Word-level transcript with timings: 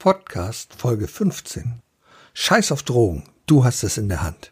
Podcast 0.00 0.72
Folge 0.78 1.06
15. 1.06 1.82
Scheiß 2.32 2.72
auf 2.72 2.82
Drogen, 2.82 3.24
du 3.44 3.64
hast 3.64 3.82
es 3.82 3.98
in 3.98 4.08
der 4.08 4.22
Hand. 4.22 4.50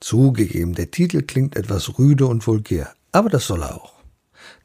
Zugegeben, 0.00 0.74
der 0.74 0.90
Titel 0.90 1.20
klingt 1.20 1.56
etwas 1.56 1.98
rüde 1.98 2.26
und 2.26 2.46
vulgär, 2.46 2.94
aber 3.12 3.28
das 3.28 3.46
soll 3.46 3.64
er 3.64 3.74
auch. 3.74 3.92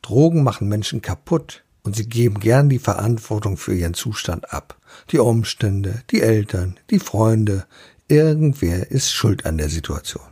Drogen 0.01 0.41
machen 0.41 0.69
Menschen 0.69 1.01
kaputt 1.01 1.65
und 1.83 1.97
sie 1.97 2.07
geben 2.07 2.39
gern 2.39 2.69
die 2.69 2.79
Verantwortung 2.79 3.57
für 3.57 3.75
ihren 3.75 3.95
Zustand 3.95 4.53
ab. 4.53 4.77
Die 5.11 5.19
Umstände, 5.19 6.03
die 6.09 6.21
Eltern, 6.21 6.79
die 6.89 6.99
Freunde, 6.99 7.65
irgendwer 8.07 8.91
ist 8.91 9.11
schuld 9.11 9.45
an 9.45 9.57
der 9.57 9.67
Situation. 9.67 10.23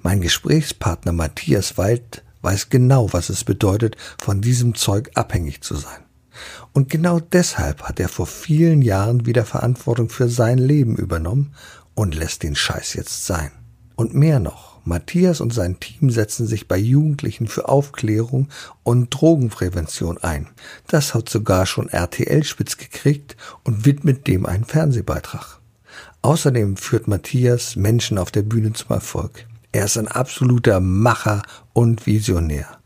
Mein 0.00 0.22
Gesprächspartner 0.22 1.12
Matthias 1.12 1.76
Wald 1.76 2.24
weiß 2.40 2.70
genau, 2.70 3.12
was 3.12 3.28
es 3.28 3.44
bedeutet, 3.44 3.98
von 4.16 4.40
diesem 4.40 4.74
Zeug 4.74 5.10
abhängig 5.16 5.60
zu 5.60 5.74
sein. 5.74 6.02
Und 6.72 6.88
genau 6.90 7.20
deshalb 7.20 7.82
hat 7.82 8.00
er 8.00 8.08
vor 8.08 8.26
vielen 8.26 8.82
Jahren 8.82 9.26
wieder 9.26 9.44
Verantwortung 9.44 10.08
für 10.08 10.28
sein 10.28 10.58
Leben 10.58 10.96
übernommen 10.96 11.54
und 11.94 12.14
lässt 12.14 12.42
den 12.42 12.54
Scheiß 12.54 12.94
jetzt 12.94 13.26
sein. 13.26 13.50
Und 13.94 14.14
mehr 14.14 14.40
noch, 14.40 14.80
Matthias 14.84 15.40
und 15.40 15.52
sein 15.52 15.78
Team 15.78 16.10
setzen 16.10 16.46
sich 16.46 16.66
bei 16.66 16.76
Jugendlichen 16.76 17.46
für 17.46 17.68
Aufklärung 17.68 18.48
und 18.82 19.10
Drogenprävention 19.10 20.18
ein. 20.18 20.48
Das 20.88 21.14
hat 21.14 21.28
sogar 21.28 21.66
schon 21.66 21.88
RTL 21.88 22.42
spitz 22.42 22.76
gekriegt 22.78 23.36
und 23.64 23.84
widmet 23.84 24.26
dem 24.26 24.46
einen 24.46 24.64
Fernsehbeitrag. 24.64 25.60
Außerdem 26.22 26.76
führt 26.76 27.06
Matthias 27.06 27.76
Menschen 27.76 28.18
auf 28.18 28.30
der 28.30 28.42
Bühne 28.42 28.72
zum 28.72 28.90
Erfolg. 28.90 29.46
Er 29.72 29.84
ist 29.84 29.98
ein 29.98 30.08
absoluter 30.08 30.80
Macher 30.80 31.42
und 31.72 32.06
Visionär. 32.06 32.81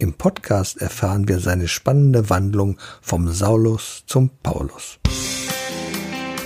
Im 0.00 0.14
Podcast 0.14 0.80
erfahren 0.80 1.28
wir 1.28 1.40
seine 1.40 1.68
spannende 1.68 2.30
Wandlung 2.30 2.78
vom 3.02 3.28
Saulus 3.28 4.04
zum 4.06 4.30
Paulus. 4.42 4.98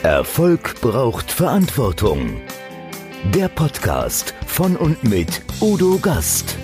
Erfolg 0.03 0.81
braucht 0.81 1.31
Verantwortung. 1.31 2.41
Der 3.33 3.47
Podcast 3.47 4.35
von 4.49 4.77
und 4.77 5.05
mit 5.05 5.41
Udo 5.61 5.99
Gast. 5.99 6.59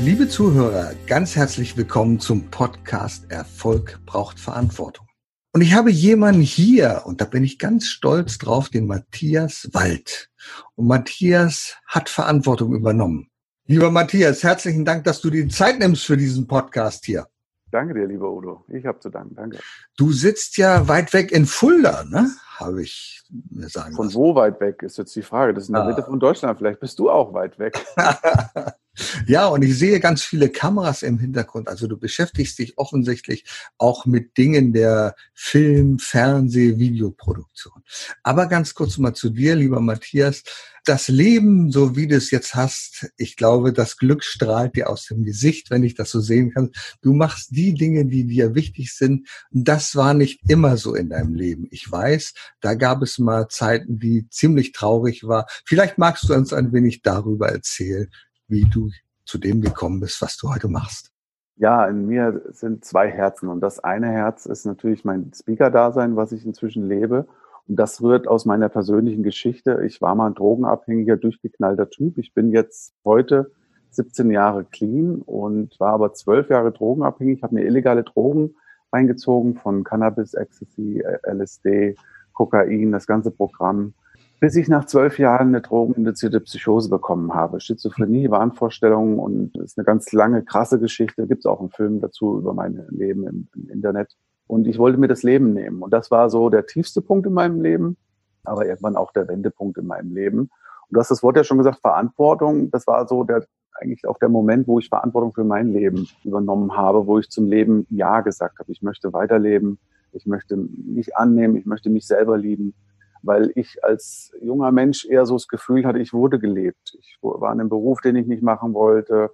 Liebe 0.00 0.26
Zuhörer, 0.26 0.94
ganz 1.06 1.36
herzlich 1.36 1.76
willkommen 1.76 2.18
zum 2.18 2.50
Podcast 2.50 3.30
Erfolg 3.30 4.00
braucht 4.06 4.40
Verantwortung. 4.40 5.06
Und 5.52 5.60
ich 5.60 5.74
habe 5.74 5.90
jemanden 5.90 6.40
hier, 6.40 7.02
und 7.04 7.20
da 7.20 7.26
bin 7.26 7.44
ich 7.44 7.58
ganz 7.58 7.88
stolz 7.88 8.38
drauf, 8.38 8.70
den 8.70 8.86
Matthias 8.86 9.68
Wald. 9.74 10.30
Und 10.76 10.86
Matthias 10.86 11.76
hat 11.84 12.08
Verantwortung 12.08 12.74
übernommen. 12.74 13.28
Lieber 13.66 13.92
Matthias, 13.92 14.42
herzlichen 14.42 14.84
Dank, 14.84 15.04
dass 15.04 15.20
du 15.20 15.30
die 15.30 15.46
Zeit 15.46 15.78
nimmst 15.78 16.04
für 16.04 16.16
diesen 16.16 16.48
Podcast 16.48 17.04
hier. 17.04 17.28
Danke 17.70 17.94
dir, 17.94 18.06
lieber 18.06 18.30
Udo. 18.30 18.64
Ich 18.68 18.84
habe 18.84 18.98
zu 18.98 19.08
danken. 19.08 19.36
Danke. 19.36 19.58
Du 19.96 20.12
sitzt 20.12 20.56
ja 20.56 20.88
weit 20.88 21.12
weg 21.12 21.30
in 21.30 21.46
Fulda, 21.46 22.04
ne? 22.04 22.28
Habe 22.56 22.82
ich 22.82 23.22
mir 23.50 23.68
sagen 23.68 23.94
Von 23.94 24.06
lassen. 24.06 24.18
wo 24.18 24.34
weit 24.34 24.60
weg 24.60 24.82
ist 24.82 24.98
jetzt 24.98 25.14
die 25.14 25.22
Frage. 25.22 25.54
Das 25.54 25.64
ist 25.64 25.68
in 25.68 25.74
der 25.74 25.84
ah. 25.84 25.86
Mitte 25.86 26.02
von 26.02 26.18
Deutschland. 26.18 26.58
Vielleicht 26.58 26.80
bist 26.80 26.98
du 26.98 27.08
auch 27.08 27.32
weit 27.34 27.58
weg. 27.60 27.86
ja, 29.26 29.46
und 29.46 29.62
ich 29.62 29.78
sehe 29.78 30.00
ganz 30.00 30.22
viele 30.22 30.50
Kameras 30.50 31.02
im 31.02 31.18
Hintergrund. 31.18 31.68
Also 31.68 31.86
du 31.86 31.96
beschäftigst 31.96 32.58
dich 32.58 32.78
offensichtlich 32.78 33.44
auch 33.78 34.06
mit 34.06 34.36
Dingen 34.36 34.72
der 34.72 35.14
Film, 35.34 35.98
Fernseh, 35.98 36.78
Videoproduktion. 36.78 37.82
Aber 38.22 38.46
ganz 38.46 38.74
kurz 38.74 38.98
mal 38.98 39.14
zu 39.14 39.30
dir, 39.30 39.56
lieber 39.56 39.80
Matthias 39.80 40.42
das 40.84 41.08
Leben, 41.08 41.70
so 41.70 41.94
wie 41.94 42.08
du 42.08 42.16
es 42.16 42.30
jetzt 42.30 42.54
hast, 42.54 43.06
ich 43.16 43.36
glaube, 43.36 43.72
das 43.72 43.96
Glück 43.96 44.24
strahlt 44.24 44.74
dir 44.74 44.90
aus 44.90 45.06
dem 45.06 45.24
Gesicht, 45.24 45.70
wenn 45.70 45.84
ich 45.84 45.94
das 45.94 46.10
so 46.10 46.20
sehen 46.20 46.50
kann. 46.50 46.70
Du 47.02 47.12
machst 47.12 47.50
die 47.52 47.74
Dinge, 47.74 48.04
die 48.06 48.26
dir 48.26 48.54
wichtig 48.54 48.92
sind. 48.92 49.28
Das 49.50 49.94
war 49.94 50.12
nicht 50.14 50.40
immer 50.48 50.76
so 50.76 50.94
in 50.94 51.10
deinem 51.10 51.34
Leben. 51.34 51.68
Ich 51.70 51.90
weiß, 51.90 52.34
da 52.60 52.74
gab 52.74 53.02
es 53.02 53.18
mal 53.18 53.48
Zeiten, 53.48 53.98
die 54.00 54.28
ziemlich 54.30 54.72
traurig 54.72 55.24
war. 55.24 55.46
Vielleicht 55.64 55.98
magst 55.98 56.28
du 56.28 56.34
uns 56.34 56.52
ein 56.52 56.72
wenig 56.72 57.02
darüber 57.02 57.48
erzählen, 57.48 58.08
wie 58.48 58.66
du 58.72 58.90
zu 59.24 59.38
dem 59.38 59.60
gekommen 59.60 60.00
bist, 60.00 60.20
was 60.22 60.36
du 60.36 60.48
heute 60.48 60.68
machst. 60.68 61.10
Ja, 61.56 61.86
in 61.86 62.06
mir 62.06 62.42
sind 62.50 62.84
zwei 62.84 63.10
Herzen 63.10 63.48
und 63.48 63.60
das 63.60 63.78
eine 63.78 64.08
Herz 64.08 64.46
ist 64.46 64.64
natürlich 64.64 65.04
mein 65.04 65.32
Speaker-Dasein, 65.34 66.16
was 66.16 66.32
ich 66.32 66.44
inzwischen 66.44 66.88
lebe 66.88 67.26
und 67.68 67.76
das 67.76 68.02
rührt 68.02 68.26
aus 68.26 68.44
meiner 68.44 68.68
persönlichen 68.68 69.22
Geschichte. 69.22 69.82
Ich 69.86 70.00
war 70.00 70.14
mal 70.14 70.28
ein 70.28 70.34
drogenabhängiger, 70.34 71.16
durchgeknallter 71.16 71.90
Typ. 71.90 72.18
Ich 72.18 72.34
bin 72.34 72.50
jetzt 72.50 72.94
heute 73.04 73.52
17 73.90 74.30
Jahre 74.30 74.64
clean 74.64 75.22
und 75.22 75.78
war 75.78 75.92
aber 75.92 76.12
zwölf 76.14 76.48
Jahre 76.48 76.72
drogenabhängig, 76.72 77.42
habe 77.42 77.54
mir 77.54 77.64
illegale 77.64 78.02
Drogen 78.02 78.54
reingezogen 78.92 79.56
von 79.56 79.84
Cannabis, 79.84 80.34
Ecstasy, 80.34 81.02
LSD, 81.26 81.96
Kokain, 82.32 82.92
das 82.92 83.06
ganze 83.06 83.30
Programm, 83.30 83.94
bis 84.42 84.56
ich 84.56 84.66
nach 84.66 84.86
zwölf 84.86 85.20
Jahren 85.20 85.48
eine 85.48 85.60
drogeninduzierte 85.60 86.40
Psychose 86.40 86.90
bekommen 86.90 87.32
habe. 87.32 87.60
Schizophrenie, 87.60 88.28
Wahnvorstellungen 88.28 89.20
und 89.20 89.56
ist 89.58 89.78
eine 89.78 89.84
ganz 89.84 90.10
lange, 90.10 90.42
krasse 90.42 90.80
Geschichte. 90.80 91.28
Gibt 91.28 91.42
es 91.42 91.46
auch 91.46 91.60
einen 91.60 91.70
Film 91.70 92.00
dazu 92.00 92.38
über 92.38 92.52
mein 92.52 92.84
Leben 92.90 93.24
im, 93.28 93.46
im 93.54 93.70
Internet. 93.70 94.16
Und 94.48 94.66
ich 94.66 94.80
wollte 94.80 94.98
mir 94.98 95.06
das 95.06 95.22
Leben 95.22 95.52
nehmen. 95.52 95.80
Und 95.80 95.92
das 95.92 96.10
war 96.10 96.28
so 96.28 96.50
der 96.50 96.66
tiefste 96.66 97.02
Punkt 97.02 97.24
in 97.28 97.34
meinem 97.34 97.60
Leben, 97.60 97.96
aber 98.42 98.66
irgendwann 98.66 98.96
auch 98.96 99.12
der 99.12 99.28
Wendepunkt 99.28 99.78
in 99.78 99.86
meinem 99.86 100.12
Leben. 100.12 100.40
Und 100.40 100.50
du 100.90 100.98
hast 100.98 101.12
das 101.12 101.22
Wort 101.22 101.36
ja 101.36 101.44
schon 101.44 101.58
gesagt, 101.58 101.78
Verantwortung. 101.78 102.68
Das 102.72 102.88
war 102.88 103.06
so 103.06 103.22
der, 103.22 103.46
eigentlich 103.80 104.08
auch 104.08 104.18
der 104.18 104.28
Moment, 104.28 104.66
wo 104.66 104.80
ich 104.80 104.88
Verantwortung 104.88 105.32
für 105.34 105.44
mein 105.44 105.72
Leben 105.72 106.08
übernommen 106.24 106.76
habe, 106.76 107.06
wo 107.06 107.20
ich 107.20 107.30
zum 107.30 107.46
Leben 107.46 107.86
Ja 107.90 108.22
gesagt 108.22 108.58
habe. 108.58 108.72
Ich 108.72 108.82
möchte 108.82 109.12
weiterleben. 109.12 109.78
Ich 110.10 110.26
möchte 110.26 110.56
mich 110.56 111.16
annehmen. 111.16 111.54
Ich 111.54 111.64
möchte 111.64 111.90
mich 111.90 112.08
selber 112.08 112.36
lieben. 112.36 112.74
Weil 113.22 113.52
ich 113.54 113.84
als 113.84 114.32
junger 114.40 114.72
Mensch 114.72 115.04
eher 115.04 115.26
so 115.26 115.34
das 115.34 115.48
Gefühl 115.48 115.84
hatte, 115.86 116.00
ich 116.00 116.12
wurde 116.12 116.38
gelebt. 116.38 116.96
Ich 116.98 117.18
war 117.22 117.52
in 117.52 117.60
einem 117.60 117.68
Beruf, 117.68 118.00
den 118.00 118.16
ich 118.16 118.26
nicht 118.26 118.42
machen 118.42 118.74
wollte. 118.74 119.30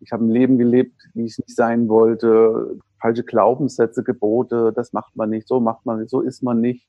Ich 0.00 0.12
habe 0.12 0.24
ein 0.24 0.30
Leben 0.30 0.58
gelebt, 0.58 1.08
wie 1.14 1.24
ich 1.24 1.32
es 1.32 1.38
nicht 1.38 1.56
sein 1.56 1.88
wollte 1.88 2.78
falsche 3.00 3.24
Glaubenssätze, 3.24 4.04
Gebote, 4.04 4.72
das 4.74 4.92
macht 4.92 5.16
man 5.16 5.30
nicht, 5.30 5.48
so 5.48 5.60
macht 5.60 5.86
man 5.86 6.00
nicht, 6.00 6.10
so 6.10 6.20
ist 6.20 6.42
man 6.42 6.60
nicht. 6.60 6.86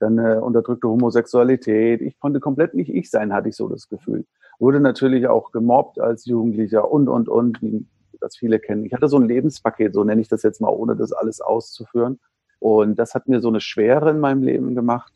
Dann 0.00 0.18
äh, 0.18 0.38
unterdrückte 0.40 0.88
Homosexualität. 0.88 2.02
Ich 2.02 2.18
konnte 2.18 2.40
komplett 2.40 2.74
nicht 2.74 2.90
ich 2.90 3.10
sein, 3.10 3.32
hatte 3.32 3.48
ich 3.48 3.56
so 3.56 3.68
das 3.68 3.88
Gefühl. 3.88 4.26
Wurde 4.58 4.80
natürlich 4.80 5.26
auch 5.28 5.52
gemobbt 5.52 6.00
als 6.00 6.26
Jugendlicher 6.26 6.90
und, 6.90 7.08
und, 7.08 7.28
und, 7.28 7.62
wie 7.62 7.86
das 8.20 8.36
viele 8.36 8.58
kennen. 8.58 8.84
Ich 8.84 8.92
hatte 8.92 9.08
so 9.08 9.18
ein 9.18 9.28
Lebenspaket, 9.28 9.94
so 9.94 10.04
nenne 10.04 10.20
ich 10.20 10.28
das 10.28 10.42
jetzt 10.42 10.60
mal, 10.60 10.68
ohne 10.68 10.96
das 10.96 11.12
alles 11.12 11.40
auszuführen. 11.40 12.18
Und 12.58 12.98
das 12.98 13.14
hat 13.14 13.28
mir 13.28 13.40
so 13.40 13.48
eine 13.48 13.60
Schwere 13.60 14.10
in 14.10 14.20
meinem 14.20 14.42
Leben 14.42 14.74
gemacht. 14.74 15.12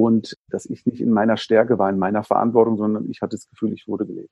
Und 0.00 0.38
dass 0.48 0.64
ich 0.64 0.86
nicht 0.86 1.02
in 1.02 1.12
meiner 1.12 1.36
Stärke 1.36 1.78
war, 1.78 1.90
in 1.90 1.98
meiner 1.98 2.24
Verantwortung, 2.24 2.78
sondern 2.78 3.10
ich 3.10 3.20
hatte 3.20 3.36
das 3.36 3.46
Gefühl, 3.50 3.74
ich 3.74 3.86
wurde 3.86 4.06
gelebt. 4.06 4.30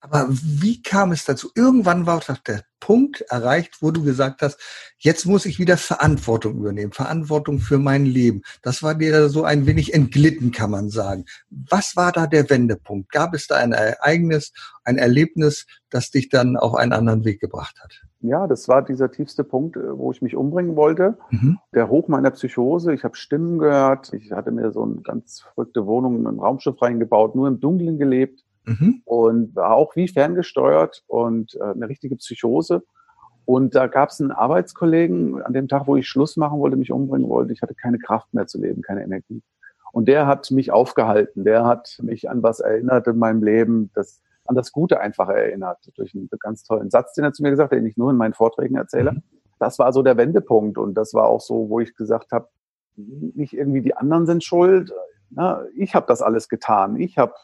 Aber 0.00 0.28
wie 0.30 0.80
kam 0.80 1.10
es 1.10 1.24
dazu? 1.24 1.50
Irgendwann 1.56 2.06
war 2.06 2.22
der 2.46 2.62
Punkt 2.78 3.22
erreicht, 3.22 3.78
wo 3.80 3.90
du 3.90 4.04
gesagt 4.04 4.42
hast, 4.42 4.60
jetzt 4.98 5.26
muss 5.26 5.44
ich 5.44 5.58
wieder 5.58 5.76
Verantwortung 5.76 6.58
übernehmen, 6.58 6.92
Verantwortung 6.92 7.58
für 7.58 7.78
mein 7.78 8.06
Leben. 8.06 8.42
Das 8.62 8.84
war 8.84 8.94
dir 8.94 9.28
so 9.28 9.42
ein 9.42 9.66
wenig 9.66 9.94
entglitten, 9.94 10.52
kann 10.52 10.70
man 10.70 10.88
sagen. 10.88 11.24
Was 11.50 11.96
war 11.96 12.12
da 12.12 12.28
der 12.28 12.48
Wendepunkt? 12.48 13.10
Gab 13.10 13.34
es 13.34 13.48
da 13.48 13.56
ein 13.56 13.72
Ereignis, 13.72 14.52
ein 14.84 14.98
Erlebnis, 14.98 15.66
das 15.90 16.12
dich 16.12 16.28
dann 16.28 16.56
auf 16.56 16.76
einen 16.76 16.92
anderen 16.92 17.24
Weg 17.24 17.40
gebracht 17.40 17.80
hat? 17.82 18.02
Ja, 18.20 18.46
das 18.46 18.68
war 18.68 18.82
dieser 18.82 19.10
tiefste 19.10 19.42
Punkt, 19.42 19.76
äh, 19.76 19.98
wo 19.98 20.10
ich 20.12 20.22
mich 20.22 20.36
umbringen 20.36 20.76
wollte. 20.76 21.18
Mhm. 21.30 21.58
Der 21.74 21.88
Hoch 21.88 22.08
meiner 22.08 22.30
Psychose. 22.30 22.92
Ich 22.92 23.04
habe 23.04 23.16
Stimmen 23.16 23.58
gehört. 23.58 24.12
Ich 24.12 24.32
hatte 24.32 24.50
mir 24.50 24.72
so 24.72 24.84
eine 24.84 25.02
ganz 25.02 25.40
verrückte 25.40 25.86
Wohnung, 25.86 26.26
ein 26.26 26.38
Raumschiff 26.38 26.80
reingebaut, 26.82 27.34
nur 27.34 27.48
im 27.48 27.60
Dunkeln 27.60 27.98
gelebt 27.98 28.44
mhm. 28.68 29.02
und 29.04 29.56
war 29.56 29.74
auch 29.74 29.96
wie 29.96 30.08
ferngesteuert 30.08 31.04
und 31.06 31.54
äh, 31.54 31.64
eine 31.64 31.88
richtige 31.88 32.16
Psychose. 32.16 32.82
Und 33.44 33.74
da 33.74 33.86
gab 33.86 34.10
es 34.10 34.20
einen 34.20 34.30
Arbeitskollegen, 34.30 35.42
an 35.42 35.54
dem 35.54 35.68
Tag, 35.68 35.86
wo 35.86 35.96
ich 35.96 36.06
Schluss 36.06 36.36
machen 36.36 36.58
wollte, 36.60 36.76
mich 36.76 36.92
umbringen 36.92 37.28
wollte, 37.28 37.52
ich 37.52 37.62
hatte 37.62 37.74
keine 37.74 37.98
Kraft 37.98 38.32
mehr 38.34 38.46
zu 38.46 38.60
leben, 38.60 38.82
keine 38.82 39.02
Energie. 39.02 39.42
Und 39.92 40.06
der 40.06 40.26
hat 40.26 40.50
mich 40.50 40.70
aufgehalten, 40.70 41.44
der 41.44 41.64
hat 41.64 41.98
mich 42.02 42.28
an 42.28 42.42
was 42.42 42.60
erinnert 42.60 43.06
in 43.06 43.18
meinem 43.18 43.42
Leben, 43.42 43.90
das 43.94 44.20
an 44.44 44.54
das 44.54 44.72
Gute 44.72 45.00
einfach 45.00 45.28
erinnert, 45.28 45.78
durch 45.96 46.14
einen 46.14 46.28
ganz 46.40 46.64
tollen 46.64 46.90
Satz, 46.90 47.14
den 47.14 47.24
er 47.24 47.32
zu 47.32 47.42
mir 47.42 47.50
gesagt 47.50 47.70
hat, 47.70 47.78
den 47.78 47.86
ich 47.86 47.96
nur 47.96 48.10
in 48.10 48.16
meinen 48.16 48.34
Vorträgen 48.34 48.76
erzähle. 48.76 49.12
Mhm. 49.12 49.22
Das 49.58 49.78
war 49.78 49.92
so 49.92 50.02
der 50.02 50.16
Wendepunkt 50.16 50.78
und 50.78 50.94
das 50.94 51.14
war 51.14 51.26
auch 51.28 51.40
so, 51.40 51.68
wo 51.68 51.80
ich 51.80 51.94
gesagt 51.94 52.32
habe, 52.32 52.48
nicht 52.96 53.52
irgendwie 53.52 53.82
die 53.82 53.94
anderen 53.94 54.26
sind 54.26 54.42
schuld, 54.42 54.92
na, 55.30 55.64
ich 55.74 55.94
habe 55.94 56.06
das 56.06 56.22
alles 56.22 56.48
getan, 56.48 56.96
ich 56.96 57.18
habe 57.18 57.34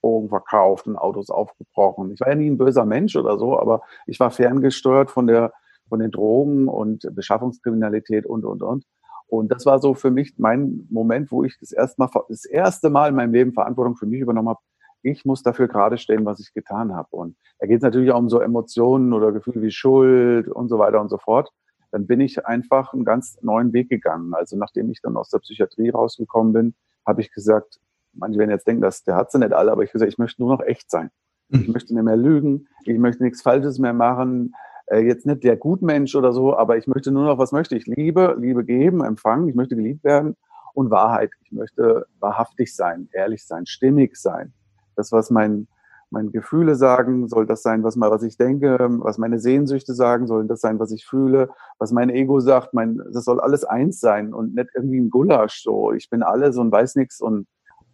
Drogen 0.00 0.28
verkauft 0.28 0.86
und 0.86 0.96
Autos 0.96 1.30
aufgebrochen. 1.30 2.12
Ich 2.12 2.20
war 2.20 2.28
ja 2.28 2.34
nie 2.34 2.50
ein 2.50 2.58
böser 2.58 2.84
Mensch 2.84 3.16
oder 3.16 3.38
so, 3.38 3.58
aber 3.58 3.82
ich 4.06 4.20
war 4.20 4.30
ferngesteuert 4.30 5.10
von 5.10 5.26
der, 5.26 5.52
von 5.88 5.98
den 5.98 6.10
Drogen 6.10 6.68
und 6.68 7.08
Beschaffungskriminalität 7.14 8.26
und, 8.26 8.44
und, 8.44 8.62
und. 8.62 8.84
Und 9.28 9.52
das 9.52 9.66
war 9.66 9.78
so 9.78 9.94
für 9.94 10.10
mich 10.10 10.34
mein 10.38 10.86
Moment, 10.90 11.30
wo 11.30 11.44
ich 11.44 11.58
das 11.60 11.70
erste 11.70 12.00
Mal, 12.00 12.10
das 12.28 12.46
erste 12.46 12.88
Mal 12.88 13.10
in 13.10 13.14
meinem 13.14 13.32
Leben 13.32 13.52
Verantwortung 13.52 13.96
für 13.96 14.06
mich 14.06 14.20
übernommen 14.20 14.48
habe. 14.48 14.60
Ich 15.02 15.24
muss 15.24 15.42
dafür 15.42 15.68
gerade 15.68 15.98
stehen, 15.98 16.24
was 16.24 16.40
ich 16.40 16.52
getan 16.54 16.94
habe. 16.94 17.08
Und 17.10 17.36
da 17.58 17.66
geht 17.66 17.76
es 17.76 17.82
natürlich 17.82 18.10
auch 18.10 18.18
um 18.18 18.30
so 18.30 18.40
Emotionen 18.40 19.12
oder 19.12 19.32
Gefühle 19.32 19.62
wie 19.62 19.70
Schuld 19.70 20.48
und 20.48 20.68
so 20.68 20.78
weiter 20.78 21.00
und 21.00 21.10
so 21.10 21.18
fort. 21.18 21.50
dann 21.90 22.06
bin 22.06 22.20
ich 22.20 22.46
einfach 22.46 22.92
einen 22.92 23.04
ganz 23.04 23.38
neuen 23.42 23.72
Weg 23.72 23.88
gegangen. 23.88 24.34
Also 24.34 24.56
nachdem 24.56 24.90
ich 24.90 25.00
dann 25.00 25.16
aus 25.16 25.30
der 25.30 25.38
Psychiatrie 25.38 25.90
rausgekommen 25.90 26.52
bin, 26.52 26.74
habe 27.06 27.20
ich 27.22 27.32
gesagt, 27.32 27.78
manche 28.18 28.38
werden 28.38 28.50
jetzt 28.50 28.66
denken, 28.66 28.82
dass 28.82 29.04
der 29.04 29.16
hat 29.16 29.30
sie 29.30 29.38
nicht 29.38 29.52
alle, 29.52 29.72
aber 29.72 29.82
ich 29.82 29.92
gesagt, 29.92 30.12
ich 30.12 30.18
möchte 30.18 30.42
nur 30.42 30.52
noch 30.52 30.64
echt 30.64 30.90
sein. 30.90 31.10
Ich 31.50 31.66
mhm. 31.66 31.72
möchte 31.72 31.94
nicht 31.94 32.04
mehr 32.04 32.16
lügen, 32.16 32.68
ich 32.84 32.98
möchte 32.98 33.22
nichts 33.22 33.42
Falsches 33.42 33.78
mehr 33.78 33.94
machen. 33.94 34.54
Äh, 34.86 35.00
jetzt 35.00 35.26
nicht 35.26 35.44
der 35.44 35.56
Gutmensch 35.56 36.14
oder 36.14 36.32
so, 36.32 36.56
aber 36.56 36.76
ich 36.76 36.86
möchte 36.86 37.10
nur 37.10 37.24
noch, 37.24 37.38
was 37.38 37.52
möchte 37.52 37.76
ich? 37.76 37.86
Liebe, 37.86 38.36
Liebe 38.38 38.64
geben, 38.64 39.02
empfangen, 39.02 39.48
ich 39.48 39.54
möchte 39.54 39.76
geliebt 39.76 40.04
werden 40.04 40.36
und 40.74 40.90
Wahrheit. 40.90 41.30
Ich 41.44 41.52
möchte 41.52 42.06
wahrhaftig 42.20 42.74
sein, 42.74 43.08
ehrlich 43.12 43.46
sein, 43.46 43.66
stimmig 43.66 44.16
sein. 44.16 44.52
Das, 44.96 45.12
was 45.12 45.30
mein, 45.30 45.68
meine 46.10 46.30
Gefühle 46.30 46.74
sagen, 46.74 47.28
soll 47.28 47.46
das 47.46 47.62
sein, 47.62 47.82
was, 47.82 47.96
mal, 47.96 48.10
was 48.10 48.22
ich 48.22 48.36
denke, 48.36 48.78
was 48.80 49.18
meine 49.18 49.38
Sehnsüchte 49.38 49.94
sagen, 49.94 50.26
soll 50.26 50.46
das 50.46 50.60
sein, 50.60 50.78
was 50.78 50.90
ich 50.90 51.04
fühle, 51.04 51.50
was 51.78 51.92
mein 51.92 52.10
Ego 52.10 52.40
sagt, 52.40 52.74
mein, 52.74 53.00
das 53.12 53.24
soll 53.24 53.40
alles 53.40 53.64
eins 53.64 54.00
sein 54.00 54.32
und 54.32 54.54
nicht 54.54 54.70
irgendwie 54.74 55.00
ein 55.00 55.10
Gulasch, 55.10 55.62
so, 55.62 55.92
ich 55.92 56.08
bin 56.10 56.22
alles 56.22 56.56
und 56.56 56.72
weiß 56.72 56.96
nichts 56.96 57.20
und 57.20 57.46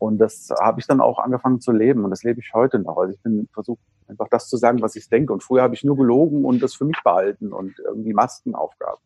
und 0.04 0.18
das 0.18 0.50
habe 0.60 0.80
ich 0.80 0.86
dann 0.86 1.00
auch 1.00 1.18
angefangen 1.18 1.60
zu 1.60 1.72
leben 1.72 2.04
und 2.04 2.10
das 2.10 2.24
lebe 2.24 2.38
ich 2.38 2.52
heute 2.52 2.78
noch. 2.78 2.98
Also 2.98 3.14
ich 3.14 3.20
bin 3.22 3.48
versucht 3.54 3.80
einfach 4.06 4.28
das 4.28 4.50
zu 4.50 4.58
sagen, 4.58 4.82
was 4.82 4.96
ich 4.96 5.08
denke. 5.08 5.32
Und 5.32 5.42
früher 5.42 5.62
habe 5.62 5.74
ich 5.74 5.82
nur 5.82 5.96
gelogen 5.96 6.44
und 6.44 6.62
das 6.62 6.74
für 6.74 6.84
mich 6.84 7.00
behalten 7.02 7.54
und 7.54 7.78
irgendwie 7.78 8.12
Masken 8.12 8.54
aufgaben. 8.54 9.00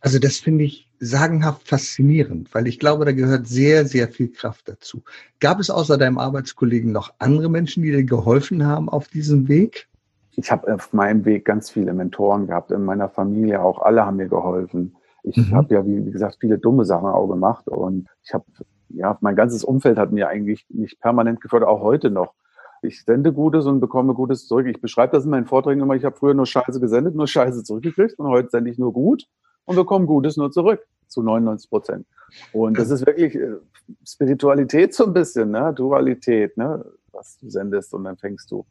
Also 0.00 0.18
das 0.18 0.36
finde 0.36 0.64
ich 0.64 0.90
sagenhaft 0.98 1.66
faszinierend, 1.66 2.54
weil 2.54 2.66
ich 2.66 2.78
glaube, 2.78 3.06
da 3.06 3.12
gehört 3.12 3.46
sehr, 3.46 3.86
sehr 3.86 4.08
viel 4.08 4.30
Kraft 4.30 4.68
dazu. 4.68 5.02
Gab 5.40 5.58
es 5.58 5.70
außer 5.70 5.96
deinem 5.96 6.18
Arbeitskollegen 6.18 6.92
noch 6.92 7.14
andere 7.18 7.48
Menschen, 7.48 7.82
die 7.82 7.90
dir 7.90 8.04
geholfen 8.04 8.66
haben 8.66 8.90
auf 8.90 9.08
diesem 9.08 9.48
Weg? 9.48 9.88
Ich 10.32 10.50
habe 10.50 10.74
auf 10.74 10.92
meinem 10.92 11.24
Weg 11.24 11.46
ganz 11.46 11.70
viele 11.70 11.94
Mentoren 11.94 12.46
gehabt, 12.46 12.72
in 12.72 12.84
meiner 12.84 13.08
Familie 13.08 13.62
auch. 13.62 13.80
Alle 13.80 14.04
haben 14.04 14.16
mir 14.16 14.28
geholfen. 14.28 14.96
Ich 15.22 15.36
mhm. 15.36 15.54
habe 15.54 15.74
ja, 15.74 15.86
wie, 15.86 16.04
wie 16.04 16.10
gesagt, 16.10 16.36
viele 16.40 16.58
dumme 16.58 16.84
Sachen 16.84 17.08
auch 17.08 17.28
gemacht 17.28 17.68
und 17.68 18.08
ich 18.22 18.34
habe 18.34 18.44
ja, 18.94 19.18
mein 19.20 19.36
ganzes 19.36 19.64
Umfeld 19.64 19.98
hat 19.98 20.12
mir 20.12 20.28
eigentlich 20.28 20.66
mich 20.68 20.98
permanent 21.00 21.40
gefördert, 21.40 21.68
auch 21.68 21.80
heute 21.80 22.10
noch. 22.10 22.34
Ich 22.82 23.04
sende 23.04 23.32
Gutes 23.32 23.66
und 23.66 23.80
bekomme 23.80 24.14
Gutes 24.14 24.48
zurück. 24.48 24.66
Ich 24.66 24.80
beschreibe 24.80 25.12
das 25.12 25.24
in 25.24 25.30
meinen 25.30 25.46
Vorträgen 25.46 25.80
immer. 25.80 25.94
Ich 25.94 26.04
habe 26.04 26.16
früher 26.16 26.34
nur 26.34 26.46
Scheiße 26.46 26.80
gesendet, 26.80 27.14
nur 27.14 27.28
Scheiße 27.28 27.62
zurückgekriegt 27.62 28.18
und 28.18 28.26
heute 28.26 28.50
sende 28.50 28.70
ich 28.70 28.78
nur 28.78 28.92
gut 28.92 29.28
und 29.64 29.76
bekomme 29.76 30.06
Gutes 30.06 30.36
nur 30.36 30.50
zurück 30.50 30.84
zu 31.06 31.22
99 31.22 31.70
Prozent. 31.70 32.06
Und 32.52 32.78
das 32.78 32.90
ist 32.90 33.06
wirklich 33.06 33.36
äh, 33.36 33.56
Spiritualität 34.04 34.94
so 34.94 35.06
ein 35.06 35.12
bisschen, 35.12 35.50
ne? 35.50 35.72
Dualität, 35.74 36.56
ne? 36.56 36.84
was 37.12 37.38
du 37.38 37.48
sendest 37.50 37.94
und 37.94 38.04
dann 38.04 38.16
fängst 38.16 38.50
du. 38.50 38.66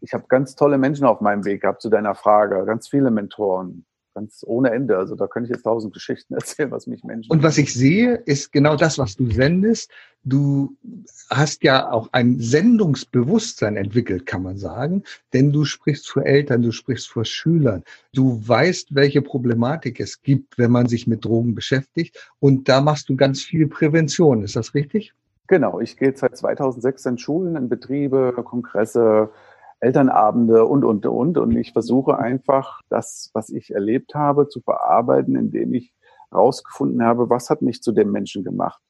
Ich 0.00 0.12
habe 0.12 0.24
ganz 0.28 0.54
tolle 0.54 0.76
Menschen 0.76 1.06
auf 1.06 1.20
meinem 1.20 1.44
Weg 1.44 1.62
gehabt 1.62 1.80
zu 1.80 1.88
deiner 1.88 2.14
Frage, 2.14 2.64
ganz 2.66 2.88
viele 2.88 3.10
Mentoren, 3.10 3.86
ganz 4.16 4.42
ohne 4.46 4.70
Ende. 4.70 4.96
Also 4.96 5.14
da 5.14 5.26
könnte 5.26 5.48
ich 5.48 5.54
jetzt 5.54 5.64
tausend 5.64 5.92
Geschichten 5.92 6.34
erzählen, 6.40 6.70
was 6.70 6.86
mich 6.86 7.04
Menschen. 7.04 7.30
Und 7.30 7.42
was 7.42 7.58
ich 7.58 7.72
sehe, 7.72 8.14
ist 8.14 8.50
genau 8.50 8.74
das, 8.74 8.98
was 8.98 9.14
du 9.14 9.30
sendest. 9.30 9.90
Du 10.24 10.74
hast 11.30 11.62
ja 11.62 11.92
auch 11.92 12.08
ein 12.12 12.40
Sendungsbewusstsein 12.40 13.76
entwickelt, 13.76 14.26
kann 14.26 14.42
man 14.42 14.58
sagen, 14.58 15.04
denn 15.32 15.52
du 15.52 15.64
sprichst 15.64 16.08
vor 16.08 16.24
Eltern, 16.24 16.62
du 16.62 16.72
sprichst 16.72 17.08
vor 17.08 17.24
Schülern. 17.24 17.84
Du 18.12 18.40
weißt, 18.48 18.94
welche 18.94 19.22
Problematik 19.22 20.00
es 20.00 20.22
gibt, 20.22 20.58
wenn 20.58 20.72
man 20.72 20.88
sich 20.88 21.06
mit 21.06 21.24
Drogen 21.24 21.54
beschäftigt. 21.54 22.32
Und 22.40 22.68
da 22.68 22.80
machst 22.80 23.08
du 23.08 23.16
ganz 23.16 23.42
viel 23.42 23.68
Prävention. 23.68 24.42
Ist 24.42 24.56
das 24.56 24.74
richtig? 24.74 25.12
Genau, 25.46 25.78
ich 25.78 25.96
gehe 25.96 26.12
seit 26.16 26.36
2006 26.36 27.06
in 27.06 27.18
Schulen, 27.18 27.54
in 27.54 27.68
Betriebe, 27.68 28.32
Kongresse, 28.44 29.30
Elternabende 29.86 30.66
und, 30.66 30.84
und, 30.84 31.06
und. 31.06 31.38
Und 31.38 31.56
ich 31.56 31.72
versuche 31.72 32.18
einfach, 32.18 32.80
das, 32.88 33.30
was 33.34 33.50
ich 33.50 33.72
erlebt 33.72 34.14
habe, 34.14 34.48
zu 34.48 34.60
verarbeiten, 34.60 35.36
indem 35.36 35.74
ich 35.74 35.94
herausgefunden 36.30 37.04
habe, 37.04 37.30
was 37.30 37.50
hat 37.50 37.62
mich 37.62 37.82
zu 37.82 37.92
dem 37.92 38.10
Menschen 38.10 38.42
gemacht? 38.42 38.82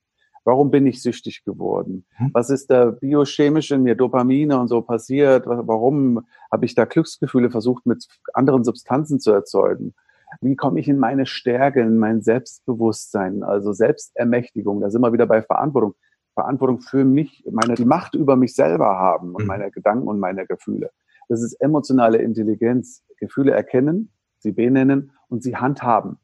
Warum 0.45 0.71
bin 0.71 0.87
ich 0.87 1.03
süchtig 1.03 1.45
geworden? 1.45 2.07
Hm. 2.17 2.31
Was 2.33 2.51
ist 2.51 2.71
da 2.71 2.93
biochemisch 2.93 3.73
in 3.73 3.83
mir, 3.83 3.95
Dopamine 3.95 4.59
und 4.59 4.69
so 4.69 4.81
passiert? 4.81 5.45
Warum 5.47 6.25
habe 6.51 6.65
ich 6.65 6.75
da 6.75 6.85
Glücksgefühle 6.85 7.51
versucht, 7.51 7.85
mit 7.85 8.07
anderen 8.33 8.65
Substanzen 8.65 9.21
zu 9.21 9.33
erzeugen? 9.33 9.95
Wie 10.41 10.57
komme 10.57 10.81
ich 10.81 10.89
in 10.89 10.99
meine 10.99 11.27
Stärke, 11.27 11.81
in 11.81 11.99
mein 11.99 12.23
Selbstbewusstsein, 12.23 13.43
also 13.43 13.73
Selbstermächtigung? 13.73 14.81
Da 14.81 14.91
sind 14.91 15.03
wir 15.03 15.13
wieder 15.13 15.27
bei 15.27 15.43
Verantwortung. 15.43 15.95
Verantwortung 16.37 16.81
für 16.81 17.05
mich, 17.05 17.43
meine, 17.51 17.75
die 17.75 17.87
Macht 17.87 18.15
über 18.15 18.37
mich 18.37 18.55
selber 18.55 18.99
haben 18.99 19.35
und 19.35 19.43
mhm. 19.43 19.49
meine 19.49 19.71
Gedanken 19.71 20.07
und 20.07 20.21
meine 20.21 20.47
Gefühle. 20.47 20.91
Das 21.29 21.43
ist 21.43 21.55
emotionale 21.55 22.19
Intelligenz. 22.19 23.03
Gefühle 23.19 23.53
erkennen, 23.53 24.13
sie 24.39 24.53
benennen 24.53 25.13
und 25.29 25.43
sie 25.43 25.57
handhaben. 25.57 26.19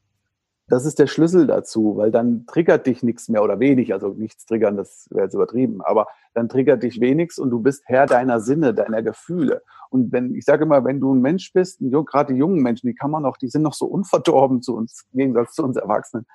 Das 0.69 0.85
ist 0.85 0.99
der 0.99 1.07
Schlüssel 1.07 1.47
dazu, 1.47 1.97
weil 1.97 2.11
dann 2.11 2.47
triggert 2.47 2.87
dich 2.87 3.03
nichts 3.03 3.29
mehr 3.29 3.43
oder 3.43 3.59
wenig, 3.59 3.93
also 3.95 4.09
nichts 4.09 4.45
triggern, 4.45 4.77
das 4.77 5.09
wäre 5.11 5.25
jetzt 5.25 5.35
übertrieben, 5.35 5.81
aber 5.83 6.07
dann 6.35 6.49
triggert 6.49 6.83
dich 6.83 7.01
wenig 7.01 7.33
und 7.39 7.51
du 7.51 7.61
bist 7.61 7.83
Herr 7.87 8.07
deiner 8.07 8.41
Sinne, 8.41 8.73
deiner 8.75 9.03
Gefühle. 9.03 9.63
Und 9.91 10.13
wenn, 10.13 10.35
ich 10.35 10.45
sage 10.45 10.65
immer, 10.65 10.85
wenn 10.85 11.01
du 11.01 11.15
ein 11.15 11.21
Mensch 11.21 11.53
bist, 11.53 11.81
gerade 11.81 12.33
die 12.33 12.39
jungen 12.39 12.63
Menschen, 12.63 12.87
die 12.87 12.95
kann 12.95 13.11
man 13.11 13.23
noch, 13.23 13.39
die 13.39 13.49
sind 13.49 13.63
noch 13.63 13.75
so 13.75 13.87
unverdorben 13.87 14.63
zu 14.63 14.77
uns, 14.77 15.07
im 15.13 15.19
Gegensatz 15.19 15.55
zu 15.55 15.65
uns 15.65 15.77
Erwachsenen. 15.77 16.27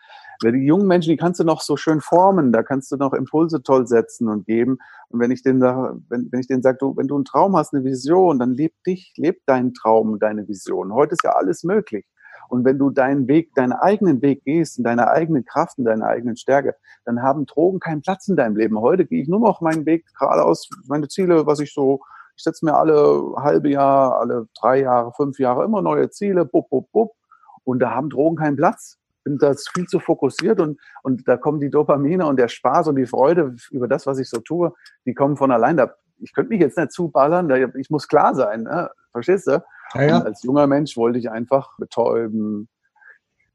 Weil 0.44 0.54
die 0.54 0.66
jungen 0.66 0.88
Menschen, 0.88 1.10
die 1.10 1.18
kannst 1.18 1.39
du 1.39 1.44
noch 1.44 1.62
so 1.62 1.78
schön 1.78 2.01
formen, 2.01 2.51
da 2.51 2.63
kannst 2.63 2.92
du 2.92 2.98
noch 2.98 3.13
Impulse 3.13 3.63
toll 3.63 3.88
setzen 3.88 4.28
und 4.28 4.45
geben. 4.45 4.78
Und 5.10 5.19
wenn 5.19 5.31
ich 5.31 5.42
denen 5.42 5.60
sage, 5.60 6.00
wenn, 6.10 6.30
wenn 6.31 6.39
ich 6.39 6.48
denen 6.48 6.62
sage, 6.62 6.78
du, 6.80 6.95
wenn 6.95 7.07
du 7.07 7.16
einen 7.16 7.25
Traum 7.25 7.56
hast, 7.56 7.74
eine 7.74 7.84
Vision, 7.84 8.39
dann 8.39 8.56
leb 8.56 8.74
dich, 8.86 9.13
leb 9.18 9.45
deinen 9.45 9.74
Traum, 9.74 10.19
deine 10.19 10.48
Vision. 10.48 10.94
Heute 10.94 11.13
ist 11.13 11.24
ja 11.24 11.31
alles 11.31 11.63
möglich. 11.63 12.06
Und 12.50 12.63
wenn 12.63 12.78
du 12.78 12.89
deinen 12.89 13.28
Weg, 13.28 13.54
deinen 13.56 13.74
eigenen 13.74 14.22
Weg 14.22 14.44
gehst, 14.44 14.78
in 14.78 14.84
deiner 14.84 15.10
eigenen 15.10 15.44
Kraft, 15.44 15.78
in 15.78 15.86
deiner 15.86 16.06
eigenen 16.06 16.38
Stärke, 16.38 16.75
dann 17.06 17.22
haben 17.22 17.45
Drogen 17.45 17.80
keinen 17.80 18.01
Platz 18.01 18.28
in 18.28 18.36
deinem 18.36 18.56
Leben. 18.56 18.80
Heute 18.80 19.06
gehe 19.06 19.22
ich 19.22 19.28
nur 19.28 19.40
noch 19.40 19.60
meinen 19.62 19.86
Weg 19.86 20.06
geradeaus, 20.18 20.69
meine 20.88 21.07
Ziele, 21.10 21.45
was 21.45 21.60
ich 21.60 21.74
so, 21.74 22.00
ich 22.38 22.44
setze 22.44 22.63
mir 22.63 22.75
alle 22.75 23.33
halbe 23.38 23.69
Jahr, 23.69 24.19
alle 24.19 24.48
drei 24.57 24.81
Jahre, 24.81 25.12
fünf 25.13 25.40
Jahre 25.40 25.66
immer 25.66 25.81
neue 25.81 26.10
Ziele, 26.10 26.45
bup, 26.45 26.69
bup, 26.69 26.92
bup. 26.92 27.12
Und 27.63 27.80
da 27.80 27.92
haben 27.92 28.10
Drogen 28.10 28.38
keinen 28.38 28.56
Platz 28.56 28.98
bin 29.28 29.38
da 29.38 29.54
viel 29.74 29.88
zu 29.88 30.00
fokussiert 30.00 30.62
und, 30.62 30.80
und 31.04 31.28
da 31.28 31.36
kommen 31.36 31.60
die 31.60 31.70
Dopamine 31.70 32.26
und 32.26 32.38
der 32.40 32.48
Spaß 32.48 32.88
und 32.88 32.96
die 32.96 33.06
Freude 33.06 33.56
über 33.72 33.88
das, 33.88 34.08
was 34.08 34.20
ich 34.20 34.30
so 34.30 34.40
tue, 34.40 34.74
die 35.06 35.14
kommen 35.14 35.36
von 35.36 35.52
allein. 35.52 35.76
Da, 35.76 35.94
ich 36.20 36.34
könnte 36.34 36.50
mich 36.50 36.62
jetzt 36.62 36.78
nicht 36.78 36.92
zuballern, 36.92 37.50
da, 37.50 37.58
ich 37.58 37.90
muss 37.90 38.08
klar 38.08 38.36
sein, 38.36 38.64
ne? 38.64 38.90
verstehst 39.12 39.48
du? 39.48 39.64
Ja, 39.94 40.02
ja. 40.02 40.20
als 40.20 40.44
junger 40.44 40.68
Mensch 40.68 40.96
wollte 40.96 41.20
ich 41.20 41.30
einfach 41.30 41.78
betäuben, 41.78 42.70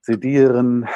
sedieren, 0.02 0.88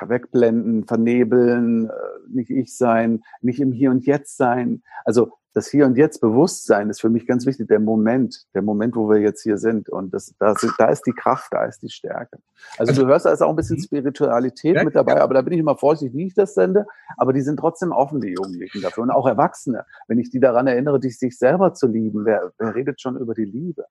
wegblenden, 0.00 0.86
vernebeln, 0.86 1.88
äh, 1.88 1.92
nicht 2.28 2.50
ich 2.50 2.76
sein, 2.76 3.22
nicht 3.40 3.60
im 3.60 3.72
Hier 3.72 3.90
und 3.90 4.06
Jetzt 4.06 4.36
sein. 4.36 4.82
Also 5.04 5.32
das 5.56 5.70
Hier 5.70 5.86
und 5.86 5.96
Jetzt 5.96 6.20
Bewusstsein 6.20 6.90
ist 6.90 7.00
für 7.00 7.08
mich 7.08 7.26
ganz 7.26 7.46
wichtig, 7.46 7.68
der 7.68 7.80
Moment, 7.80 8.44
der 8.52 8.60
Moment, 8.60 8.94
wo 8.94 9.08
wir 9.08 9.20
jetzt 9.20 9.42
hier 9.42 9.56
sind. 9.56 9.88
Und 9.88 10.12
das, 10.12 10.34
das, 10.38 10.60
da 10.76 10.90
ist 10.90 11.06
die 11.06 11.12
Kraft, 11.12 11.50
da 11.50 11.64
ist 11.64 11.80
die 11.80 11.88
Stärke. 11.88 12.40
Also, 12.76 12.90
also 12.90 13.02
du 13.02 13.08
hörst 13.08 13.24
da 13.24 13.32
ist 13.32 13.40
auch 13.40 13.48
ein 13.48 13.56
bisschen 13.56 13.78
mhm. 13.78 13.84
Spiritualität 13.84 14.76
ja, 14.76 14.84
mit 14.84 14.94
dabei, 14.94 15.14
ja. 15.14 15.22
aber 15.22 15.32
da 15.32 15.40
bin 15.40 15.54
ich 15.54 15.60
immer 15.60 15.78
vorsichtig, 15.78 16.14
wie 16.14 16.26
ich 16.26 16.34
das 16.34 16.52
sende. 16.52 16.84
Aber 17.16 17.32
die 17.32 17.40
sind 17.40 17.56
trotzdem 17.58 17.92
offen, 17.92 18.20
die 18.20 18.34
Jugendlichen 18.34 18.82
dafür. 18.82 19.04
Und 19.04 19.10
auch 19.10 19.26
Erwachsene. 19.26 19.86
Wenn 20.08 20.18
ich 20.18 20.28
die 20.28 20.40
daran 20.40 20.66
erinnere, 20.66 21.00
sich 21.00 21.38
selber 21.38 21.72
zu 21.72 21.86
lieben, 21.86 22.26
wer, 22.26 22.52
wer 22.58 22.74
redet 22.74 23.00
schon 23.00 23.16
über 23.16 23.32
die 23.32 23.46
Liebe? 23.46 23.86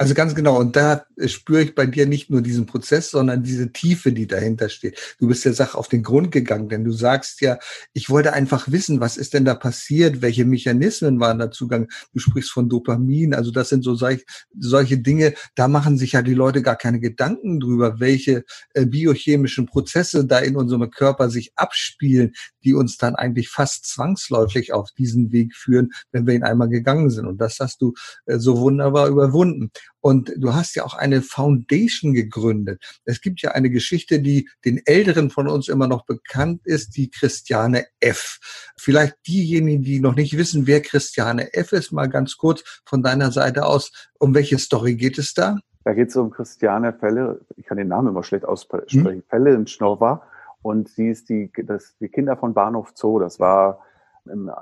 Also 0.00 0.14
ganz 0.14 0.36
genau. 0.36 0.56
Und 0.56 0.76
da 0.76 1.04
spüre 1.26 1.62
ich 1.62 1.74
bei 1.74 1.84
dir 1.84 2.06
nicht 2.06 2.30
nur 2.30 2.40
diesen 2.40 2.66
Prozess, 2.66 3.10
sondern 3.10 3.42
diese 3.42 3.72
Tiefe, 3.72 4.12
die 4.12 4.28
dahinter 4.28 4.68
steht. 4.68 5.16
Du 5.18 5.26
bist 5.26 5.44
der 5.44 5.54
Sache 5.54 5.76
auf 5.76 5.88
den 5.88 6.04
Grund 6.04 6.30
gegangen, 6.30 6.68
denn 6.68 6.84
du 6.84 6.92
sagst 6.92 7.40
ja, 7.40 7.58
ich 7.94 8.08
wollte 8.08 8.32
einfach 8.32 8.70
wissen, 8.70 9.00
was 9.00 9.16
ist 9.16 9.34
denn 9.34 9.44
da 9.44 9.56
passiert? 9.56 10.22
Welche 10.22 10.44
Mechanismen 10.44 11.18
waren 11.18 11.40
da 11.40 11.50
Zugang? 11.50 11.88
Du 12.12 12.20
sprichst 12.20 12.52
von 12.52 12.68
Dopamin. 12.68 13.34
Also 13.34 13.50
das 13.50 13.70
sind 13.70 13.82
so 13.82 13.96
solch, 13.96 14.24
solche 14.56 14.98
Dinge, 14.98 15.34
da 15.56 15.66
machen 15.66 15.98
sich 15.98 16.12
ja 16.12 16.22
die 16.22 16.34
Leute 16.34 16.62
gar 16.62 16.76
keine 16.76 17.00
Gedanken 17.00 17.58
drüber, 17.58 17.98
welche 17.98 18.44
äh, 18.74 18.86
biochemischen 18.86 19.66
Prozesse 19.66 20.24
da 20.24 20.38
in 20.38 20.54
unserem 20.54 20.88
Körper 20.92 21.28
sich 21.28 21.50
abspielen, 21.56 22.34
die 22.62 22.74
uns 22.74 22.98
dann 22.98 23.16
eigentlich 23.16 23.48
fast 23.48 23.86
zwangsläufig 23.86 24.72
auf 24.72 24.92
diesen 24.92 25.32
Weg 25.32 25.56
führen, 25.56 25.90
wenn 26.12 26.24
wir 26.24 26.34
ihn 26.34 26.44
einmal 26.44 26.68
gegangen 26.68 27.10
sind. 27.10 27.26
Und 27.26 27.40
das 27.40 27.58
hast 27.58 27.82
du 27.82 27.94
äh, 28.26 28.38
so 28.38 28.58
wunderbar 28.60 29.08
überwunden. 29.08 29.72
Und 30.00 30.32
du 30.36 30.54
hast 30.54 30.76
ja 30.76 30.84
auch 30.84 30.94
eine 30.94 31.22
Foundation 31.22 32.14
gegründet. 32.14 33.00
Es 33.04 33.20
gibt 33.20 33.42
ja 33.42 33.50
eine 33.52 33.68
Geschichte, 33.68 34.20
die 34.20 34.48
den 34.64 34.80
Älteren 34.84 35.30
von 35.30 35.48
uns 35.48 35.68
immer 35.68 35.88
noch 35.88 36.06
bekannt 36.06 36.60
ist, 36.64 36.96
die 36.96 37.10
Christiane 37.10 37.86
F. 38.00 38.38
Vielleicht 38.78 39.16
diejenigen, 39.26 39.82
die 39.82 40.00
noch 40.00 40.14
nicht 40.14 40.38
wissen, 40.38 40.66
wer 40.66 40.82
Christiane 40.82 41.52
F 41.52 41.72
ist, 41.72 41.90
mal 41.92 42.08
ganz 42.08 42.36
kurz 42.36 42.62
von 42.86 43.02
deiner 43.02 43.32
Seite 43.32 43.66
aus. 43.66 43.90
Um 44.18 44.34
welche 44.34 44.58
Story 44.58 44.94
geht 44.94 45.18
es 45.18 45.34
da? 45.34 45.58
Da 45.84 45.94
geht 45.94 46.08
es 46.08 46.16
um 46.16 46.30
Christiane 46.30 46.92
Felle, 46.92 47.40
ich 47.56 47.64
kann 47.64 47.78
den 47.78 47.88
Namen 47.88 48.08
immer 48.08 48.22
schlecht 48.22 48.44
aussprechen, 48.44 49.06
hm? 49.06 49.22
Felle 49.28 49.54
in 49.54 49.66
Schnorr 49.66 50.22
und 50.62 50.88
sie 50.88 51.08
ist 51.08 51.28
die, 51.28 51.50
das, 51.64 51.96
die 51.98 52.08
Kinder 52.08 52.36
von 52.36 52.52
Bahnhof 52.52 52.92
Zoo. 52.94 53.18
Das 53.18 53.40
war 53.40 53.78
im, 54.26 54.48
äh, 54.48 54.52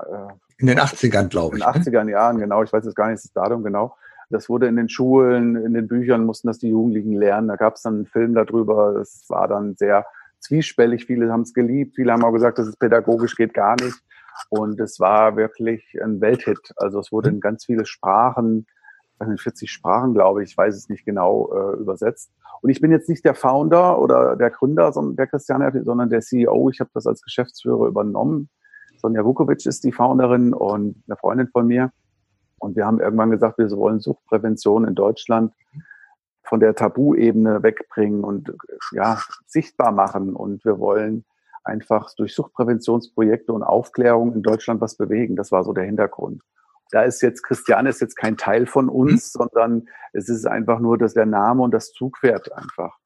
in 0.57 0.67
den 0.67 0.79
80ern, 0.79 1.27
glaube 1.27 1.57
ich. 1.57 1.65
In 1.65 1.71
den 1.71 1.83
80er 1.83 2.09
Jahren, 2.09 2.37
genau. 2.39 2.63
Ich 2.63 2.71
weiß 2.71 2.85
jetzt 2.85 2.95
gar 2.95 3.09
nicht 3.09 3.23
das 3.23 3.31
Datum 3.33 3.63
genau. 3.63 3.95
Das 4.29 4.49
wurde 4.49 4.67
in 4.67 4.75
den 4.75 4.89
Schulen, 4.89 5.55
in 5.55 5.73
den 5.73 5.87
Büchern 5.87 6.25
mussten 6.25 6.47
das 6.47 6.59
die 6.59 6.69
Jugendlichen 6.69 7.13
lernen. 7.13 7.47
Da 7.47 7.55
gab 7.55 7.75
es 7.75 7.83
dann 7.83 7.95
einen 7.95 8.05
Film 8.05 8.33
darüber. 8.33 8.93
Das 8.93 9.25
war 9.29 9.47
dann 9.47 9.75
sehr 9.75 10.05
zwiespällig. 10.39 11.05
Viele 11.05 11.31
haben 11.31 11.41
es 11.41 11.53
geliebt, 11.53 11.95
viele 11.95 12.11
haben 12.11 12.23
auch 12.23 12.33
gesagt, 12.33 12.59
das 12.59 12.67
ist 12.67 12.79
pädagogisch 12.79 13.35
geht 13.35 13.53
gar 13.53 13.75
nicht. 13.81 13.97
Und 14.49 14.79
es 14.79 14.99
war 14.99 15.35
wirklich 15.35 15.97
ein 16.01 16.21
Welthit. 16.21 16.73
Also 16.75 16.99
es 16.99 17.11
wurde 17.11 17.29
in 17.29 17.39
ganz 17.39 17.65
viele 17.65 17.85
Sprachen, 17.85 18.67
40 19.19 19.71
Sprachen, 19.71 20.13
glaube 20.13 20.43
ich, 20.43 20.51
ich 20.51 20.57
weiß 20.57 20.75
es 20.75 20.89
nicht 20.89 21.05
genau, 21.05 21.51
äh, 21.51 21.77
übersetzt. 21.77 22.31
Und 22.61 22.69
ich 22.69 22.81
bin 22.81 22.91
jetzt 22.91 23.09
nicht 23.09 23.25
der 23.25 23.33
Founder 23.33 23.99
oder 23.99 24.35
der 24.35 24.51
Gründer 24.51 24.91
sondern 24.91 25.15
der 25.15 25.27
Christiane, 25.27 25.83
sondern 25.83 26.09
der 26.09 26.21
CEO. 26.21 26.69
Ich 26.69 26.79
habe 26.79 26.89
das 26.93 27.07
als 27.07 27.21
Geschäftsführer 27.21 27.87
übernommen. 27.87 28.49
Sonja 28.99 29.23
Vukovic 29.23 29.65
ist 29.65 29.83
die 29.83 29.91
Founderin 29.91 30.53
und 30.53 31.03
eine 31.07 31.17
Freundin 31.17 31.47
von 31.47 31.67
mir. 31.67 31.91
Und 32.67 32.75
wir 32.75 32.85
haben 32.85 32.99
irgendwann 32.99 33.31
gesagt, 33.31 33.57
wir 33.57 33.69
wollen 33.71 33.99
Suchtprävention 33.99 34.85
in 34.85 34.95
Deutschland 34.95 35.53
von 36.43 36.59
der 36.59 36.75
Tabuebene 36.75 37.63
wegbringen 37.63 38.23
und 38.23 38.53
ja, 38.91 39.19
sichtbar 39.45 39.91
machen. 39.91 40.35
Und 40.35 40.63
wir 40.63 40.79
wollen 40.79 41.25
einfach 41.63 42.13
durch 42.15 42.35
Suchtpräventionsprojekte 42.35 43.51
und 43.51 43.63
Aufklärung 43.63 44.33
in 44.33 44.43
Deutschland 44.43 44.79
was 44.81 44.95
bewegen. 44.95 45.35
Das 45.35 45.51
war 45.51 45.63
so 45.63 45.73
der 45.73 45.83
Hintergrund 45.83 46.43
da 46.91 47.03
ist 47.03 47.21
jetzt 47.21 47.43
Christiane 47.43 47.89
ist 47.89 48.01
jetzt 48.01 48.15
kein 48.15 48.37
Teil 48.37 48.65
von 48.65 48.89
uns, 48.89 49.33
mhm. 49.33 49.39
sondern 49.39 49.87
es 50.13 50.29
ist 50.29 50.45
einfach 50.45 50.79
nur 50.79 50.97
dass 50.97 51.13
der 51.13 51.25
Name 51.25 51.63
und 51.63 51.73
das 51.73 51.91
Zugpferd 51.91 52.51
einfach. 52.53 52.97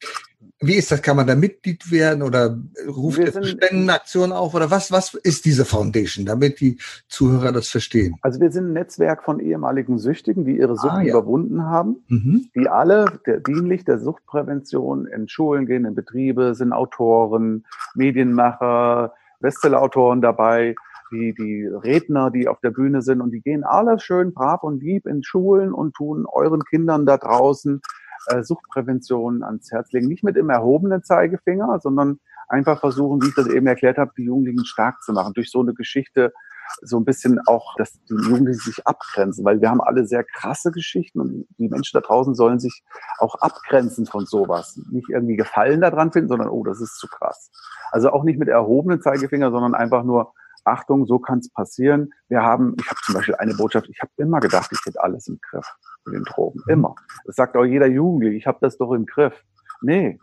Wie 0.59 0.75
ist 0.75 0.91
das? 0.91 1.01
Kann 1.01 1.15
man 1.15 1.27
da 1.27 1.35
Mitglied 1.35 1.91
werden 1.91 2.21
oder 2.21 2.57
ruft 2.87 3.19
ihr 3.19 3.43
Spendenaktionen 3.43 4.31
auf 4.31 4.53
oder 4.53 4.69
was? 4.69 4.91
Was 4.91 5.13
ist 5.13 5.45
diese 5.45 5.65
Foundation, 5.65 6.25
damit 6.25 6.59
die 6.59 6.77
Zuhörer 7.07 7.51
das 7.51 7.69
verstehen? 7.69 8.15
Also 8.21 8.39
wir 8.39 8.51
sind 8.51 8.67
ein 8.67 8.73
Netzwerk 8.73 9.23
von 9.23 9.39
ehemaligen 9.39 9.97
Süchtigen, 9.97 10.45
die 10.45 10.57
ihre 10.57 10.75
Sucht 10.75 10.93
ah, 10.93 11.01
ja. 11.01 11.11
überwunden 11.11 11.63
haben, 11.63 12.03
mhm. 12.07 12.49
die 12.55 12.69
alle 12.69 13.05
der, 13.25 13.39
dienlich 13.39 13.85
der 13.85 13.99
Suchtprävention 13.99 15.07
in 15.07 15.27
Schulen 15.27 15.65
gehen, 15.65 15.85
in 15.85 15.95
Betriebe, 15.95 16.53
sind 16.53 16.73
Autoren, 16.73 17.65
Medienmacher, 17.95 19.13
Bestsellerautoren 19.39 20.21
dabei 20.21 20.75
die, 21.11 21.33
die 21.33 21.67
Redner, 21.67 22.31
die 22.31 22.47
auf 22.47 22.59
der 22.61 22.71
Bühne 22.71 23.01
sind 23.01 23.21
und 23.21 23.31
die 23.31 23.41
gehen 23.41 23.63
alle 23.63 23.99
schön 23.99 24.33
brav 24.33 24.63
und 24.63 24.81
lieb 24.81 25.05
in 25.05 25.23
Schulen 25.23 25.73
und 25.73 25.93
tun 25.93 26.25
euren 26.25 26.63
Kindern 26.63 27.05
da 27.05 27.17
draußen 27.17 27.81
äh, 28.27 28.43
Suchtprävention 28.43 29.43
ans 29.43 29.71
Herz 29.71 29.91
legen. 29.91 30.07
Nicht 30.07 30.23
mit 30.23 30.35
dem 30.35 30.49
erhobenen 30.49 31.03
Zeigefinger, 31.03 31.79
sondern 31.81 32.19
einfach 32.47 32.79
versuchen, 32.79 33.21
wie 33.21 33.29
ich 33.29 33.35
das 33.35 33.47
eben 33.47 33.67
erklärt 33.67 33.97
habe, 33.97 34.11
die 34.17 34.23
Jugendlichen 34.23 34.65
stark 34.65 35.01
zu 35.01 35.13
machen. 35.13 35.33
Durch 35.33 35.49
so 35.49 35.61
eine 35.61 35.73
Geschichte 35.73 36.33
so 36.81 36.97
ein 36.97 37.05
bisschen 37.05 37.39
auch, 37.47 37.75
dass 37.75 37.93
die 38.03 38.13
Jugendlichen 38.13 38.59
sich 38.59 38.85
abgrenzen, 38.87 39.43
weil 39.43 39.61
wir 39.61 39.69
haben 39.69 39.81
alle 39.81 40.05
sehr 40.05 40.23
krasse 40.23 40.71
Geschichten 40.71 41.19
und 41.19 41.45
die 41.57 41.69
Menschen 41.69 41.99
da 41.99 42.01
draußen 42.01 42.35
sollen 42.35 42.59
sich 42.59 42.83
auch 43.17 43.35
abgrenzen 43.35 44.05
von 44.05 44.25
sowas. 44.25 44.79
Nicht 44.91 45.09
irgendwie 45.09 45.35
Gefallen 45.35 45.81
daran 45.81 46.11
finden, 46.11 46.29
sondern, 46.29 46.49
oh, 46.49 46.63
das 46.63 46.81
ist 46.81 46.97
zu 46.97 47.07
krass. 47.07 47.51
Also 47.91 48.11
auch 48.11 48.23
nicht 48.23 48.39
mit 48.39 48.47
erhobenen 48.47 49.01
Zeigefinger, 49.01 49.51
sondern 49.51 49.75
einfach 49.75 50.03
nur, 50.03 50.33
Achtung, 50.63 51.07
so 51.07 51.19
kann 51.19 51.39
es 51.39 51.51
passieren. 51.51 52.11
Wir 52.29 52.43
haben, 52.43 52.75
ich 52.79 52.87
habe 52.87 52.99
zum 53.03 53.15
Beispiel 53.15 53.35
eine 53.35 53.55
Botschaft, 53.55 53.89
ich 53.89 53.99
habe 54.01 54.11
immer 54.17 54.39
gedacht, 54.39 54.69
ich 54.71 54.79
hätte 54.85 55.01
alles 55.01 55.27
im 55.27 55.39
Griff 55.41 55.67
mit 56.05 56.15
den 56.15 56.23
Drogen. 56.23 56.61
Immer. 56.67 56.95
Das 57.25 57.35
sagt 57.35 57.55
auch 57.55 57.65
jeder 57.65 57.87
Jugendliche, 57.87 58.35
ich 58.35 58.47
habe 58.47 58.57
das 58.61 58.77
doch 58.77 58.91
im 58.93 59.05
Griff. 59.05 59.43
Nee, 59.81 60.19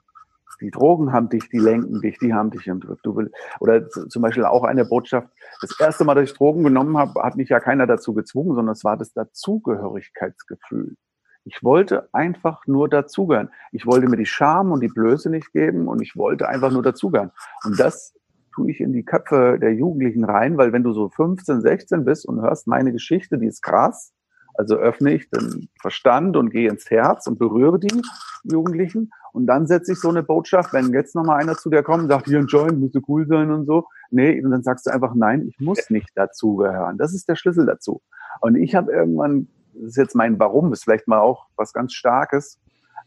die 0.61 0.71
Drogen 0.71 1.13
haben 1.13 1.29
dich, 1.29 1.49
die 1.51 1.59
lenken 1.59 2.01
dich, 2.01 2.19
die 2.19 2.35
haben 2.35 2.51
dich 2.51 2.67
im 2.67 2.81
Griff. 2.81 3.01
Du 3.03 3.15
will, 3.17 3.31
oder 3.61 3.89
zum 3.89 4.23
Beispiel 4.23 4.45
auch 4.45 4.65
eine 4.65 4.85
Botschaft, 4.85 5.29
das 5.61 5.79
erste 5.79 6.05
Mal, 6.05 6.15
dass 6.15 6.31
ich 6.31 6.37
Drogen 6.37 6.65
genommen 6.65 6.97
habe, 6.99 7.23
hat 7.23 7.37
mich 7.37 7.49
ja 7.49 7.61
keiner 7.61 7.87
dazu 7.87 8.15
gezwungen, 8.15 8.55
sondern 8.55 8.73
es 8.73 8.85
war 8.85 8.97
das 8.97 9.13
Dazugehörigkeitsgefühl. 9.13 10.97
Ich 11.45 11.63
wollte 11.63 12.09
einfach 12.13 12.67
nur 12.67 12.89
dazugehören. 12.89 13.51
Ich 13.73 13.87
wollte 13.87 14.09
mir 14.09 14.17
die 14.17 14.27
Scham 14.27 14.73
und 14.73 14.81
die 14.81 14.89
Blöße 14.89 15.31
nicht 15.31 15.53
geben 15.53 15.89
und 15.89 16.03
ich 16.03 16.17
wollte 16.17 16.49
einfach 16.49 16.71
nur 16.71 16.83
dazugehören. 16.83 17.31
Und 17.65 17.79
das 17.81 18.15
tue 18.55 18.71
ich 18.71 18.81
in 18.81 18.93
die 18.93 19.05
Köpfe 19.05 19.59
der 19.61 19.73
Jugendlichen 19.73 20.25
rein, 20.25 20.59
weil 20.59 20.73
wenn 20.73 20.83
du 20.83 20.93
so 20.93 21.09
15, 21.09 21.61
16 21.61 22.05
bist 22.05 22.27
und 22.27 22.43
hörst 22.43 22.67
meine 22.67 22.93
Geschichte, 22.93 23.39
die 23.39 23.47
ist 23.47 23.63
krass, 23.63 24.13
also 24.59 24.75
öffne 24.75 25.15
ich 25.15 25.31
den 25.31 25.69
Verstand 25.81 26.37
und 26.37 26.51
gehe 26.51 26.69
ins 26.69 26.91
Herz 26.91 27.29
und 27.29 27.39
berühre 27.39 27.79
die 27.79 28.03
Jugendlichen. 28.43 29.13
Und 29.33 29.47
dann 29.47 29.69
setze 29.69 29.93
ich 29.93 30.01
so 30.01 30.09
eine 30.09 30.25
Botschaft, 30.25 30.73
wenn 30.73 30.93
jetzt 30.93 31.15
nochmal 31.15 31.41
einer 31.41 31.55
zu 31.55 31.71
dir 31.71 31.85
kommt 31.85 32.03
und 32.03 32.09
sagt, 32.09 32.27
hier 32.27 32.41
ein 32.41 32.49
Joint, 32.49 32.81
müsste 32.81 33.01
cool 33.07 33.25
sein 33.29 33.53
und 33.53 33.67
so. 33.67 33.87
Nee, 34.11 34.43
und 34.43 34.51
dann 34.51 34.65
sagst 34.65 34.87
du 34.87 34.91
einfach, 34.91 35.15
nein, 35.15 35.47
ich 35.47 35.61
muss 35.61 35.91
nicht 35.91 36.11
dazugehören. 36.17 36.99
Das 36.99 37.15
ist 37.15 37.29
der 37.29 37.37
Schlüssel 37.37 37.67
dazu. 37.67 38.03
Und 38.41 38.57
ich 38.57 38.75
habe 38.75 38.91
irgendwann, 38.93 39.47
das 39.75 39.91
ist 39.91 39.97
jetzt 39.97 40.17
mein 40.17 40.41
Warum, 40.41 40.73
ist 40.73 40.83
vielleicht 40.83 41.07
mal 41.07 41.21
auch 41.21 41.47
was 41.57 41.73
ganz 41.73 41.93
Starkes. 41.93 42.59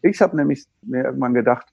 Ich 0.01 0.22
habe 0.22 0.38
nämlich 0.38 0.65
mir 0.81 1.03
irgendwann 1.03 1.34
gedacht, 1.34 1.67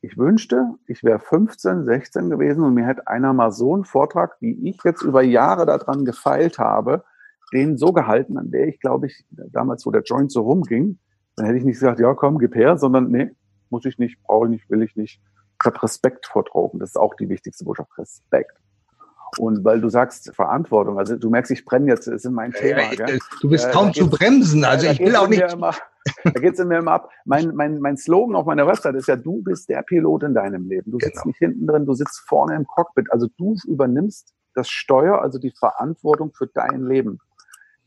ich 0.00 0.16
wünschte, 0.16 0.74
ich 0.86 1.04
wäre 1.04 1.18
15, 1.18 1.84
16 1.84 2.30
gewesen 2.30 2.64
und 2.64 2.72
mir 2.72 2.86
hätte 2.86 3.06
einer 3.08 3.34
mal 3.34 3.52
so 3.52 3.74
einen 3.74 3.84
Vortrag, 3.84 4.36
wie 4.40 4.70
ich 4.70 4.82
jetzt 4.84 5.02
über 5.02 5.22
Jahre 5.22 5.66
daran 5.66 6.06
gefeilt 6.06 6.58
habe, 6.58 7.04
den 7.52 7.76
so 7.76 7.92
gehalten, 7.92 8.38
an 8.38 8.50
der 8.50 8.68
ich, 8.68 8.80
glaube 8.80 9.06
ich, 9.06 9.24
damals, 9.30 9.84
wo 9.86 9.90
der 9.90 10.02
Joint 10.02 10.32
so 10.32 10.42
rumging, 10.42 10.98
dann 11.36 11.46
hätte 11.46 11.58
ich 11.58 11.64
nicht 11.64 11.80
gesagt, 11.80 12.00
ja, 12.00 12.14
komm, 12.14 12.38
gib 12.38 12.54
her, 12.54 12.78
sondern 12.78 13.10
nee, 13.10 13.30
muss 13.70 13.84
ich 13.84 13.98
nicht, 13.98 14.22
brauche 14.22 14.46
ich 14.46 14.52
nicht, 14.52 14.70
will 14.70 14.82
ich 14.82 14.96
nicht. 14.96 15.20
Ich 15.60 15.66
habe 15.66 15.82
Respekt 15.82 16.26
vor 16.26 16.44
Drogen. 16.44 16.78
Das 16.78 16.90
ist 16.90 16.96
auch 16.96 17.14
die 17.14 17.28
wichtigste 17.28 17.64
Botschaft. 17.64 17.90
Respekt. 17.98 18.58
Und 19.38 19.64
weil 19.64 19.80
du 19.80 19.88
sagst 19.88 20.34
Verantwortung, 20.34 20.98
also 20.98 21.16
du 21.16 21.30
merkst, 21.30 21.50
ich 21.52 21.64
brenne 21.64 21.88
jetzt, 21.88 22.06
ist 22.06 22.26
in 22.26 22.34
mein 22.34 22.52
Thema. 22.52 22.90
Gell? 22.94 23.18
Du 23.40 23.48
bist 23.48 23.70
kaum 23.70 23.88
äh, 23.88 23.92
zu 23.92 24.10
bremsen, 24.10 24.64
also 24.64 24.88
ich 24.88 25.00
will 25.00 25.16
auch 25.16 25.28
nicht. 25.28 25.40
Immer, 25.40 25.74
da 26.24 26.30
geht 26.32 26.54
es 26.54 26.58
in 26.58 26.68
mir 26.68 26.78
immer 26.78 26.92
ab. 26.92 27.10
Mein, 27.24 27.54
mein, 27.54 27.78
mein 27.78 27.96
Slogan 27.96 28.36
auf 28.36 28.44
meiner 28.44 28.66
Website 28.66 28.94
ist 28.96 29.08
ja, 29.08 29.16
du 29.16 29.42
bist 29.42 29.70
der 29.70 29.82
Pilot 29.82 30.24
in 30.24 30.34
deinem 30.34 30.68
Leben. 30.68 30.90
Du 30.90 30.98
sitzt 30.98 31.14
genau. 31.14 31.28
nicht 31.28 31.38
hinten 31.38 31.66
drin, 31.66 31.86
du 31.86 31.94
sitzt 31.94 32.20
vorne 32.26 32.56
im 32.56 32.66
Cockpit. 32.66 33.10
Also 33.10 33.28
du 33.38 33.56
übernimmst 33.66 34.34
das 34.54 34.68
Steuer, 34.68 35.22
also 35.22 35.38
die 35.38 35.52
Verantwortung 35.58 36.32
für 36.34 36.46
dein 36.46 36.86
Leben. 36.86 37.18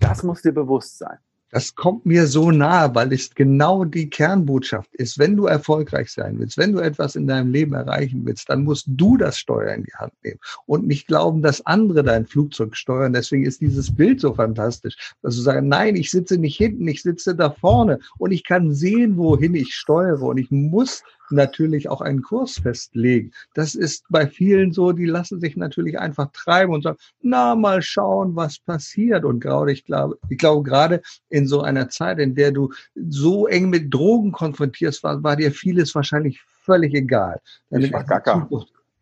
Das 0.07 0.23
muss 0.23 0.41
dir 0.41 0.51
bewusst 0.51 0.99
sein. 0.99 1.17
Das 1.51 1.73
kommt 1.73 2.05
mir 2.05 2.27
so 2.27 2.51
nahe, 2.51 2.93
weil 2.95 3.13
es 3.13 3.33
genau 3.33 3.85
die 3.85 4.09
Kernbotschaft 4.09 4.93
ist. 4.95 5.17
Wenn 5.17 5.37
du 5.37 5.45
erfolgreich 5.45 6.11
sein 6.11 6.37
willst, 6.37 6.57
wenn 6.57 6.73
du 6.73 6.79
etwas 6.79 7.15
in 7.15 7.27
deinem 7.27 7.51
Leben 7.51 7.73
erreichen 7.73 8.25
willst, 8.25 8.49
dann 8.49 8.65
musst 8.65 8.87
du 8.87 9.15
das 9.15 9.37
Steuer 9.37 9.73
in 9.73 9.83
die 9.83 9.93
Hand 9.93 10.11
nehmen 10.23 10.39
und 10.65 10.85
nicht 10.85 11.07
glauben, 11.07 11.41
dass 11.41 11.65
andere 11.65 12.03
dein 12.03 12.25
Flugzeug 12.25 12.75
steuern. 12.75 13.13
Deswegen 13.13 13.45
ist 13.45 13.61
dieses 13.61 13.95
Bild 13.95 14.19
so 14.19 14.33
fantastisch, 14.33 15.13
dass 15.21 15.35
du 15.35 15.41
sagst, 15.41 15.63
nein, 15.63 15.95
ich 15.95 16.11
sitze 16.11 16.37
nicht 16.37 16.57
hinten, 16.57 16.87
ich 16.87 17.01
sitze 17.01 17.35
da 17.35 17.49
vorne 17.49 17.99
und 18.17 18.31
ich 18.31 18.43
kann 18.43 18.73
sehen, 18.73 19.15
wohin 19.15 19.55
ich 19.55 19.73
steuere 19.73 20.23
und 20.23 20.37
ich 20.37 20.51
muss 20.51 21.03
natürlich 21.29 21.89
auch 21.89 22.01
einen 22.01 22.21
Kurs 22.21 22.59
festlegen. 22.59 23.31
Das 23.53 23.75
ist 23.75 24.05
bei 24.09 24.27
vielen 24.27 24.71
so, 24.71 24.91
die 24.91 25.05
lassen 25.05 25.39
sich 25.39 25.55
natürlich 25.57 25.99
einfach 25.99 26.31
treiben 26.31 26.73
und 26.73 26.83
sagen, 26.83 26.97
na, 27.21 27.55
mal 27.55 27.81
schauen, 27.81 28.35
was 28.35 28.59
passiert. 28.59 29.25
Und 29.25 29.39
gerade, 29.39 29.71
ich 29.71 29.85
glaube, 29.85 30.17
ich 30.29 30.37
glaube, 30.37 30.63
gerade 30.63 31.01
in 31.29 31.47
so 31.47 31.61
einer 31.61 31.89
Zeit, 31.89 32.19
in 32.19 32.35
der 32.35 32.51
du 32.51 32.71
so 32.95 33.47
eng 33.47 33.69
mit 33.69 33.93
Drogen 33.93 34.31
konfrontierst, 34.31 35.03
war, 35.03 35.23
war 35.23 35.35
dir 35.35 35.51
vieles 35.51 35.93
wahrscheinlich 35.95 36.41
völlig 36.41 36.93
egal. 36.93 37.39
Ich 37.69 37.91
war 37.91 38.03
gaga. 38.03 38.47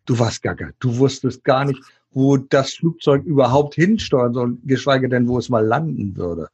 Du 0.06 0.18
warst 0.18 0.42
gaga. 0.42 0.70
Du 0.80 0.98
wusstest 0.98 1.44
gar 1.44 1.64
nicht, 1.64 1.80
wo 2.12 2.36
das 2.36 2.74
Flugzeug 2.74 3.24
überhaupt 3.24 3.74
hinsteuern 3.74 4.34
soll, 4.34 4.58
geschweige 4.64 5.08
denn, 5.08 5.26
wo 5.28 5.38
es 5.38 5.48
mal 5.48 5.64
landen 5.64 6.16
würde. 6.16 6.48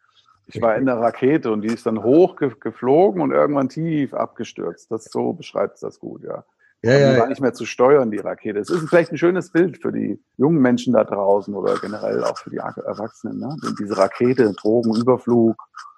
Ich 0.52 0.62
war 0.62 0.76
in 0.76 0.87
der 0.87 0.97
Rakete 0.97 1.50
und 1.50 1.62
die 1.62 1.69
ist 1.69 1.87
dann 1.87 2.02
hoch 2.02 2.37
geflogen 2.37 3.23
und 3.23 3.30
irgendwann 3.30 3.69
tief 3.69 4.14
abgestürzt. 4.14 4.90
Das 4.90 5.04
so 5.04 5.33
beschreibt 5.33 5.75
es 5.75 5.80
das 5.80 5.99
gut, 5.99 6.23
ja. 6.25 6.45
Ja, 6.83 6.99
ja, 6.99 7.19
war 7.19 7.26
nicht 7.26 7.42
mehr 7.42 7.52
zu 7.52 7.66
steuern, 7.66 8.11
die 8.11 8.19
Rakete. 8.19 8.59
Es 8.59 8.71
ist 8.71 8.88
vielleicht 8.88 9.12
ein 9.12 9.19
schönes 9.19 9.50
Bild 9.50 9.76
für 9.83 9.92
die 9.92 10.19
jungen 10.38 10.62
Menschen 10.62 10.95
da 10.95 11.04
draußen 11.04 11.54
oder 11.54 11.76
generell 11.76 12.25
auch 12.25 12.38
für 12.38 12.49
die 12.49 12.57
Erwachsenen. 12.57 13.38
Ne? 13.38 13.54
Diese 13.78 13.99
Rakete, 13.99 14.50
Drogenüberflug, 14.54 15.57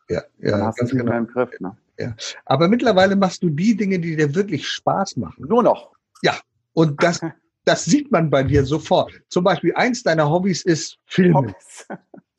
ja, 0.09 0.23
ja, 0.41 0.51
dann 0.51 0.63
hast 0.65 0.81
du 0.81 0.85
es 0.85 0.91
genau. 0.91 1.17
im 1.17 1.29
Griff. 1.29 1.51
Ne? 1.61 1.77
Ja. 1.99 2.15
Aber 2.47 2.67
mittlerweile 2.67 3.15
machst 3.15 3.45
du 3.45 3.51
die 3.51 3.77
Dinge, 3.77 4.01
die 4.01 4.17
dir 4.17 4.35
wirklich 4.35 4.67
Spaß 4.67 5.19
machen. 5.19 5.47
Nur 5.47 5.63
noch. 5.63 5.93
Ja, 6.23 6.35
und 6.73 7.01
das, 7.01 7.21
das 7.65 7.85
sieht 7.85 8.11
man 8.11 8.29
bei 8.29 8.43
dir 8.43 8.65
sofort. 8.65 9.13
Zum 9.29 9.45
Beispiel 9.45 9.73
eins 9.77 10.03
deiner 10.03 10.29
Hobbys 10.29 10.65
ist 10.65 10.99
Filmen. 11.07 11.35
Hobbys. 11.37 11.87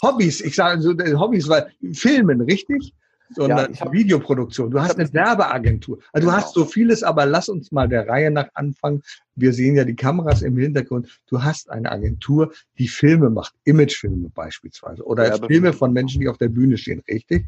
Hobbys, 0.01 0.41
ich 0.41 0.55
sage 0.55 0.81
so 0.81 0.91
äh, 0.91 1.13
Hobbys, 1.13 1.47
weil 1.47 1.71
Filmen, 1.93 2.41
richtig? 2.41 2.93
Sondern 3.29 3.73
ja, 3.73 3.91
Videoproduktion. 3.91 4.69
Du 4.69 4.79
hast 4.79 4.99
eine 4.99 5.11
Werbeagentur. 5.11 5.99
Also 6.11 6.27
genau. 6.27 6.37
du 6.37 6.43
hast 6.43 6.53
so 6.53 6.65
vieles, 6.65 7.01
aber 7.01 7.25
lass 7.25 7.49
uns 7.49 7.71
mal 7.71 7.87
der 7.87 8.07
Reihe 8.07 8.29
nach 8.29 8.49
anfangen. 8.53 9.01
Wir 9.35 9.53
sehen 9.53 9.75
ja 9.75 9.85
die 9.85 9.95
Kameras 9.95 10.43
im 10.43 10.57
Hintergrund. 10.57 11.21
Du 11.27 11.41
hast 11.41 11.71
eine 11.71 11.91
Agentur, 11.91 12.51
die 12.77 12.87
Filme 12.87 13.31
macht, 13.31 13.55
Imagefilme 13.63 14.29
beispielsweise 14.29 15.03
oder 15.03 15.27
ja, 15.27 15.47
Filme 15.47 15.73
von 15.73 15.93
Menschen, 15.93 16.21
die 16.21 16.27
auf 16.27 16.37
der 16.37 16.49
Bühne 16.49 16.77
stehen, 16.77 17.01
richtig? 17.09 17.45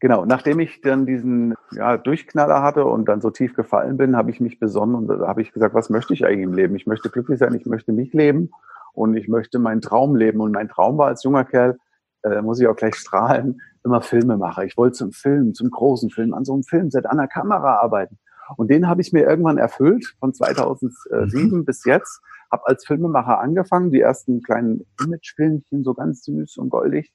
Genau, 0.00 0.24
nachdem 0.24 0.58
ich 0.58 0.80
dann 0.80 1.06
diesen 1.06 1.54
ja, 1.70 1.96
Durchknaller 1.96 2.60
hatte 2.60 2.84
und 2.84 3.04
dann 3.04 3.20
so 3.20 3.30
tief 3.30 3.54
gefallen 3.54 3.96
bin, 3.98 4.16
habe 4.16 4.32
ich 4.32 4.40
mich 4.40 4.58
besonnen 4.58 4.96
und 4.96 5.06
da 5.06 5.28
habe 5.28 5.42
ich 5.42 5.52
gesagt, 5.52 5.74
was 5.76 5.90
möchte 5.90 6.12
ich 6.12 6.26
eigentlich 6.26 6.42
im 6.42 6.54
Leben? 6.54 6.74
Ich 6.74 6.86
möchte 6.86 7.08
glücklich 7.08 7.38
sein, 7.38 7.54
ich 7.54 7.66
möchte 7.66 7.92
mich 7.92 8.12
leben 8.12 8.50
und 8.92 9.16
ich 9.16 9.28
möchte 9.28 9.58
meinen 9.58 9.80
Traum 9.80 10.16
leben. 10.16 10.40
Und 10.40 10.52
mein 10.52 10.68
Traum 10.68 10.98
war 10.98 11.08
als 11.08 11.22
junger 11.24 11.44
Kerl, 11.44 11.78
äh, 12.22 12.42
muss 12.42 12.60
ich 12.60 12.66
auch 12.66 12.76
gleich 12.76 12.94
strahlen, 12.94 13.60
immer 13.84 14.00
Filmemacher. 14.00 14.64
Ich 14.64 14.76
wollte 14.76 14.96
zum 14.98 15.12
Film, 15.12 15.54
zum 15.54 15.70
großen 15.70 16.10
Film, 16.10 16.34
an 16.34 16.44
so 16.44 16.52
einem 16.52 16.62
Filmset, 16.62 17.06
an 17.06 17.18
der 17.18 17.28
Kamera 17.28 17.80
arbeiten. 17.80 18.18
Und 18.56 18.70
den 18.70 18.88
habe 18.88 19.00
ich 19.00 19.12
mir 19.12 19.26
irgendwann 19.26 19.58
erfüllt, 19.58 20.14
von 20.18 20.34
2007 20.34 21.58
mhm. 21.58 21.64
bis 21.64 21.84
jetzt. 21.84 22.20
Habe 22.50 22.66
als 22.66 22.84
Filmemacher 22.84 23.40
angefangen, 23.40 23.90
die 23.90 24.00
ersten 24.00 24.42
kleinen 24.42 24.86
Imagefilmchen, 25.02 25.84
so 25.84 25.94
ganz 25.94 26.22
süß 26.24 26.58
und 26.58 26.68
goldig 26.68 27.12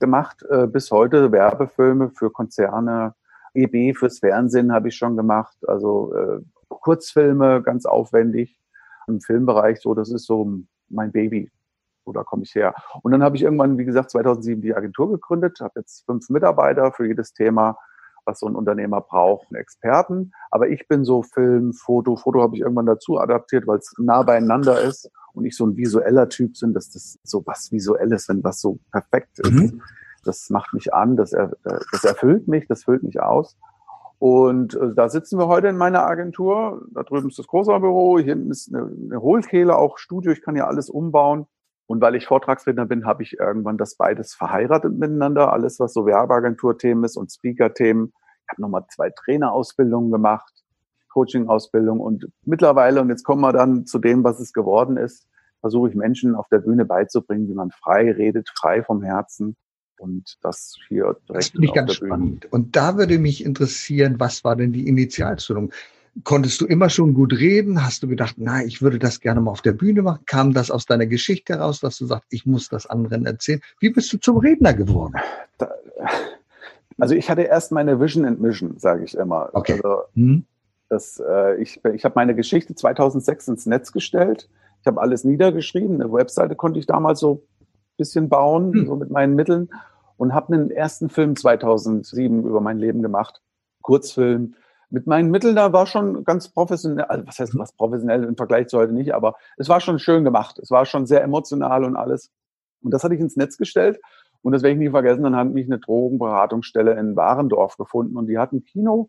gemacht, 0.00 0.44
äh, 0.48 0.66
bis 0.66 0.90
heute 0.90 1.32
Werbefilme 1.32 2.10
für 2.10 2.30
Konzerne, 2.30 3.14
EB 3.54 3.94
fürs 3.94 4.20
Fernsehen 4.20 4.72
habe 4.72 4.88
ich 4.88 4.96
schon 4.96 5.16
gemacht, 5.16 5.56
also 5.66 6.14
äh, 6.14 6.40
Kurzfilme 6.68 7.62
ganz 7.62 7.86
aufwendig 7.86 8.60
im 9.06 9.20
Filmbereich, 9.20 9.80
so 9.80 9.94
das 9.94 10.10
ist 10.10 10.26
so 10.26 10.44
mein 10.88 11.12
Baby, 11.12 11.50
da 12.06 12.24
komme 12.24 12.42
ich 12.42 12.54
her. 12.54 12.74
Und 13.02 13.12
dann 13.12 13.22
habe 13.22 13.36
ich 13.36 13.42
irgendwann, 13.42 13.76
wie 13.76 13.84
gesagt, 13.84 14.10
2007 14.10 14.62
die 14.62 14.74
Agentur 14.74 15.10
gegründet, 15.10 15.60
habe 15.60 15.80
jetzt 15.80 16.06
fünf 16.06 16.30
Mitarbeiter 16.30 16.90
für 16.92 17.06
jedes 17.06 17.34
Thema 17.34 17.76
was 18.28 18.40
so 18.40 18.46
ein 18.46 18.54
Unternehmer 18.54 19.00
braucht, 19.00 19.48
einen 19.48 19.60
Experten. 19.60 20.32
Aber 20.50 20.68
ich 20.68 20.86
bin 20.86 21.04
so 21.04 21.22
Film, 21.22 21.72
Foto, 21.72 22.14
Foto 22.14 22.42
habe 22.42 22.54
ich 22.54 22.60
irgendwann 22.60 22.86
dazu 22.86 23.18
adaptiert, 23.18 23.66
weil 23.66 23.78
es 23.78 23.92
nah 23.98 24.22
beieinander 24.22 24.80
ist 24.82 25.10
und 25.32 25.44
ich 25.46 25.56
so 25.56 25.66
ein 25.66 25.76
visueller 25.76 26.28
Typ 26.28 26.52
bin, 26.60 26.74
dass 26.74 26.90
das 26.90 27.18
so 27.24 27.42
was 27.46 27.72
Visuelles, 27.72 28.28
wenn 28.28 28.44
was 28.44 28.60
so 28.60 28.78
perfekt 28.92 29.40
ist. 29.40 29.50
Mhm. 29.50 29.82
Das 30.24 30.50
macht 30.50 30.74
mich 30.74 30.92
an, 30.92 31.16
das, 31.16 31.32
er, 31.32 31.56
das 31.90 32.04
erfüllt 32.04 32.46
mich, 32.48 32.66
das 32.68 32.84
füllt 32.84 33.02
mich 33.02 33.20
aus. 33.20 33.56
Und 34.18 34.74
äh, 34.74 34.94
da 34.94 35.08
sitzen 35.08 35.38
wir 35.38 35.46
heute 35.46 35.68
in 35.68 35.76
meiner 35.76 36.04
Agentur. 36.04 36.86
Da 36.92 37.02
drüben 37.04 37.28
ist 37.28 37.38
das 37.38 37.46
große 37.46 37.78
Büro, 37.78 38.18
hier 38.18 38.34
hinten 38.34 38.50
ist 38.50 38.74
eine, 38.74 38.90
eine 38.90 39.20
Hohlkehle, 39.20 39.76
auch 39.76 39.98
Studio. 39.98 40.32
Ich 40.32 40.42
kann 40.42 40.56
ja 40.56 40.66
alles 40.66 40.90
umbauen. 40.90 41.46
Und 41.86 42.02
weil 42.02 42.16
ich 42.16 42.26
Vortragsredner 42.26 42.84
bin, 42.84 43.06
habe 43.06 43.22
ich 43.22 43.38
irgendwann 43.38 43.78
das 43.78 43.96
beides 43.96 44.34
verheiratet 44.34 44.98
miteinander. 44.98 45.52
Alles, 45.52 45.80
was 45.80 45.94
so 45.94 46.04
Werbeagentur-Themen 46.04 47.04
ist 47.04 47.16
und 47.16 47.32
Speaker-Themen. 47.32 48.12
Ich 48.42 48.50
habe 48.50 48.62
nochmal 48.62 48.84
zwei 48.90 49.10
Trainerausbildungen 49.10 50.10
gemacht, 50.10 50.52
Coaching-Ausbildung. 51.10 52.00
Und 52.00 52.28
mittlerweile, 52.44 53.00
und 53.00 53.08
jetzt 53.08 53.24
kommen 53.24 53.40
wir 53.40 53.52
dann 53.52 53.86
zu 53.86 53.98
dem, 53.98 54.22
was 54.24 54.38
es 54.40 54.52
geworden 54.52 54.98
ist, 54.98 55.26
versuche 55.60 55.88
ich 55.88 55.94
Menschen 55.94 56.34
auf 56.34 56.48
der 56.48 56.58
Bühne 56.58 56.84
beizubringen, 56.84 57.48
wie 57.48 57.54
man 57.54 57.70
frei 57.70 58.12
redet, 58.12 58.50
frei 58.54 58.82
vom 58.82 59.02
Herzen. 59.02 59.56
Und 59.98 60.38
das 60.42 60.76
hier 60.88 61.16
direkt. 61.28 61.44
Das 61.44 61.48
finde 61.48 61.66
ich 61.66 61.74
ganz 61.74 61.94
spannend. 61.94 62.50
Und 62.52 62.76
da 62.76 62.96
würde 62.96 63.18
mich 63.18 63.44
interessieren, 63.44 64.16
was 64.18 64.44
war 64.44 64.56
denn 64.56 64.72
die 64.72 64.86
Initialzündung? 64.86 65.72
Konntest 66.24 66.60
du 66.60 66.66
immer 66.66 66.88
schon 66.88 67.14
gut 67.14 67.32
reden? 67.32 67.84
Hast 67.84 68.02
du 68.02 68.08
gedacht, 68.08 68.36
na, 68.38 68.64
ich 68.64 68.82
würde 68.82 68.98
das 68.98 69.20
gerne 69.20 69.40
mal 69.40 69.50
auf 69.50 69.62
der 69.62 69.72
Bühne 69.72 70.02
machen? 70.02 70.24
Kam 70.26 70.52
das 70.52 70.70
aus 70.70 70.86
deiner 70.86 71.06
Geschichte 71.06 71.54
heraus, 71.54 71.80
dass 71.80 71.98
du 71.98 72.06
sagst, 72.06 72.26
ich 72.30 72.46
muss 72.46 72.68
das 72.68 72.86
anderen 72.86 73.26
erzählen? 73.26 73.60
Wie 73.80 73.90
bist 73.90 74.12
du 74.12 74.18
zum 74.18 74.38
Redner 74.38 74.74
geworden? 74.74 75.14
also 76.98 77.14
ich 77.14 77.30
hatte 77.30 77.42
erst 77.42 77.72
meine 77.72 78.00
Vision 78.00 78.24
and 78.24 78.40
Mission, 78.40 78.78
sage 78.78 79.04
ich 79.04 79.16
immer. 79.16 79.50
Okay. 79.52 79.74
Also, 79.74 80.02
hm. 80.14 80.44
das, 80.88 81.22
äh, 81.24 81.60
ich 81.60 81.80
ich 81.84 82.04
habe 82.04 82.14
meine 82.16 82.34
Geschichte 82.34 82.74
2006 82.74 83.48
ins 83.48 83.66
Netz 83.66 83.92
gestellt. 83.92 84.48
Ich 84.80 84.86
habe 84.86 85.00
alles 85.00 85.24
niedergeschrieben. 85.24 86.00
Eine 86.00 86.12
Webseite 86.12 86.56
konnte 86.56 86.78
ich 86.78 86.86
damals 86.86 87.20
so 87.20 87.42
bisschen 87.98 88.30
bauen, 88.30 88.72
hm. 88.72 88.86
so 88.86 88.96
mit 88.96 89.10
meinen 89.10 89.34
Mitteln. 89.34 89.68
Und 90.16 90.34
habe 90.34 90.54
einen 90.54 90.70
ersten 90.70 91.10
Film 91.10 91.36
2007 91.36 92.44
über 92.44 92.60
mein 92.60 92.78
Leben 92.78 93.02
gemacht. 93.02 93.40
Kurzfilm 93.82 94.54
mit 94.90 95.06
meinen 95.06 95.30
Mitteln, 95.30 95.54
da 95.54 95.72
war 95.72 95.86
schon 95.86 96.24
ganz 96.24 96.48
professionell, 96.48 97.04
also 97.04 97.26
was 97.26 97.38
heißt 97.38 97.58
was 97.58 97.72
professionell 97.72 98.24
im 98.24 98.36
Vergleich 98.36 98.68
zu 98.68 98.78
heute 98.78 98.92
nicht, 98.92 99.14
aber 99.14 99.36
es 99.58 99.68
war 99.68 99.80
schon 99.80 99.98
schön 99.98 100.24
gemacht. 100.24 100.58
Es 100.58 100.70
war 100.70 100.86
schon 100.86 101.06
sehr 101.06 101.22
emotional 101.22 101.84
und 101.84 101.94
alles. 101.94 102.30
Und 102.82 102.92
das 102.92 103.04
hatte 103.04 103.14
ich 103.14 103.20
ins 103.20 103.36
Netz 103.36 103.58
gestellt. 103.58 104.00
Und 104.42 104.52
das 104.52 104.62
werde 104.62 104.74
ich 104.74 104.78
nie 104.78 104.90
vergessen. 104.90 105.24
Dann 105.24 105.36
hat 105.36 105.48
mich 105.48 105.66
eine 105.66 105.78
Drogenberatungsstelle 105.78 106.98
in 106.98 107.16
Warendorf 107.16 107.76
gefunden 107.76 108.16
und 108.16 108.28
die 108.28 108.38
hat 108.38 108.52
ein 108.52 108.64
Kino 108.64 109.08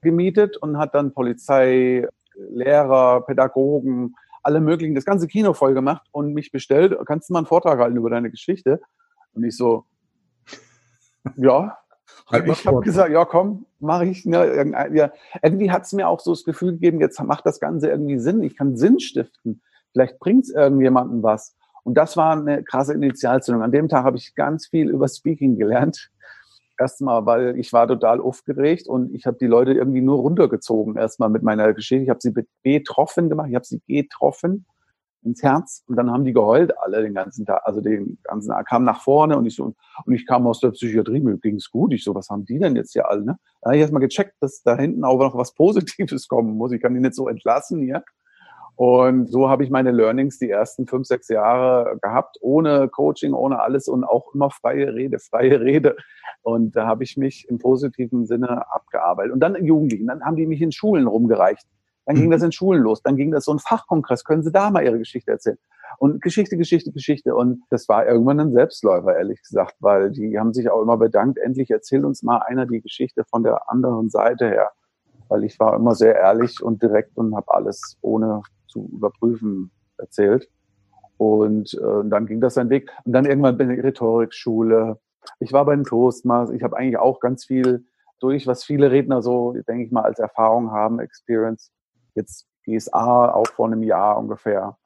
gemietet 0.00 0.56
und 0.56 0.78
hat 0.78 0.94
dann 0.94 1.12
Polizei, 1.12 2.08
Lehrer, 2.34 3.20
Pädagogen, 3.22 4.16
alle 4.42 4.60
möglichen, 4.60 4.94
das 4.94 5.04
ganze 5.04 5.26
Kino 5.26 5.52
voll 5.52 5.74
gemacht 5.74 6.06
und 6.12 6.34
mich 6.34 6.50
bestellt, 6.50 6.96
kannst 7.06 7.28
du 7.28 7.32
mal 7.32 7.40
einen 7.40 7.46
Vortrag 7.46 7.78
halten 7.78 7.96
über 7.96 8.10
deine 8.10 8.30
Geschichte? 8.30 8.80
Und 9.32 9.44
ich 9.44 9.56
so, 9.56 9.84
ja, 11.36 11.76
Halt 12.30 12.46
ich 12.46 12.66
habe 12.66 12.80
gesagt, 12.80 13.10
ja 13.10 13.24
komm, 13.24 13.66
mache 13.80 14.06
ich. 14.06 14.24
Ne, 14.24 14.72
ja, 14.92 15.12
irgendwie 15.42 15.70
hat 15.70 15.82
es 15.82 15.92
mir 15.92 16.08
auch 16.08 16.20
so 16.20 16.32
das 16.32 16.44
Gefühl 16.44 16.72
gegeben, 16.72 17.00
jetzt 17.00 17.20
macht 17.22 17.44
das 17.44 17.60
Ganze 17.60 17.88
irgendwie 17.88 18.18
Sinn. 18.18 18.42
Ich 18.42 18.56
kann 18.56 18.76
Sinn 18.76 19.00
stiften. 19.00 19.62
Vielleicht 19.92 20.18
bringt 20.20 20.44
es 20.44 20.50
irgendjemandem 20.50 21.22
was. 21.22 21.56
Und 21.82 21.94
das 21.94 22.16
war 22.16 22.32
eine 22.32 22.62
krasse 22.62 22.94
Initialzündung. 22.94 23.62
An 23.62 23.72
dem 23.72 23.88
Tag 23.88 24.04
habe 24.04 24.16
ich 24.16 24.34
ganz 24.34 24.66
viel 24.66 24.88
über 24.88 25.08
Speaking 25.08 25.56
gelernt. 25.56 26.10
Erstmal, 26.80 27.26
weil 27.26 27.58
ich 27.58 27.74
war 27.74 27.86
total 27.86 28.22
aufgeregt 28.22 28.88
und 28.88 29.14
ich 29.14 29.26
habe 29.26 29.36
die 29.38 29.46
Leute 29.46 29.74
irgendwie 29.74 30.00
nur 30.00 30.16
runtergezogen. 30.20 30.96
Erstmal 30.96 31.28
mit 31.28 31.42
meiner 31.42 31.74
Geschichte. 31.74 32.04
Ich 32.04 32.08
habe 32.08 32.20
sie 32.22 32.32
betroffen 32.62 33.28
gemacht, 33.28 33.48
ich 33.50 33.54
habe 33.54 33.66
sie 33.66 33.82
getroffen 33.86 34.64
ins 35.22 35.42
Herz 35.42 35.84
und 35.86 35.96
dann 35.96 36.10
haben 36.10 36.24
die 36.24 36.32
geheult 36.32 36.72
alle 36.78 37.02
den 37.02 37.12
ganzen 37.12 37.44
Tag, 37.44 37.60
also 37.66 37.82
den 37.82 38.16
ganzen 38.22 38.48
Tag, 38.48 38.66
kam 38.66 38.84
nach 38.84 39.02
vorne 39.02 39.36
und 39.36 39.44
ich 39.44 39.56
so, 39.56 39.74
und 40.06 40.14
ich 40.14 40.26
kam 40.26 40.46
aus 40.46 40.60
der 40.60 40.70
Psychiatrie, 40.70 41.20
mir 41.20 41.36
ging's 41.36 41.70
gut. 41.70 41.92
Ich 41.92 42.02
so, 42.02 42.14
was 42.14 42.30
haben 42.30 42.46
die 42.46 42.58
denn 42.58 42.74
jetzt 42.76 42.94
hier 42.94 43.10
alle, 43.10 43.26
ne? 43.26 43.38
Da 43.60 43.66
habe 43.66 43.76
ich 43.76 43.82
erstmal 43.82 44.00
gecheckt, 44.00 44.36
dass 44.40 44.62
da 44.62 44.74
hinten 44.74 45.04
auch 45.04 45.18
noch 45.18 45.36
was 45.36 45.52
Positives 45.52 46.28
kommen 46.28 46.56
muss. 46.56 46.72
Ich 46.72 46.80
kann 46.80 46.94
die 46.94 47.00
nicht 47.00 47.14
so 47.14 47.28
entlassen 47.28 47.82
hier. 47.82 48.02
Und 48.76 49.26
so 49.26 49.48
habe 49.50 49.64
ich 49.64 49.70
meine 49.70 49.90
Learnings 49.90 50.38
die 50.38 50.50
ersten 50.50 50.86
fünf, 50.86 51.06
sechs 51.06 51.28
Jahre 51.28 51.98
gehabt, 52.00 52.38
ohne 52.40 52.88
Coaching, 52.88 53.34
ohne 53.34 53.60
alles 53.60 53.88
und 53.88 54.04
auch 54.04 54.34
immer 54.34 54.50
freie 54.50 54.94
Rede, 54.94 55.18
freie 55.18 55.60
Rede. 55.60 55.96
Und 56.42 56.74
da 56.76 56.86
habe 56.86 57.04
ich 57.04 57.16
mich 57.16 57.46
im 57.48 57.58
positiven 57.58 58.26
Sinne 58.26 58.70
abgearbeitet. 58.72 59.32
Und 59.32 59.40
dann 59.40 59.62
Jugendlichen, 59.64 60.06
dann 60.06 60.24
haben 60.24 60.36
die 60.36 60.46
mich 60.46 60.62
in 60.62 60.72
Schulen 60.72 61.06
rumgereicht 61.06 61.66
dann 62.10 62.16
ging 62.16 62.30
das 62.30 62.40
mhm. 62.40 62.46
in 62.46 62.52
Schulen 62.52 62.82
los. 62.82 63.02
Dann 63.02 63.16
ging 63.16 63.30
das 63.30 63.44
so 63.44 63.52
ein 63.52 63.60
Fachkongress. 63.60 64.24
Können 64.24 64.42
Sie 64.42 64.50
da 64.50 64.70
mal 64.70 64.82
Ihre 64.82 64.98
Geschichte 64.98 65.30
erzählen? 65.30 65.58
Und 65.98 66.20
Geschichte, 66.20 66.56
Geschichte, 66.56 66.90
Geschichte. 66.90 67.36
Und 67.36 67.62
das 67.70 67.88
war 67.88 68.04
irgendwann 68.04 68.40
ein 68.40 68.52
Selbstläufer, 68.52 69.16
ehrlich 69.16 69.40
gesagt, 69.42 69.76
weil 69.78 70.10
die 70.10 70.36
haben 70.36 70.52
sich 70.52 70.70
auch 70.70 70.82
immer 70.82 70.96
bedankt. 70.96 71.38
Endlich 71.38 71.70
erzählt 71.70 72.04
uns 72.04 72.24
mal 72.24 72.38
einer 72.38 72.66
die 72.66 72.80
Geschichte 72.80 73.24
von 73.24 73.44
der 73.44 73.70
anderen 73.70 74.10
Seite 74.10 74.48
her. 74.48 74.70
Weil 75.28 75.44
ich 75.44 75.60
war 75.60 75.76
immer 75.76 75.94
sehr 75.94 76.16
ehrlich 76.16 76.60
und 76.60 76.82
direkt 76.82 77.16
und 77.16 77.36
habe 77.36 77.54
alles 77.54 77.96
ohne 78.00 78.42
zu 78.70 78.88
überprüfen 78.92 79.70
erzählt. 79.98 80.48
Und 81.16 81.74
äh, 81.74 82.08
dann 82.08 82.26
ging 82.26 82.40
das 82.40 82.54
seinen 82.54 82.70
Weg. 82.70 82.90
Und 83.04 83.12
dann 83.12 83.26
irgendwann 83.26 83.58
bin 83.58 83.70
ich 83.70 83.82
Rhetorikschule. 83.82 84.98
Ich 85.38 85.52
war 85.52 85.66
bei 85.66 85.76
den 85.76 85.84
Toastmasters. 85.84 86.56
Ich 86.56 86.62
habe 86.62 86.76
eigentlich 86.76 86.98
auch 86.98 87.20
ganz 87.20 87.44
viel 87.44 87.84
durch, 88.20 88.46
was 88.46 88.64
viele 88.64 88.90
Redner 88.90 89.20
so, 89.22 89.52
denke 89.68 89.84
ich 89.84 89.92
mal, 89.92 90.02
als 90.02 90.18
Erfahrung 90.18 90.70
haben, 90.70 91.00
Experience 91.00 91.70
jetzt 92.14 92.46
GSA 92.64 93.32
auch 93.32 93.48
vor 93.48 93.66
einem 93.66 93.82
Jahr 93.82 94.18
ungefähr. 94.18 94.76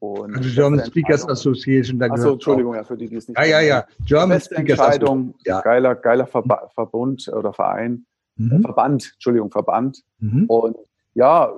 Und 0.00 0.36
also 0.36 0.48
German 0.48 0.84
Speakers 0.84 1.28
Association. 1.28 1.98
Da 1.98 2.06
Achso, 2.06 2.32
Entschuldigung, 2.32 2.74
ja, 2.74 2.84
für 2.84 2.96
die, 2.96 3.08
die 3.08 3.16
es 3.16 3.28
nicht 3.28 3.38
Ja, 3.38 3.44
ja, 3.44 3.60
ja. 3.60 3.84
German 4.06 4.30
Beste 4.30 4.54
Speakers 4.54 4.78
Entscheidung, 4.78 5.34
ja. 5.44 5.60
geiler, 5.60 5.94
geiler 5.94 6.26
Verba 6.26 6.68
Verbund 6.74 7.28
oder 7.28 7.52
Verein, 7.52 8.06
mhm. 8.36 8.62
Verband, 8.62 9.10
Entschuldigung, 9.14 9.50
Verband. 9.50 10.02
Mhm. 10.18 10.46
Und 10.46 10.76
ja, 11.14 11.52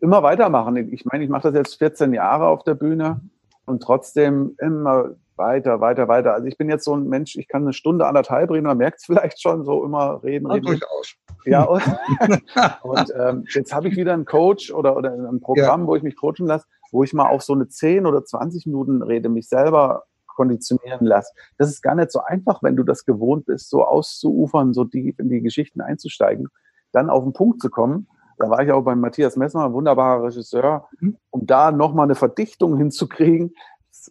immer 0.00 0.22
weitermachen. 0.22 0.76
Ich 0.92 1.04
meine, 1.04 1.24
ich 1.24 1.30
mache 1.30 1.50
das 1.50 1.54
jetzt 1.54 1.78
14 1.78 2.12
Jahre 2.12 2.48
auf 2.48 2.64
der 2.64 2.74
Bühne 2.74 3.20
und 3.64 3.82
trotzdem 3.82 4.56
immer 4.58 5.10
weiter, 5.36 5.80
weiter, 5.80 6.08
weiter. 6.08 6.34
Also 6.34 6.46
ich 6.46 6.56
bin 6.56 6.68
jetzt 6.68 6.84
so 6.84 6.94
ein 6.94 7.08
Mensch, 7.08 7.36
ich 7.36 7.48
kann 7.48 7.62
eine 7.62 7.72
Stunde, 7.72 8.06
anderthalb 8.06 8.50
reden, 8.50 8.66
man 8.66 8.78
merkt 8.78 9.00
es 9.00 9.04
vielleicht 9.04 9.40
schon, 9.40 9.64
so 9.64 9.84
immer 9.84 10.22
reden. 10.22 10.50
reden. 10.50 10.66
durchaus. 10.66 11.14
Ja, 11.44 11.62
und, 11.62 11.82
und 12.82 13.12
ähm, 13.18 13.44
jetzt 13.54 13.74
habe 13.74 13.88
ich 13.88 13.96
wieder 13.96 14.14
einen 14.14 14.24
Coach 14.24 14.72
oder, 14.72 14.96
oder 14.96 15.12
ein 15.12 15.40
Programm, 15.40 15.82
ja. 15.82 15.86
wo 15.86 15.96
ich 15.96 16.02
mich 16.02 16.16
coachen 16.16 16.46
lasse, 16.46 16.66
wo 16.90 17.04
ich 17.04 17.12
mal 17.12 17.28
auch 17.28 17.40
so 17.40 17.52
eine 17.52 17.68
10 17.68 18.06
oder 18.06 18.24
20 18.24 18.66
Minuten 18.66 19.02
rede, 19.02 19.28
mich 19.28 19.48
selber 19.48 20.04
konditionieren 20.26 21.06
lasse. 21.06 21.32
Das 21.58 21.70
ist 21.70 21.82
gar 21.82 21.94
nicht 21.94 22.10
so 22.10 22.20
einfach, 22.20 22.62
wenn 22.62 22.76
du 22.76 22.82
das 22.82 23.04
gewohnt 23.04 23.46
bist, 23.46 23.70
so 23.70 23.84
auszuufern, 23.84 24.74
so 24.74 24.84
tief 24.84 25.18
in 25.18 25.28
die 25.28 25.40
Geschichten 25.40 25.80
einzusteigen, 25.80 26.48
dann 26.92 27.10
auf 27.10 27.24
den 27.24 27.32
Punkt 27.32 27.60
zu 27.60 27.70
kommen. 27.70 28.08
Da 28.38 28.50
war 28.50 28.62
ich 28.62 28.70
auch 28.70 28.82
beim 28.82 29.00
Matthias 29.00 29.36
Messmer, 29.36 29.66
ein 29.66 29.72
wunderbarer 29.72 30.24
Regisseur, 30.24 30.88
mhm. 31.00 31.16
um 31.30 31.46
da 31.46 31.72
nochmal 31.72 32.04
eine 32.04 32.14
Verdichtung 32.14 32.76
hinzukriegen, 32.76 33.54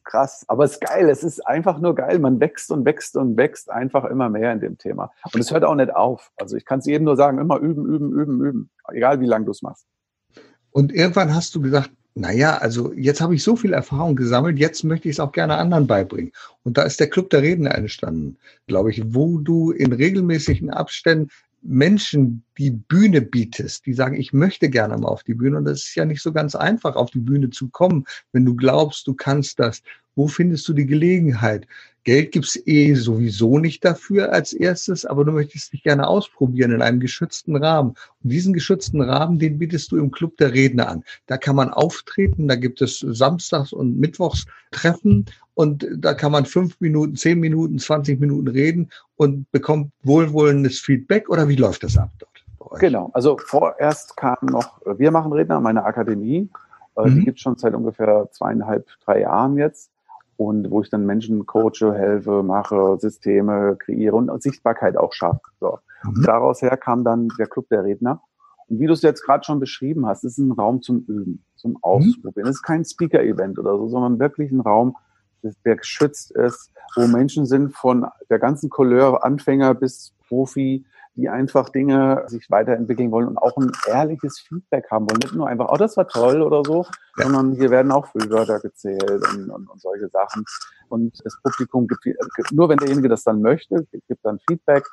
krass. 0.03 0.45
Aber 0.47 0.63
es 0.63 0.73
ist 0.73 0.81
geil. 0.81 1.09
Es 1.09 1.23
ist 1.23 1.45
einfach 1.45 1.79
nur 1.79 1.95
geil. 1.95 2.19
Man 2.19 2.39
wächst 2.39 2.71
und 2.71 2.85
wächst 2.85 3.15
und 3.15 3.37
wächst 3.37 3.69
einfach 3.69 4.05
immer 4.05 4.29
mehr 4.29 4.51
in 4.53 4.59
dem 4.59 4.77
Thema. 4.77 5.11
Und 5.33 5.39
es 5.39 5.51
hört 5.51 5.63
auch 5.63 5.75
nicht 5.75 5.93
auf. 5.93 6.31
Also 6.37 6.55
ich 6.55 6.65
kann 6.65 6.79
es 6.79 6.85
jedem 6.85 7.05
nur 7.05 7.15
sagen, 7.15 7.39
immer 7.39 7.57
üben, 7.57 7.85
üben, 7.85 8.11
üben, 8.13 8.45
üben. 8.45 8.69
Egal 8.89 9.19
wie 9.19 9.25
lange 9.25 9.45
du 9.45 9.51
es 9.51 9.61
machst. 9.61 9.85
Und 10.71 10.93
irgendwann 10.93 11.33
hast 11.33 11.55
du 11.55 11.61
gesagt, 11.61 11.91
naja, 12.15 12.57
also 12.57 12.93
jetzt 12.93 13.19
habe 13.19 13.35
ich 13.35 13.43
so 13.43 13.57
viel 13.57 13.73
Erfahrung 13.73 14.15
gesammelt, 14.15 14.57
jetzt 14.57 14.83
möchte 14.85 15.09
ich 15.09 15.15
es 15.15 15.19
auch 15.19 15.33
gerne 15.33 15.57
anderen 15.57 15.85
beibringen. 15.85 16.31
Und 16.63 16.77
da 16.77 16.83
ist 16.83 16.99
der 16.99 17.09
Club 17.09 17.29
der 17.29 17.41
Redner 17.41 17.75
entstanden, 17.75 18.37
glaube 18.67 18.91
ich, 18.91 19.13
wo 19.13 19.37
du 19.37 19.71
in 19.71 19.91
regelmäßigen 19.91 20.69
Abständen 20.69 21.29
Menschen, 21.61 22.44
die 22.57 22.71
Bühne 22.71 23.21
bietest, 23.21 23.85
die 23.85 23.93
sagen, 23.93 24.15
ich 24.15 24.33
möchte 24.33 24.69
gerne 24.69 24.97
mal 24.97 25.07
auf 25.07 25.23
die 25.23 25.33
Bühne. 25.33 25.57
Und 25.57 25.65
das 25.65 25.83
ist 25.85 25.95
ja 25.95 26.05
nicht 26.05 26.21
so 26.21 26.31
ganz 26.31 26.55
einfach, 26.55 26.95
auf 26.95 27.11
die 27.11 27.19
Bühne 27.19 27.49
zu 27.49 27.69
kommen, 27.69 28.05
wenn 28.31 28.45
du 28.45 28.55
glaubst, 28.55 29.07
du 29.07 29.13
kannst 29.13 29.59
das. 29.59 29.81
Wo 30.15 30.27
findest 30.27 30.67
du 30.67 30.73
die 30.73 30.85
Gelegenheit? 30.85 31.67
Geld 32.05 32.31
gibt's 32.31 32.55
eh 32.67 32.93
sowieso 32.93 33.57
nicht 33.57 33.83
dafür 33.83 34.31
als 34.31 34.53
erstes, 34.53 35.05
aber 35.05 35.25
du 35.25 35.31
möchtest 35.31 35.73
dich 35.73 35.81
gerne 35.81 36.07
ausprobieren 36.07 36.71
in 36.71 36.81
einem 36.81 36.99
geschützten 36.99 37.55
Rahmen. 37.55 37.95
Und 38.23 38.29
diesen 38.29 38.53
geschützten 38.53 39.01
Rahmen, 39.01 39.39
den 39.39 39.57
bietest 39.57 39.91
du 39.91 39.97
im 39.97 40.11
Club 40.11 40.37
der 40.37 40.53
Redner 40.53 40.87
an. 40.87 41.03
Da 41.25 41.37
kann 41.37 41.55
man 41.55 41.69
auftreten, 41.69 42.47
da 42.47 42.55
gibt 42.55 42.81
es 42.81 42.99
samstags 42.99 43.73
und 43.73 43.97
mittwochs 43.97 44.45
Treffen 44.71 45.25
und 45.55 45.87
da 45.97 46.13
kann 46.13 46.31
man 46.31 46.45
fünf 46.45 46.79
Minuten, 46.79 47.15
zehn 47.15 47.39
Minuten, 47.39 47.79
zwanzig 47.79 48.19
Minuten 48.19 48.49
reden 48.49 48.91
und 49.15 49.51
bekommt 49.51 49.91
wohlwollendes 50.03 50.79
Feedback 50.79 51.27
oder 51.27 51.47
wie 51.49 51.55
läuft 51.55 51.83
das 51.83 51.97
ab 51.97 52.11
dort? 52.19 52.34
Genau, 52.79 53.09
also 53.13 53.37
vorerst 53.37 54.17
kam 54.17 54.37
noch, 54.41 54.81
wir 54.85 55.11
machen 55.11 55.33
Redner, 55.33 55.59
meine 55.59 55.83
Akademie, 55.83 56.49
äh, 56.95 57.09
mhm. 57.09 57.15
die 57.15 57.25
gibt 57.25 57.37
es 57.37 57.41
schon 57.41 57.57
seit 57.57 57.73
ungefähr 57.73 58.29
zweieinhalb, 58.31 58.87
drei 59.05 59.21
Jahren 59.21 59.57
jetzt 59.57 59.91
und 60.37 60.69
wo 60.69 60.81
ich 60.81 60.89
dann 60.89 61.05
Menschen 61.05 61.45
coache, 61.45 61.93
helfe, 61.93 62.43
mache, 62.43 62.97
Systeme 62.99 63.77
kreiere 63.79 64.15
und 64.15 64.43
Sichtbarkeit 64.43 64.97
auch 64.97 65.13
schaffe. 65.13 65.41
So. 65.59 65.79
Mhm. 66.03 66.23
Daraus 66.23 66.61
her 66.61 66.77
kam 66.77 67.03
dann 67.03 67.29
der 67.39 67.47
Club 67.47 67.67
der 67.69 67.83
Redner. 67.83 68.21
Und 68.67 68.79
wie 68.79 68.87
du 68.87 68.93
es 68.93 69.01
jetzt 69.01 69.23
gerade 69.23 69.43
schon 69.43 69.59
beschrieben 69.59 70.05
hast, 70.07 70.23
ist 70.23 70.37
ein 70.37 70.51
Raum 70.51 70.81
zum 70.81 71.05
Üben, 71.07 71.43
zum 71.55 71.71
mhm. 71.71 71.77
Ausprobieren. 71.81 72.47
Es 72.47 72.57
ist 72.57 72.63
kein 72.63 72.83
Speaker-Event 72.83 73.59
oder 73.59 73.77
so, 73.77 73.87
sondern 73.87 74.19
wirklich 74.19 74.51
ein 74.51 74.61
Raum, 74.61 74.95
der 75.63 75.75
geschützt 75.75 76.31
ist, 76.31 76.71
wo 76.95 77.05
Menschen 77.05 77.45
sind 77.45 77.75
von 77.75 78.07
der 78.29 78.39
ganzen 78.39 78.69
Couleur, 78.69 79.23
Anfänger 79.23 79.75
bis 79.75 80.13
Profi, 80.27 80.85
die 81.15 81.29
einfach 81.29 81.69
Dinge 81.69 82.23
sich 82.27 82.49
weiterentwickeln 82.49 83.11
wollen 83.11 83.27
und 83.27 83.37
auch 83.37 83.55
ein 83.57 83.71
ehrliches 83.87 84.39
Feedback 84.39 84.91
haben 84.91 85.09
wollen. 85.09 85.19
Nicht 85.23 85.33
nur 85.33 85.47
einfach, 85.47 85.69
oh, 85.71 85.77
das 85.77 85.95
war 85.95 86.07
toll 86.07 86.41
oder 86.41 86.61
so, 86.65 86.85
ja. 87.17 87.23
sondern 87.23 87.53
hier 87.53 87.71
werden 87.71 87.91
auch 87.91 88.07
Frühwörter 88.07 88.59
gezählt 88.59 89.01
und, 89.33 89.49
und, 89.49 89.69
und 89.69 89.81
solche 89.81 90.09
Sachen. 90.09 90.43
Und 90.89 91.17
das 91.23 91.39
Publikum 91.41 91.87
gibt, 91.87 92.05
nur 92.51 92.69
wenn 92.69 92.77
derjenige 92.77 93.09
das 93.09 93.23
dann 93.23 93.41
möchte, 93.41 93.87
gibt 93.91 94.23
dann 94.23 94.39
Feedback. 94.47 94.85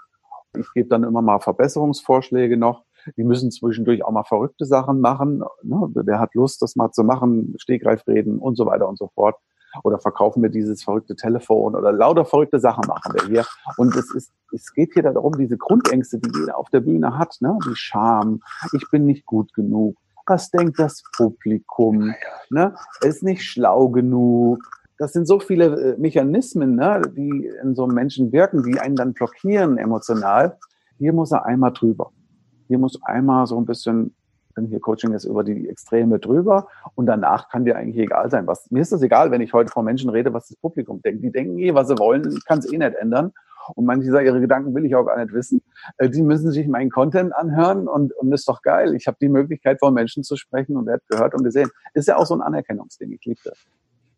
Ich 0.56 0.70
gebe 0.74 0.88
dann 0.88 1.02
immer 1.02 1.22
mal 1.22 1.40
Verbesserungsvorschläge 1.40 2.56
noch. 2.56 2.85
Die 3.16 3.24
müssen 3.24 3.50
zwischendurch 3.50 4.04
auch 4.04 4.12
mal 4.12 4.24
verrückte 4.24 4.64
Sachen 4.64 5.00
machen. 5.00 5.42
Ne? 5.62 5.90
Wer 5.94 6.20
hat 6.20 6.35
Lust, 6.35 6.62
das 6.62 6.76
mal 6.76 6.92
zu 6.92 7.02
machen? 7.02 7.54
Stegreif 7.58 8.06
reden 8.06 8.38
und 8.38 8.56
so 8.56 8.66
weiter 8.66 8.88
und 8.88 8.96
so 8.96 9.08
fort 9.14 9.37
oder 9.82 9.98
verkaufen 9.98 10.42
wir 10.42 10.50
dieses 10.50 10.82
verrückte 10.82 11.16
Telefon 11.16 11.74
oder 11.74 11.92
lauter 11.92 12.24
verrückte 12.24 12.61
Sachen 12.61 12.85
machen 12.87 13.14
wir 13.14 13.26
hier. 13.26 13.46
Und 13.76 13.94
es 13.96 14.12
ist, 14.14 14.30
es 14.52 14.72
geht 14.72 14.92
hier 14.94 15.02
darum, 15.02 15.37
diese 15.37 15.56
Grundängste, 15.56 16.18
die 16.18 16.30
jeder 16.38 16.58
auf 16.58 16.70
der 16.70 16.80
Bühne 16.80 17.16
hat, 17.16 17.37
ne? 17.40 17.58
die 17.66 17.76
Scham, 17.76 18.40
ich 18.72 18.88
bin 18.90 19.06
nicht 19.06 19.26
gut 19.26 19.52
genug, 19.54 19.96
was 20.26 20.50
denkt 20.50 20.78
das 20.78 21.02
Publikum, 21.16 22.14
ne? 22.50 22.74
ist 23.02 23.22
nicht 23.22 23.44
schlau 23.44 23.88
genug. 23.88 24.62
Das 24.98 25.12
sind 25.12 25.26
so 25.26 25.40
viele 25.40 25.94
äh, 25.94 25.98
Mechanismen, 25.98 26.76
ne, 26.76 27.02
die 27.16 27.50
in 27.61 27.74
so 27.74 27.85
einem 27.85 27.94
Menschen 27.94 28.30
wirken, 28.30 28.62
die 28.62 28.78
einen 28.78 28.94
dann 28.94 29.14
blockieren 29.14 29.76
emotional. 29.76 30.58
Hier 30.98 31.12
muss 31.12 31.32
er 31.32 31.44
einmal 31.44 31.72
drüber. 31.72 32.12
Hier 32.68 32.78
muss 32.78 33.02
einmal 33.02 33.46
so 33.46 33.58
ein 33.58 33.66
bisschen 33.66 34.14
hier 34.57 34.81
Coaching 34.81 35.12
ist 35.12 35.25
über 35.25 35.45
die 35.45 35.69
Extreme 35.69 36.19
drüber 36.19 36.69
und 36.95 37.07
danach 37.07 37.49
kann 37.49 37.65
dir 37.65 37.77
eigentlich 37.77 37.99
egal 37.99 38.31
sein. 38.31 38.47
Was, 38.47 38.71
mir 38.71 38.81
ist 38.81 38.93
das 38.93 39.03
egal, 39.03 39.31
wenn 39.31 39.41
ich 39.41 39.53
heute 39.53 39.71
vor 39.71 39.83
Menschen 39.83 40.11
rede, 40.11 40.33
was 40.33 40.49
das 40.49 40.57
Publikum 40.57 41.03
denkt. 41.03 41.23
Die 41.25 41.31
denken 41.31 41.59
eh, 41.59 41.75
was 41.75 41.88
sie 41.88 41.99
wollen, 41.99 42.31
ich 42.37 42.45
kann 42.45 42.59
es 42.59 42.73
eh 42.73 42.79
nicht 42.79 42.95
ändern. 42.95 43.33
Und 43.75 43.85
manche 43.85 44.11
sagen, 44.11 44.27
ihre 44.27 44.41
Gedanken 44.41 44.75
will 44.75 44.85
ich 44.85 44.95
auch 44.95 45.05
gar 45.05 45.23
nicht 45.23 45.33
wissen. 45.33 45.62
Äh, 45.99 46.11
die 46.11 46.23
müssen 46.23 46.51
sich 46.51 46.67
meinen 46.67 46.91
Content 46.91 47.35
anhören 47.35 47.87
und, 47.88 48.12
und 48.15 48.33
ist 48.33 48.49
doch 48.49 48.62
geil. 48.62 48.95
Ich 48.95 49.07
habe 49.07 49.17
die 49.21 49.29
Möglichkeit, 49.29 49.79
vor 49.79 49.93
Menschen 49.93 50.25
zu 50.25 50.37
sprechen 50.37 50.77
und 50.77 50.87
werde 50.87 51.03
gehört 51.09 51.35
und 51.35 51.45
gesehen. 51.45 51.71
Ist 51.95 52.09
ja 52.09 52.17
auch 52.17 52.27
so 52.27 52.35
ein 52.35 52.41
Anerkennungsding. 52.41 53.12
Ich 53.12 53.25
liebe 53.25 53.41
das. 53.45 53.59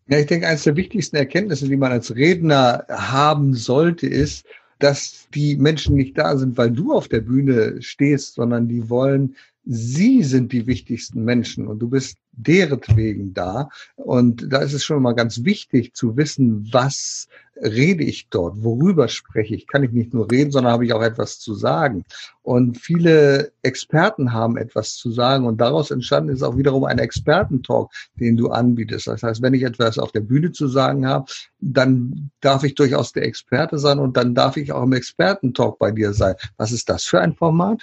Ja, 0.07 0.19
ich 0.19 0.27
denke, 0.27 0.47
eines 0.47 0.65
der 0.65 0.77
wichtigsten 0.77 1.17
Erkenntnisse, 1.17 1.67
die 1.69 1.77
man 1.77 1.93
als 1.93 2.15
Redner 2.15 2.85
haben 2.91 3.55
sollte, 3.55 4.07
ist, 4.07 4.47
dass 4.79 5.29
die 5.35 5.57
Menschen 5.57 5.97
nicht 5.97 6.19
da 6.19 6.37
sind, 6.37 6.59
weil 6.59 6.71
du 6.71 6.93
auf 6.93 7.09
der 7.09 7.21
Bühne 7.21 7.81
stehst, 7.81 8.35
sondern 8.35 8.69
die 8.69 8.91
wollen 8.91 9.37
sie 9.67 10.23
sind 10.23 10.53
die 10.53 10.67
wichtigsten 10.67 11.25
Menschen 11.25 11.67
und 11.67 11.79
du 11.79 11.89
bist 11.89 12.19
deretwegen 12.33 13.35
da. 13.35 13.69
Und 13.97 14.53
da 14.53 14.59
ist 14.59 14.73
es 14.73 14.85
schon 14.85 15.03
mal 15.03 15.15
ganz 15.15 15.45
wichtig 15.45 15.95
zu 15.95 16.17
wissen, 16.17 16.69
was 16.73 17.29
rede 17.63 18.03
ich 18.03 18.29
dort, 18.31 18.63
worüber 18.65 19.07
spreche 19.09 19.55
ich. 19.55 19.69
Kann 19.69 19.85
ich 19.85 19.93
nicht 19.93 20.13
nur 20.13 20.31
reden, 20.31 20.51
sondern 20.51 20.73
habe 20.73 20.85
ich 20.85 20.93
auch 20.93 21.03
etwas 21.03 21.39
zu 21.39 21.55
sagen. 21.55 22.05
Und 22.43 22.79
viele 22.79 23.53
Experten 23.63 24.33
haben 24.33 24.57
etwas 24.57 24.97
zu 24.97 25.13
sagen 25.13 25.47
und 25.47 25.61
daraus 25.61 25.91
entstanden 25.91 26.33
ist 26.33 26.43
auch 26.43 26.57
wiederum 26.57 26.85
ein 26.85 26.99
Expertentalk, 26.99 27.91
den 28.19 28.37
du 28.37 28.49
anbietest. 28.49 29.07
Das 29.07 29.23
heißt, 29.23 29.41
wenn 29.41 29.55
ich 29.55 29.63
etwas 29.63 29.99
auf 29.99 30.11
der 30.11 30.21
Bühne 30.21 30.51
zu 30.51 30.67
sagen 30.67 31.07
habe, 31.07 31.31
dann 31.61 32.31
darf 32.41 32.65
ich 32.65 32.75
durchaus 32.75 33.13
der 33.13 33.25
Experte 33.25 33.79
sein 33.79 33.99
und 34.01 34.17
dann 34.17 34.35
darf 34.35 34.57
ich 34.57 34.73
auch 34.73 34.83
im 34.83 34.93
Expertentalk 34.93 35.79
bei 35.79 35.93
dir 35.93 36.13
sein. 36.13 36.35
Was 36.57 36.73
ist 36.73 36.89
das 36.89 37.05
für 37.05 37.21
ein 37.21 37.35
Format? 37.35 37.83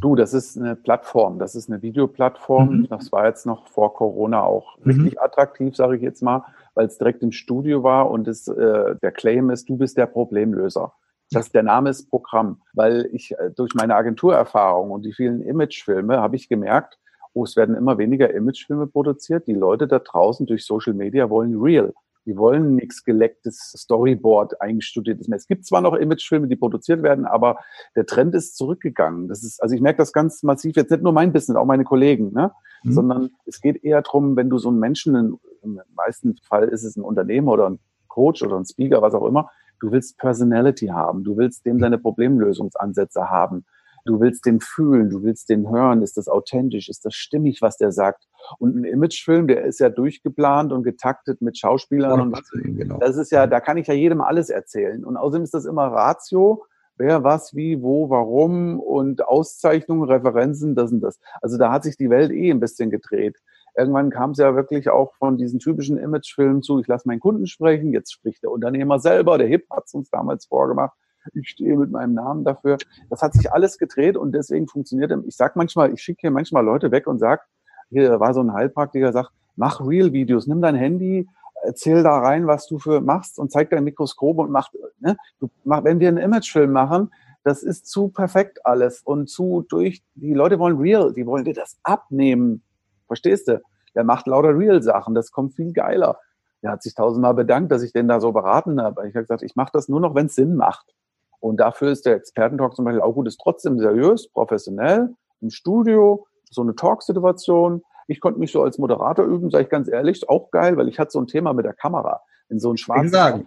Du, 0.00 0.14
das 0.14 0.32
ist 0.32 0.56
eine 0.56 0.76
Plattform, 0.76 1.38
das 1.38 1.56
ist 1.56 1.68
eine 1.68 1.82
Videoplattform. 1.82 2.68
Mhm. 2.70 2.88
Das 2.88 3.10
war 3.10 3.26
jetzt 3.26 3.46
noch 3.46 3.66
vor 3.66 3.94
Corona 3.94 4.42
auch 4.42 4.78
mhm. 4.78 4.92
richtig 4.92 5.20
attraktiv, 5.20 5.74
sage 5.74 5.96
ich 5.96 6.02
jetzt 6.02 6.22
mal, 6.22 6.44
weil 6.74 6.86
es 6.86 6.98
direkt 6.98 7.22
im 7.22 7.32
Studio 7.32 7.82
war 7.82 8.10
und 8.10 8.28
es, 8.28 8.46
äh, 8.46 8.94
der 9.02 9.12
Claim 9.12 9.50
ist, 9.50 9.68
du 9.68 9.76
bist 9.76 9.96
der 9.96 10.06
Problemlöser. 10.06 10.92
Das 11.30 11.50
der 11.50 11.62
Name 11.62 11.90
ist 11.90 12.08
Programm, 12.08 12.62
weil 12.72 13.08
ich 13.12 13.32
äh, 13.32 13.50
durch 13.54 13.74
meine 13.74 13.96
Agenturerfahrung 13.96 14.90
und 14.90 15.04
die 15.04 15.12
vielen 15.12 15.42
Imagefilme 15.42 16.18
habe 16.18 16.36
ich 16.36 16.48
gemerkt, 16.48 16.98
oh, 17.34 17.44
es 17.44 17.56
werden 17.56 17.74
immer 17.74 17.98
weniger 17.98 18.32
Imagefilme 18.32 18.86
produziert. 18.86 19.46
Die 19.46 19.54
Leute 19.54 19.86
da 19.86 19.98
draußen 19.98 20.46
durch 20.46 20.64
Social 20.64 20.94
Media 20.94 21.28
wollen 21.28 21.60
real. 21.60 21.92
Die 22.28 22.36
wollen 22.36 22.74
nichts 22.74 23.04
gelecktes 23.04 23.72
Storyboard 23.74 24.60
eingestudiertes 24.60 25.28
mehr. 25.28 25.38
Es 25.38 25.46
gibt 25.46 25.64
zwar 25.64 25.80
noch 25.80 25.94
Imagefilme, 25.94 26.46
die 26.46 26.56
produziert 26.56 27.02
werden, 27.02 27.24
aber 27.24 27.56
der 27.96 28.04
Trend 28.04 28.34
ist 28.34 28.54
zurückgegangen. 28.58 29.28
Das 29.28 29.42
ist, 29.42 29.62
also 29.62 29.74
ich 29.74 29.80
merke 29.80 29.96
das 29.96 30.12
ganz 30.12 30.42
massiv, 30.42 30.76
jetzt 30.76 30.90
nicht 30.90 31.02
nur 31.02 31.14
mein 31.14 31.32
Business, 31.32 31.56
auch 31.56 31.64
meine 31.64 31.84
Kollegen, 31.84 32.34
ne? 32.34 32.52
Mhm. 32.84 32.92
sondern 32.92 33.30
es 33.46 33.62
geht 33.62 33.82
eher 33.82 34.02
darum, 34.02 34.36
wenn 34.36 34.50
du 34.50 34.58
so 34.58 34.68
einen 34.68 34.78
Menschen, 34.78 35.38
im 35.62 35.80
meisten 35.96 36.36
Fall 36.46 36.68
ist 36.68 36.84
es 36.84 36.96
ein 36.96 37.02
Unternehmer 37.02 37.52
oder 37.52 37.70
ein 37.70 37.78
Coach 38.08 38.42
oder 38.42 38.58
ein 38.58 38.66
Speaker, 38.66 39.00
was 39.00 39.14
auch 39.14 39.26
immer, 39.26 39.50
du 39.80 39.90
willst 39.90 40.18
Personality 40.18 40.88
haben, 40.88 41.24
du 41.24 41.38
willst 41.38 41.64
dem 41.64 41.78
seine 41.78 41.96
Problemlösungsansätze 41.96 43.30
haben 43.30 43.64
Du 44.08 44.20
willst 44.20 44.46
den 44.46 44.60
fühlen, 44.60 45.10
du 45.10 45.22
willst 45.22 45.50
den 45.50 45.70
hören. 45.70 46.00
Ist 46.00 46.16
das 46.16 46.28
authentisch? 46.28 46.88
Ist 46.88 47.04
das 47.04 47.14
stimmig, 47.14 47.60
was 47.60 47.76
der 47.76 47.92
sagt? 47.92 48.26
Und 48.58 48.74
ein 48.74 48.84
Imagefilm, 48.84 49.46
der 49.46 49.66
ist 49.66 49.80
ja 49.80 49.90
durchgeplant 49.90 50.72
und 50.72 50.82
getaktet 50.82 51.42
mit 51.42 51.58
Schauspielern 51.58 52.18
und 52.18 52.32
was. 52.32 52.50
Genau. 52.50 52.96
Das 52.98 53.18
ist 53.18 53.30
ja, 53.30 53.46
da 53.46 53.60
kann 53.60 53.76
ich 53.76 53.86
ja 53.86 53.92
jedem 53.92 54.22
alles 54.22 54.48
erzählen. 54.48 55.04
Und 55.04 55.18
außerdem 55.18 55.44
ist 55.44 55.52
das 55.52 55.66
immer 55.66 55.88
Ratio. 55.88 56.64
Wer, 56.96 57.22
was, 57.22 57.54
wie, 57.54 57.82
wo, 57.82 58.08
warum 58.08 58.80
und 58.80 59.28
Auszeichnungen, 59.28 60.08
Referenzen, 60.08 60.74
das 60.74 60.90
und 60.90 61.02
das. 61.02 61.20
Also 61.42 61.58
da 61.58 61.70
hat 61.70 61.84
sich 61.84 61.98
die 61.98 62.08
Welt 62.08 62.32
eh 62.32 62.50
ein 62.50 62.60
bisschen 62.60 62.90
gedreht. 62.90 63.36
Irgendwann 63.76 64.08
kam 64.08 64.30
es 64.30 64.38
ja 64.38 64.56
wirklich 64.56 64.88
auch 64.88 65.14
von 65.16 65.36
diesen 65.36 65.58
typischen 65.58 65.98
Imagefilmen 65.98 66.62
zu, 66.62 66.80
ich 66.80 66.86
lasse 66.86 67.06
meinen 67.06 67.20
Kunden 67.20 67.46
sprechen, 67.46 67.92
jetzt 67.92 68.10
spricht 68.12 68.42
der 68.42 68.50
Unternehmer 68.50 68.98
selber, 68.98 69.36
der 69.36 69.48
Hip 69.48 69.66
hat 69.70 69.84
es 69.86 69.92
uns 69.92 70.08
damals 70.08 70.46
vorgemacht 70.46 70.96
ich 71.34 71.48
stehe 71.48 71.76
mit 71.76 71.90
meinem 71.90 72.14
Namen 72.14 72.44
dafür. 72.44 72.78
Das 73.10 73.22
hat 73.22 73.34
sich 73.34 73.52
alles 73.52 73.78
gedreht 73.78 74.16
und 74.16 74.32
deswegen 74.32 74.68
funktioniert. 74.68 75.12
Ich 75.26 75.36
sag 75.36 75.56
manchmal, 75.56 75.92
ich 75.92 76.02
schicke 76.02 76.22
hier 76.22 76.30
manchmal 76.30 76.64
Leute 76.64 76.90
weg 76.90 77.06
und 77.06 77.18
sag, 77.18 77.46
hier 77.90 78.20
war 78.20 78.34
so 78.34 78.40
ein 78.40 78.52
Heilpraktiker, 78.52 79.12
sagt, 79.12 79.30
mach 79.56 79.80
Real-Videos, 79.80 80.46
nimm 80.46 80.60
dein 80.60 80.74
Handy, 80.74 81.28
erzähl 81.62 82.02
da 82.02 82.18
rein, 82.18 82.46
was 82.46 82.66
du 82.66 82.78
für 82.78 83.00
machst 83.00 83.38
und 83.38 83.50
zeig 83.50 83.70
dein 83.70 83.84
Mikroskop 83.84 84.38
und 84.38 84.50
mach, 84.50 84.70
ne, 85.00 85.16
du 85.40 85.48
mach, 85.64 85.84
wenn 85.84 86.00
wir 86.00 86.08
einen 86.08 86.18
Imagefilm 86.18 86.72
machen, 86.72 87.10
das 87.44 87.62
ist 87.62 87.86
zu 87.86 88.08
perfekt 88.08 88.64
alles 88.66 89.00
und 89.02 89.28
zu 89.28 89.64
durch, 89.68 90.02
die 90.14 90.34
Leute 90.34 90.58
wollen 90.58 90.76
real, 90.76 91.12
die 91.12 91.26
wollen 91.26 91.44
dir 91.44 91.54
das 91.54 91.78
abnehmen. 91.82 92.62
Verstehst 93.06 93.48
du? 93.48 93.62
Der 93.94 94.04
macht 94.04 94.26
lauter 94.26 94.56
Real-Sachen, 94.56 95.14
das 95.14 95.32
kommt 95.32 95.54
viel 95.54 95.72
geiler. 95.72 96.18
Er 96.60 96.72
hat 96.72 96.82
sich 96.82 96.94
tausendmal 96.94 97.34
bedankt, 97.34 97.72
dass 97.72 97.82
ich 97.82 97.92
den 97.92 98.08
da 98.08 98.20
so 98.20 98.32
beraten 98.32 98.80
habe. 98.82 99.08
Ich 99.08 99.14
habe 99.14 99.24
gesagt, 99.24 99.42
ich 99.42 99.56
mache 99.56 99.70
das 99.72 99.88
nur 99.88 100.00
noch, 100.00 100.14
wenn 100.14 100.26
es 100.26 100.34
Sinn 100.34 100.56
macht. 100.56 100.94
Und 101.40 101.58
dafür 101.58 101.90
ist 101.90 102.06
der 102.06 102.16
Expertentalk 102.16 102.74
zum 102.74 102.84
Beispiel 102.84 103.02
auch 103.02 103.12
gut, 103.12 103.28
ist 103.28 103.40
trotzdem 103.40 103.78
seriös, 103.78 104.28
professionell, 104.28 105.14
im 105.40 105.50
Studio, 105.50 106.26
so 106.50 106.62
eine 106.62 106.74
Talksituation. 106.74 107.82
Ich 108.08 108.20
konnte 108.20 108.40
mich 108.40 108.52
so 108.52 108.62
als 108.62 108.78
Moderator 108.78 109.24
üben, 109.24 109.50
sage 109.50 109.64
ich 109.64 109.70
ganz 109.70 109.88
ehrlich, 109.88 110.28
auch 110.28 110.50
geil, 110.50 110.76
weil 110.76 110.88
ich 110.88 110.98
hatte 110.98 111.12
so 111.12 111.20
ein 111.20 111.26
Thema 111.26 111.52
mit 111.52 111.64
der 111.64 111.74
Kamera 111.74 112.20
in 112.48 112.58
so 112.58 112.72
ein 112.72 112.76
schwarzes. 112.76 113.12
sagen. 113.12 113.46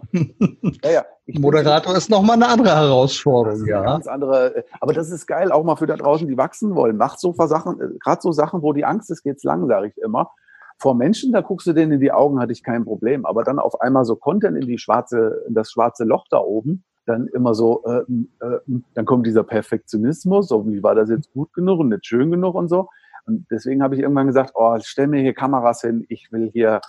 ja, 0.84 0.90
ja. 0.90 1.04
Moderator 1.26 1.96
ist 1.96 2.10
nochmal 2.10 2.36
eine 2.36 2.48
andere 2.48 2.74
Herausforderung, 2.74 3.66
ja. 3.66 3.82
Ganz 3.82 4.06
andere, 4.06 4.64
aber 4.80 4.92
das 4.92 5.10
ist 5.10 5.26
geil, 5.26 5.52
auch 5.52 5.64
mal 5.64 5.76
für 5.76 5.86
da 5.86 5.96
draußen, 5.96 6.28
die 6.28 6.36
wachsen 6.36 6.74
wollen. 6.74 6.96
Macht 6.96 7.20
so 7.20 7.32
Sachen, 7.32 7.80
äh, 7.80 7.98
gerade 7.98 8.20
so 8.22 8.32
Sachen, 8.32 8.62
wo 8.62 8.72
die 8.72 8.84
Angst 8.84 9.10
ist, 9.10 9.22
geht's 9.22 9.44
lang, 9.44 9.66
sage 9.66 9.88
ich 9.88 9.96
immer. 9.98 10.30
Vor 10.78 10.94
Menschen, 10.94 11.32
da 11.32 11.40
guckst 11.40 11.66
du 11.66 11.72
denen 11.72 11.92
in 11.92 12.00
die 12.00 12.12
Augen, 12.12 12.40
hatte 12.40 12.52
ich 12.52 12.62
kein 12.62 12.84
Problem. 12.84 13.24
Aber 13.24 13.44
dann 13.44 13.58
auf 13.58 13.80
einmal 13.80 14.04
so 14.04 14.16
Content 14.16 14.56
in 14.56 14.66
die 14.66 14.78
schwarze, 14.78 15.44
in 15.46 15.54
das 15.54 15.70
schwarze 15.70 16.04
Loch 16.04 16.26
da 16.30 16.38
oben, 16.38 16.84
dann 17.06 17.26
immer 17.28 17.54
so, 17.54 17.84
äh, 17.84 18.02
äh, 18.44 18.60
dann 18.94 19.04
kommt 19.04 19.26
dieser 19.26 19.44
Perfektionismus, 19.44 20.48
so 20.48 20.66
wie 20.66 20.82
war 20.82 20.94
das 20.94 21.10
jetzt 21.10 21.32
gut 21.32 21.52
genug 21.52 21.80
und 21.80 21.88
nicht 21.88 22.06
schön 22.06 22.30
genug 22.30 22.54
und 22.54 22.68
so. 22.68 22.88
Und 23.26 23.46
deswegen 23.50 23.82
habe 23.82 23.94
ich 23.94 24.00
irgendwann 24.00 24.26
gesagt, 24.26 24.52
oh, 24.54 24.76
stell 24.80 25.06
mir 25.06 25.20
hier 25.20 25.34
Kameras 25.34 25.80
hin, 25.82 26.04
ich 26.08 26.30
will 26.32 26.50
hier 26.52 26.80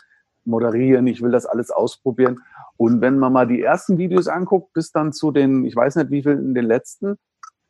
moderieren, 0.46 1.08
ich 1.08 1.22
will 1.22 1.32
das 1.32 1.46
alles 1.46 1.72
ausprobieren. 1.72 2.42
Und 2.78 3.02
wenn 3.02 3.20
man 3.20 3.34
mal 3.34 3.48
die 3.48 3.62
ersten 3.62 3.98
Videos 3.98 4.28
anguckt, 4.28 4.74
bis 4.74 4.92
dann 4.92 5.14
zu 5.14 5.32
den, 5.32 5.66
ich 5.66 5.76
weiß 5.76 5.96
nicht 5.96 6.12
wie 6.12 6.24
viel 6.24 6.34
in 6.34 6.54
den 6.54 6.66
letzten, 6.66 7.18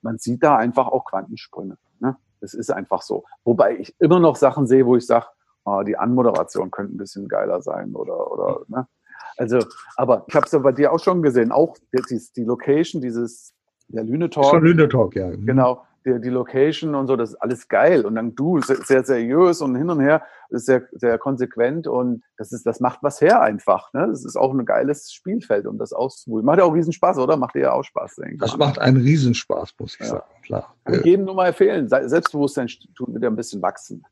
man 0.01 0.17
sieht 0.17 0.43
da 0.43 0.58
einfach 0.58 0.88
auch 0.88 1.06
Quantensprünge. 1.06 1.77
Ne? 1.99 2.17
Das 2.41 2.53
ist 2.53 2.71
einfach 2.71 3.01
so. 3.01 3.25
Wobei 3.43 3.77
ich 3.77 3.95
immer 3.99 4.19
noch 4.19 4.36
Sachen 4.36 4.67
sehe, 4.67 4.86
wo 4.86 4.95
ich 4.95 5.06
sage, 5.06 5.27
oh, 5.65 5.84
die 5.84 5.97
Anmoderation 5.97 6.71
könnte 6.71 6.95
ein 6.95 6.97
bisschen 6.97 7.27
geiler 7.27 7.62
sein 7.62 7.95
oder, 7.95 8.32
oder 8.32 8.62
ne? 8.67 8.88
Also, 9.38 9.60
aber 9.96 10.26
ich 10.28 10.36
habe 10.36 10.46
es 10.46 10.52
ja 10.52 10.60
bei 10.60 10.72
dir 10.72 10.91
auch 10.91 11.00
schon 11.00 11.22
gesehen, 11.22 11.52
auch 11.52 11.76
die, 11.93 12.22
die 12.36 12.43
Location, 12.43 13.02
dieses 13.02 13.54
der 13.88 14.04
Lüne 14.04 14.30
Talk. 14.30 14.46
Schon 14.46 14.63
Lüne 14.63 14.88
Talk, 14.88 15.15
ja. 15.15 15.30
Genau 15.32 15.84
die, 16.06 16.19
die 16.19 16.30
Location 16.30 16.96
und 16.96 17.08
so, 17.08 17.15
das 17.15 17.32
ist 17.32 17.36
alles 17.36 17.67
geil. 17.67 18.06
Und 18.06 18.15
dann 18.15 18.36
du, 18.36 18.62
sehr, 18.62 18.78
sehr 18.78 19.04
seriös 19.04 19.62
und 19.62 19.76
hin 19.76 19.89
und 19.89 20.00
her, 20.00 20.24
ist 20.50 20.65
sehr, 20.65 20.84
sehr 20.91 21.17
konsequent 21.17 21.88
und 21.88 22.24
das 22.38 22.52
ist, 22.52 22.65
das 22.65 22.80
macht 22.80 23.00
was 23.02 23.22
her 23.22 23.41
einfach. 23.41 23.91
Ne? 23.93 24.08
Das 24.08 24.24
ist 24.24 24.36
auch 24.36 24.54
ein 24.54 24.65
geiles 24.65 25.12
Spielfeld, 25.12 25.65
um 25.65 25.78
das 25.78 25.93
auszuprobieren. 25.93 26.46
Macht 26.46 26.60
ja 26.60 26.65
auch 26.65 26.74
riesen 26.74 26.93
Spaß, 26.93 27.17
oder? 27.17 27.38
Macht 27.38 27.56
dir 27.56 27.62
ja 27.62 27.74
auch 27.74 27.84
Spaß, 27.84 28.15
denke 28.15 28.36
ich. 28.36 28.39
Das 28.39 28.58
macht 28.58 28.80
einen 28.80 28.98
Riesenspaß, 28.98 29.74
muss 29.80 29.96
ich 29.96 30.02
ja. 30.02 30.06
sagen, 30.08 30.26
klar. 30.43 30.76
Kann 30.86 30.96
ich 30.96 31.06
jedem 31.06 31.26
nur 31.26 31.36
mal 31.36 31.48
empfehlen. 31.48 31.88
Selbstbewusstsein 31.88 32.67
tut 32.96 33.13
wieder 33.13 33.30
ein 33.30 33.36
bisschen 33.36 33.62
wachsen. 33.62 34.04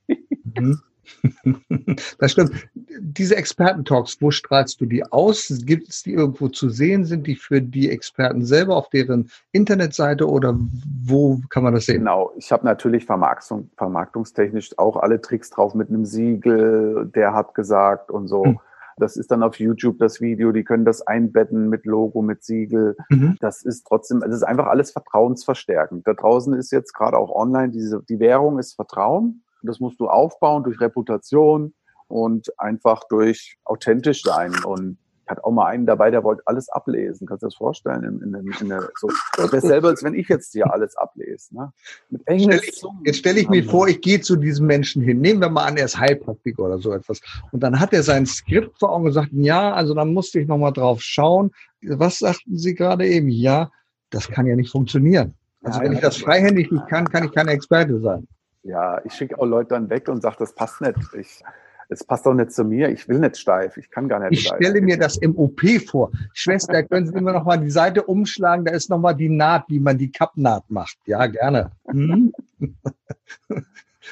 Mhm. 0.58 0.82
Das 2.20 2.34
stimmt. 2.34 2.52
Diese 3.00 3.36
Experten-Talks, 3.36 4.18
wo 4.22 4.32
strahlst 4.32 4.80
du 4.82 4.86
die 4.86 5.04
aus? 5.12 5.52
Gibt 5.66 5.90
es 5.90 6.04
die 6.04 6.14
irgendwo 6.14 6.48
zu 6.50 6.70
sehen? 6.70 7.06
Sind 7.06 7.28
die 7.28 7.36
für 7.36 7.62
die 7.62 7.90
Experten 7.90 8.46
selber 8.46 8.76
auf 8.76 8.90
deren 8.90 9.30
Internetseite 9.52 10.30
oder 10.30 10.58
wo 11.04 11.42
kann 11.50 11.64
man 11.64 11.74
das 11.74 11.86
sehen? 11.86 12.00
Genau, 12.00 12.32
ich 12.38 12.52
habe 12.52 12.66
natürlich 12.66 13.06
Vermarktung, 13.06 13.70
vermarktungstechnisch 13.78 14.78
auch 14.78 14.98
alle 14.98 15.22
Tricks 15.22 15.50
drauf 15.50 15.74
mit 15.74 15.90
einem 15.90 16.06
Siegel, 16.06 17.10
der 17.14 17.34
hat 17.34 17.56
gesagt 17.56 18.12
und 18.12 18.28
so. 18.28 18.46
Hm. 18.46 18.60
Das 18.98 19.18
ist 19.18 19.32
dann 19.32 19.42
auf 19.42 19.60
YouTube 19.60 19.98
das 19.98 20.22
Video, 20.22 20.52
die 20.52 20.64
können 20.64 20.86
das 20.86 21.02
einbetten 21.02 21.70
mit 21.70 21.86
Logo, 21.86 22.22
mit 22.22 22.44
Siegel. 22.44 22.96
Mhm. 23.10 23.36
Das 23.40 23.64
ist 23.64 23.88
trotzdem, 23.88 24.22
es 24.22 24.36
ist 24.36 24.44
einfach 24.44 24.68
alles 24.68 24.92
vertrauensverstärkend. 24.92 26.08
Da 26.08 26.14
draußen 26.14 26.54
ist 26.54 26.72
jetzt 26.72 26.94
gerade 26.94 27.18
auch 27.18 27.32
online, 27.34 27.70
diese, 27.70 28.04
die 28.08 28.20
Währung 28.20 28.60
ist 28.60 28.76
Vertrauen. 28.76 29.42
Das 29.64 29.80
musst 29.80 30.00
du 30.00 30.08
aufbauen 30.08 30.64
durch 30.64 30.80
Reputation 30.80 31.74
und 32.08 32.48
einfach 32.60 33.04
durch 33.10 33.58
authentisch 33.64 34.24
sein. 34.24 34.54
Und 34.66 34.98
ich 35.24 35.30
hatte 35.30 35.46
auch 35.46 35.52
mal 35.52 35.68
einen 35.68 35.86
dabei, 35.86 36.12
der 36.12 36.24
wollte 36.24 36.44
alles 36.46 36.68
ablesen. 36.70 37.28
Kannst 37.28 37.44
du 37.44 37.46
dir 37.46 37.52
das 37.52 37.56
vorstellen? 37.56 38.04
In, 38.04 38.22
in, 38.22 38.34
in, 38.34 38.54
in 38.60 38.70
der, 38.70 38.90
so, 39.00 39.10
das 39.38 39.52
wäre 39.52 39.62
selber, 39.62 39.88
als 39.90 40.04
wenn 40.04 40.14
ich 40.14 40.28
jetzt 40.28 40.52
hier 40.52 40.72
alles 40.72 40.98
ablese. 40.98 41.56
Ne? 41.56 41.72
Mit 42.10 42.28
Englisch. 42.28 42.72
Stell 42.74 42.90
ich, 43.00 43.08
jetzt 43.08 43.18
stelle 43.18 43.40
ich 43.40 43.50
mir 43.50 43.64
vor, 43.64 43.88
ich 43.88 44.02
gehe 44.02 44.20
zu 44.20 44.36
diesem 44.36 44.68
Menschen 44.68 45.02
hin. 45.02 45.22
Nehmen 45.22 45.40
wir 45.40 45.50
mal 45.50 45.66
an, 45.66 45.78
er 45.78 45.86
ist 45.86 45.98
Heilpraktiker 45.98 46.64
oder 46.64 46.80
so 46.80 46.92
etwas. 46.92 47.22
Und 47.52 47.62
dann 47.62 47.80
hat 47.80 47.94
er 47.94 48.04
sein 48.04 48.26
Skript 48.26 48.78
vor 48.80 48.92
Augen 48.92 49.06
und 49.06 49.14
sagt, 49.14 49.30
ja, 49.32 49.74
also 49.74 49.94
dann 49.94 50.14
musste 50.14 50.40
ich 50.40 50.48
nochmal 50.48 50.74
drauf 50.74 51.02
schauen. 51.02 51.52
Was 51.82 52.20
sagten 52.20 52.58
Sie 52.58 52.76
gerade 52.76 53.08
eben? 53.08 53.30
Ja, 53.30 53.72
das 54.10 54.28
kann 54.28 54.46
ja 54.46 54.56
nicht 54.56 54.72
funktionieren. 54.72 55.36
Also 55.64 55.80
ja, 55.80 55.86
wenn 55.86 55.94
ich 55.94 56.00
das 56.00 56.18
freihändig 56.18 56.72
nicht 56.72 56.88
kann, 56.88 57.08
kann 57.08 57.24
ich 57.24 57.32
kein 57.32 57.48
Experte 57.48 58.00
sein. 58.00 58.28
Ja, 58.64 59.04
ich 59.04 59.14
schicke 59.14 59.40
auch 59.40 59.46
Leute 59.46 59.70
dann 59.70 59.90
weg 59.90 60.08
und 60.08 60.22
sage, 60.22 60.36
das 60.40 60.54
passt 60.54 60.82
nicht. 60.82 60.98
Ich, 61.18 61.44
es 61.90 62.04
passt 62.04 62.26
doch 62.26 62.34
nicht 62.34 62.52
zu 62.52 62.64
mir. 62.64 62.90
Ich 62.90 63.08
will 63.10 63.20
nicht 63.20 63.38
steif. 63.38 63.78
Ich 63.78 63.90
kann 63.90 64.08
gar 64.08 64.20
nicht 64.20 64.34
ich 64.34 64.46
steif. 64.48 64.60
Ich 64.60 64.68
stelle 64.68 64.82
mir 64.82 64.98
das 64.98 65.18
im 65.18 65.38
OP 65.38 65.62
vor. 65.88 66.12
Schwester, 66.34 66.84
können 66.84 67.08
Sie 67.08 67.18
immer 67.18 67.34
noch 67.34 67.44
mal 67.44 67.58
die 67.58 67.72
Seite 67.72 68.04
umschlagen? 68.04 68.66
Da 68.66 68.72
ist 68.72 68.90
noch 68.90 69.00
mal 69.00 69.14
die 69.14 69.30
Naht, 69.30 69.66
wie 69.68 69.80
man 69.80 69.98
die 69.98 70.12
Kappnaht 70.12 70.64
macht. 70.70 70.98
Ja, 71.06 71.28
gerne. 71.28 71.72
Hm? 71.88 72.34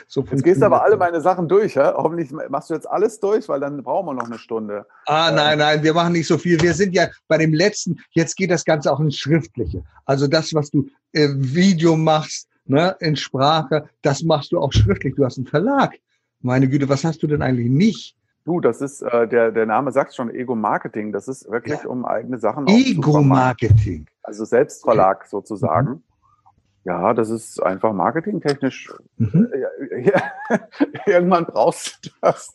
So 0.08 0.24
jetzt 0.32 0.44
gehst 0.44 0.62
du 0.62 0.66
aber 0.66 0.84
alle 0.84 0.98
meine 0.98 1.20
Sachen 1.20 1.48
durch, 1.48 1.76
ja? 1.76 1.94
Hoffentlich 1.96 2.32
machst 2.50 2.70
du 2.70 2.74
jetzt 2.74 2.90
alles 2.90 3.20
durch, 3.20 3.50
weil 3.50 3.60
dann 3.60 3.84
brauchen 3.84 4.08
wir 4.08 4.14
noch 4.14 4.28
eine 4.28 4.38
Stunde. 4.38 4.86
Ah, 5.06 5.32
nein, 5.32 5.58
nein, 5.58 5.84
wir 5.84 5.94
machen 5.94 6.14
nicht 6.14 6.28
so 6.28 6.38
viel. 6.38 6.62
Wir 6.62 6.74
sind 6.74 6.94
ja 6.94 7.08
bei 7.28 7.38
dem 7.38 7.54
letzten, 7.54 8.00
jetzt 8.12 8.36
geht 8.36 8.52
das 8.52 8.66
Ganze 8.66 8.92
auch 8.92 9.00
ins 9.00 9.18
Schriftliche. 9.18 9.84
Also 10.06 10.28
das, 10.28 10.54
was 10.54 10.70
du 10.70 10.88
äh, 11.14 11.30
Video 11.36 11.98
machst, 11.98 12.48
ne, 12.70 12.96
in 13.00 13.16
Sprache, 13.16 13.90
das 14.02 14.24
machst 14.24 14.52
du 14.52 14.60
auch 14.60 14.72
schriftlich. 14.72 15.16
Du 15.16 15.26
hast 15.26 15.38
einen 15.38 15.48
Verlag. 15.48 15.96
Meine 16.42 16.70
Güte, 16.70 16.88
was 16.88 17.04
hast 17.04 17.22
du 17.22 17.28
denn 17.28 17.42
eigentlich 17.42 17.70
nicht? 17.70 18.16
Du, 18.46 18.62
das 18.62 18.82
ist, 18.82 19.02
äh, 19.02 19.28
der, 19.28 19.52
der 19.52 19.66
Name 19.66 19.92
sagt 19.92 20.16
schon, 20.16 20.34
Ego-Marketing. 20.34 21.12
Das 21.12 21.28
ist 21.28 21.50
wirklich 21.52 21.84
ja. 21.84 21.90
um 21.90 22.06
eigene 22.06 22.38
Sachen 22.38 22.68
Ego-Marketing. 22.68 24.08
Also 24.24 24.46
Selbstverlag 24.46 25.26
sozusagen. 25.28 25.90
Mhm. 25.90 26.04
Ja, 26.86 27.14
das 27.14 27.30
ist 27.30 27.62
einfach 27.62 27.94
marketingtechnisch. 27.94 28.92
Mhm. 29.18 29.48
Ja, 30.02 30.22
irgendwann 31.06 31.46
brauchst 31.46 32.06
du 32.06 32.10
das. 32.22 32.54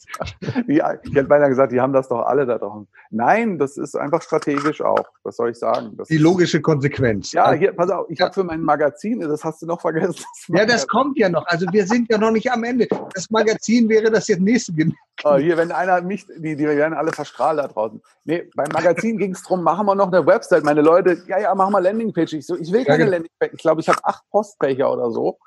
Die, 0.67 0.83
ich 1.03 1.15
hätte 1.15 1.25
beinahe 1.25 1.49
gesagt, 1.49 1.73
die 1.73 1.81
haben 1.81 1.93
das 1.93 2.09
doch 2.09 2.23
alle 2.23 2.47
da 2.47 2.59
draußen. 2.59 2.89
Nein, 3.11 3.59
das 3.59 3.77
ist 3.77 3.97
einfach 3.97 4.23
strategisch 4.23 4.81
auch. 4.81 5.05
Was 5.23 5.37
soll 5.37 5.51
ich 5.51 5.59
sagen? 5.59 5.97
Das 5.97 6.09
die 6.09 6.19
logische 6.19 6.61
Konsequenz. 6.61 7.33
Ja, 7.33 7.53
hier, 7.53 7.73
pass 7.73 7.91
auf, 7.91 8.07
ich 8.09 8.19
ja. 8.19 8.27
habe 8.27 8.35
für 8.35 8.45
mein 8.45 8.63
Magazin, 8.63 9.21
das 9.21 9.45
hast 9.45 9.63
du 9.63 9.67
noch 9.67 9.81
vergessen. 9.81 10.15
Das 10.15 10.49
ja, 10.49 10.67
das 10.67 10.89
kommt 10.89 11.19
ja 11.19 11.29
noch. 11.29 11.47
Also 11.47 11.67
wir 11.71 11.87
sind 11.87 12.11
ja 12.11 12.19
noch 12.19 12.31
nicht 12.31 12.51
am 12.51 12.65
Ende. 12.65 12.89
Das 13.15 13.31
Magazin 13.31 13.89
wäre 13.89 14.11
das 14.11 14.29
jetzt 14.29 14.41
nächste. 14.41 14.73
Oh, 15.23 15.37
hier, 15.37 15.57
wenn 15.57 15.71
einer 15.71 16.01
mich, 16.03 16.27
die, 16.27 16.57
die 16.57 16.67
werden 16.67 16.95
alle 16.95 17.13
verstrahlt 17.13 17.59
da 17.59 17.69
draußen. 17.69 18.03
Nee, 18.25 18.51
beim 18.55 18.69
Magazin 18.73 19.17
ging 19.17 19.33
es 19.33 19.43
darum, 19.43 19.63
machen 19.63 19.87
wir 19.87 19.95
noch 19.95 20.13
eine 20.13 20.27
Website. 20.27 20.65
Meine 20.65 20.83
Leute, 20.83 21.23
ja, 21.29 21.39
ja, 21.39 21.55
machen 21.55 21.73
wir 21.73 21.81
Landingpage. 21.81 22.33
Ich 22.33 22.47
so, 22.47 22.57
ich 22.57 22.73
will 22.73 22.85
keine 22.85 22.99
ja, 22.99 23.05
genau. 23.05 23.11
Landingpage. 23.13 23.53
Ich 23.53 23.61
glaube, 23.61 23.81
ich 23.81 23.89
habe 23.89 23.99
acht 24.15 24.29
Postbecher 24.31 24.93
oder 24.93 25.11
so. 25.11 25.39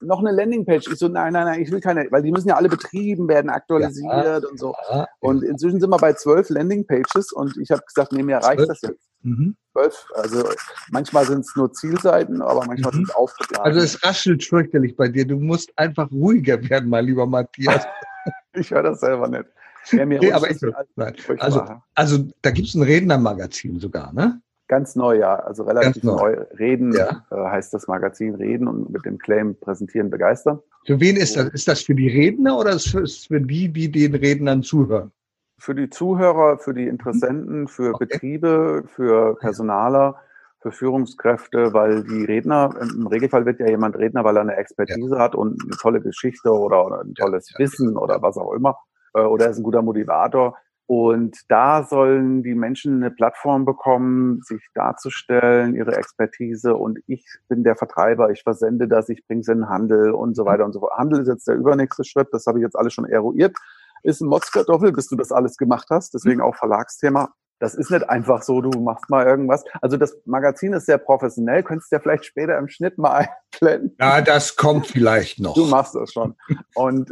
Noch 0.00 0.20
eine 0.20 0.30
Landingpage. 0.30 0.88
Ich 0.88 0.98
so, 0.98 1.08
nein, 1.08 1.32
nein, 1.32 1.46
nein, 1.46 1.62
ich 1.62 1.70
will 1.70 1.80
keine, 1.80 2.06
weil 2.10 2.22
die 2.22 2.30
müssen 2.30 2.48
ja 2.48 2.56
alle 2.56 2.68
betrieben 2.68 3.28
werden, 3.28 3.48
aktualisiert 3.48 4.42
ja, 4.42 4.48
und 4.48 4.58
so. 4.58 4.74
Ja, 4.90 5.06
und 5.20 5.42
inzwischen 5.42 5.80
sind 5.80 5.88
wir 5.88 5.96
bei 5.96 6.12
zwölf 6.12 6.50
Landingpages 6.50 7.32
und 7.32 7.56
ich 7.56 7.70
habe 7.70 7.82
gesagt, 7.86 8.12
nee, 8.12 8.22
mir 8.22 8.36
reicht 8.36 8.58
12? 8.58 8.68
das 8.68 8.82
jetzt. 8.82 9.08
Mhm. 9.22 9.56
Zwölf. 9.72 10.06
Also 10.14 10.44
manchmal 10.90 11.24
sind 11.24 11.40
es 11.40 11.56
nur 11.56 11.72
Zielseiten, 11.72 12.42
aber 12.42 12.66
manchmal 12.66 12.92
mhm. 12.92 12.96
sind 12.96 13.08
es 13.08 13.14
aufgeladen. 13.14 13.64
Also 13.64 13.80
es 13.80 14.04
raschelt 14.04 14.44
fürchterlich 14.44 14.96
bei 14.96 15.08
dir. 15.08 15.26
Du 15.26 15.38
musst 15.38 15.72
einfach 15.78 16.10
ruhiger 16.10 16.62
werden, 16.68 16.90
mein 16.90 17.06
lieber 17.06 17.26
Matthias. 17.26 17.86
ich 18.52 18.70
höre 18.70 18.82
das 18.82 19.00
selber 19.00 19.28
nicht. 19.28 19.46
Ja, 19.92 20.04
nee, 20.04 20.32
aber 20.32 20.50
ich, 20.50 20.60
nein. 20.96 21.14
Also, 21.38 21.64
also 21.94 22.28
da 22.42 22.50
gibt 22.50 22.68
es 22.68 22.74
ein 22.74 22.82
Rednermagazin 22.82 23.78
sogar, 23.78 24.12
ne? 24.12 24.40
Ganz 24.68 24.96
neu, 24.96 25.18
ja. 25.18 25.36
Also 25.36 25.62
relativ 25.62 26.02
neu. 26.02 26.16
neu. 26.16 26.44
Reden 26.58 26.92
ja. 26.92 27.24
äh, 27.30 27.36
heißt 27.36 27.72
das 27.72 27.86
Magazin 27.86 28.34
Reden 28.34 28.66
und 28.66 28.90
mit 28.90 29.04
dem 29.04 29.18
Claim 29.18 29.54
präsentieren, 29.58 30.10
begeistern. 30.10 30.60
Für 30.86 31.00
wen 31.00 31.16
ist 31.16 31.36
das? 31.36 31.48
Ist 31.50 31.68
das 31.68 31.82
für 31.82 31.94
die 31.94 32.08
Redner 32.08 32.58
oder 32.58 32.70
ist 32.70 32.94
es 32.94 33.26
für 33.26 33.40
die, 33.40 33.68
die 33.68 33.90
den 33.90 34.14
Rednern 34.14 34.62
zuhören? 34.62 35.12
Für 35.58 35.74
die 35.74 35.88
Zuhörer, 35.88 36.58
für 36.58 36.74
die 36.74 36.86
Interessenten, 36.86 37.68
für 37.68 37.94
okay. 37.94 38.06
Betriebe, 38.06 38.84
für 38.86 39.36
Personaler, 39.36 40.16
für 40.60 40.72
Führungskräfte, 40.72 41.72
weil 41.72 42.02
die 42.04 42.24
Redner, 42.24 42.74
im 42.80 43.06
Regelfall 43.06 43.46
wird 43.46 43.60
ja 43.60 43.68
jemand 43.68 43.96
Redner, 43.96 44.24
weil 44.24 44.36
er 44.36 44.42
eine 44.42 44.56
Expertise 44.56 45.14
ja. 45.14 45.20
hat 45.20 45.34
und 45.34 45.62
eine 45.62 45.76
tolle 45.76 46.00
Geschichte 46.00 46.50
oder, 46.50 46.84
oder 46.84 47.00
ein 47.02 47.14
tolles 47.14 47.50
ja. 47.52 47.58
Wissen 47.58 47.96
oder 47.96 48.20
was 48.20 48.36
auch 48.36 48.52
immer. 48.52 48.76
Äh, 49.14 49.20
oder 49.20 49.46
er 49.46 49.50
ist 49.52 49.58
ein 49.58 49.62
guter 49.62 49.82
Motivator 49.82 50.56
und 50.86 51.36
da 51.48 51.82
sollen 51.82 52.44
die 52.44 52.54
Menschen 52.54 53.02
eine 53.02 53.10
Plattform 53.10 53.64
bekommen, 53.64 54.40
sich 54.42 54.62
darzustellen, 54.72 55.74
ihre 55.74 55.96
Expertise. 55.96 56.76
Und 56.76 57.00
ich 57.08 57.26
bin 57.48 57.64
der 57.64 57.74
Vertreiber, 57.74 58.30
ich 58.30 58.42
versende 58.44 58.86
das, 58.86 59.08
ich 59.08 59.26
bringe 59.26 59.40
es 59.40 59.48
in 59.48 59.58
den 59.58 59.68
Handel 59.68 60.12
und 60.12 60.36
so 60.36 60.44
weiter 60.44 60.64
und 60.64 60.72
so 60.72 60.80
fort. 60.80 60.92
Handel 60.96 61.22
ist 61.22 61.28
jetzt 61.28 61.48
der 61.48 61.56
übernächste 61.56 62.04
Schritt, 62.04 62.28
das 62.30 62.46
habe 62.46 62.58
ich 62.58 62.62
jetzt 62.62 62.76
alles 62.76 62.92
schon 62.92 63.04
eruiert. 63.04 63.56
Ist 64.04 64.20
ein 64.20 64.28
Motzkartoffel, 64.28 64.92
bis 64.92 65.08
du 65.08 65.16
das 65.16 65.32
alles 65.32 65.56
gemacht 65.56 65.88
hast, 65.90 66.14
deswegen 66.14 66.40
auch 66.40 66.54
Verlagsthema. 66.54 67.30
Das 67.58 67.74
ist 67.74 67.90
nicht 67.90 68.08
einfach 68.08 68.42
so, 68.42 68.60
du 68.60 68.80
machst 68.80 69.10
mal 69.10 69.26
irgendwas. 69.26 69.64
Also 69.80 69.96
das 69.96 70.16
Magazin 70.24 70.74
ist 70.74 70.86
sehr 70.86 70.98
professionell, 70.98 71.64
könntest 71.64 71.90
du 71.90 71.96
ja 71.96 72.00
vielleicht 72.00 72.26
später 72.26 72.56
im 72.58 72.68
Schnitt 72.68 72.96
mal 72.98 73.28
einblenden. 73.60 73.96
Ja, 73.98 74.20
das 74.20 74.54
kommt 74.54 74.86
vielleicht 74.86 75.40
noch. 75.40 75.54
Du 75.54 75.66
machst 75.66 75.96
das 75.96 76.12
schon. 76.12 76.36
Und 76.74 77.10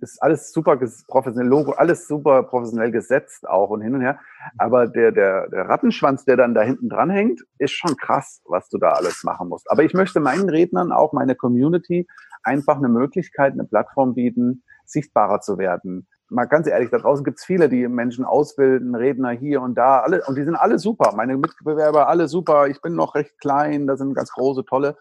ist 0.00 0.22
alles 0.22 0.52
super 0.52 0.78
professionell, 1.06 1.48
Logo, 1.48 1.72
alles 1.72 2.06
super 2.06 2.42
professionell 2.42 2.90
gesetzt 2.90 3.48
auch 3.48 3.70
und 3.70 3.82
hin 3.82 3.94
und 3.94 4.00
her. 4.00 4.18
Aber 4.58 4.86
der, 4.86 5.12
der, 5.12 5.48
der 5.48 5.68
Rattenschwanz, 5.68 6.24
der 6.24 6.36
dann 6.36 6.54
da 6.54 6.62
hinten 6.62 6.88
dran 6.88 7.10
hängt, 7.10 7.42
ist 7.58 7.72
schon 7.72 7.96
krass, 7.96 8.42
was 8.46 8.68
du 8.68 8.78
da 8.78 8.90
alles 8.90 9.24
machen 9.24 9.48
musst. 9.48 9.70
Aber 9.70 9.84
ich 9.84 9.94
möchte 9.94 10.20
meinen 10.20 10.48
Rednern 10.48 10.92
auch, 10.92 11.12
meine 11.12 11.34
Community, 11.34 12.06
einfach 12.42 12.76
eine 12.76 12.88
Möglichkeit, 12.88 13.52
eine 13.52 13.64
Plattform 13.64 14.14
bieten, 14.14 14.64
sichtbarer 14.84 15.40
zu 15.40 15.58
werden, 15.58 16.08
mal 16.32 16.46
ganz 16.46 16.66
ehrlich, 16.66 16.90
da 16.90 16.98
draußen 16.98 17.24
gibt 17.24 17.38
es 17.38 17.44
viele, 17.44 17.68
die 17.68 17.86
Menschen 17.86 18.24
ausbilden, 18.24 18.94
Redner 18.94 19.30
hier 19.30 19.62
und 19.62 19.76
da, 19.76 20.00
alle, 20.00 20.22
und 20.26 20.36
die 20.36 20.44
sind 20.44 20.56
alle 20.56 20.78
super. 20.78 21.12
Meine 21.14 21.36
Mitbewerber, 21.36 22.08
alle 22.08 22.28
super. 22.28 22.66
Ich 22.66 22.80
bin 22.80 22.94
noch 22.94 23.14
recht 23.14 23.38
klein, 23.38 23.86
da 23.86 23.96
sind 23.96 24.14
ganz 24.14 24.32
große, 24.32 24.64
tolle. 24.64 24.96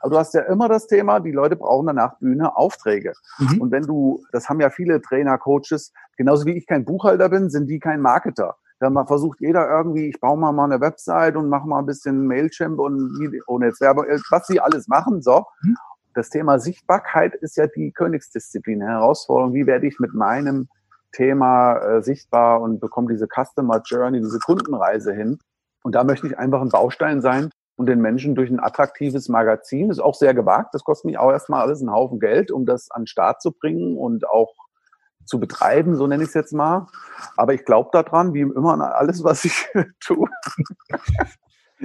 Aber 0.00 0.10
du 0.10 0.18
hast 0.18 0.34
ja 0.34 0.42
immer 0.42 0.68
das 0.68 0.86
Thema, 0.86 1.20
die 1.20 1.32
Leute 1.32 1.56
brauchen 1.56 1.86
danach 1.86 2.18
Bühne, 2.18 2.56
Aufträge. 2.56 3.14
Mhm. 3.38 3.60
Und 3.60 3.72
wenn 3.72 3.82
du, 3.84 4.24
das 4.32 4.48
haben 4.48 4.60
ja 4.60 4.70
viele 4.70 5.00
Trainer, 5.00 5.38
Coaches, 5.38 5.92
genauso 6.16 6.46
wie 6.46 6.52
ich 6.52 6.66
kein 6.66 6.84
Buchhalter 6.84 7.28
bin, 7.28 7.50
sind 7.50 7.66
die 7.66 7.80
kein 7.80 8.00
Marketer. 8.00 8.56
Da 8.80 8.90
mal 8.90 9.06
versucht 9.06 9.40
jeder 9.40 9.68
irgendwie, 9.68 10.08
ich 10.08 10.20
baue 10.20 10.36
mal 10.36 10.52
mal 10.52 10.64
eine 10.64 10.80
Website 10.80 11.36
und 11.36 11.48
mache 11.48 11.66
mal 11.66 11.78
ein 11.78 11.86
bisschen 11.86 12.26
Mailchimp 12.26 12.78
und 12.78 13.32
ohne 13.46 13.66
jetzt 13.66 13.80
Werbung, 13.80 14.04
was 14.30 14.46
sie 14.46 14.60
alles 14.60 14.88
machen, 14.88 15.22
so. 15.22 15.46
Hm. 15.60 15.76
Das 16.14 16.30
Thema 16.30 16.60
Sichtbarkeit 16.60 17.34
ist 17.34 17.56
ja 17.56 17.66
die 17.66 17.92
Königsdisziplin, 17.92 18.80
Herausforderung. 18.80 19.52
Wie 19.52 19.66
werde 19.66 19.86
ich 19.86 19.98
mit 19.98 20.14
meinem 20.14 20.68
Thema 21.12 21.76
äh, 21.78 22.02
sichtbar 22.02 22.60
und 22.60 22.80
bekomme 22.80 23.12
diese 23.12 23.26
Customer 23.26 23.82
Journey, 23.84 24.20
diese 24.20 24.38
Kundenreise 24.38 25.12
hin? 25.12 25.38
Und 25.82 25.94
da 25.96 26.04
möchte 26.04 26.28
ich 26.28 26.38
einfach 26.38 26.60
ein 26.60 26.68
Baustein 26.68 27.20
sein 27.20 27.50
und 27.76 27.86
den 27.86 28.00
Menschen 28.00 28.36
durch 28.36 28.48
ein 28.48 28.60
attraktives 28.60 29.28
Magazin, 29.28 29.90
ist 29.90 29.98
auch 29.98 30.14
sehr 30.14 30.34
gewagt. 30.34 30.72
Das 30.72 30.84
kostet 30.84 31.06
mich 31.06 31.18
auch 31.18 31.32
erstmal 31.32 31.62
alles 31.62 31.80
einen 31.80 31.92
Haufen 31.92 32.20
Geld, 32.20 32.52
um 32.52 32.64
das 32.64 32.90
an 32.92 33.02
den 33.02 33.06
Start 33.08 33.42
zu 33.42 33.50
bringen 33.50 33.96
und 33.96 34.28
auch 34.28 34.54
zu 35.26 35.40
betreiben, 35.40 35.96
so 35.96 36.06
nenne 36.06 36.22
ich 36.22 36.28
es 36.28 36.34
jetzt 36.34 36.52
mal. 36.52 36.86
Aber 37.36 37.54
ich 37.54 37.64
glaube 37.64 37.90
daran, 37.92 38.34
wie 38.34 38.42
immer 38.42 38.94
alles, 38.94 39.24
was 39.24 39.44
ich 39.44 39.66
tue. 40.00 40.28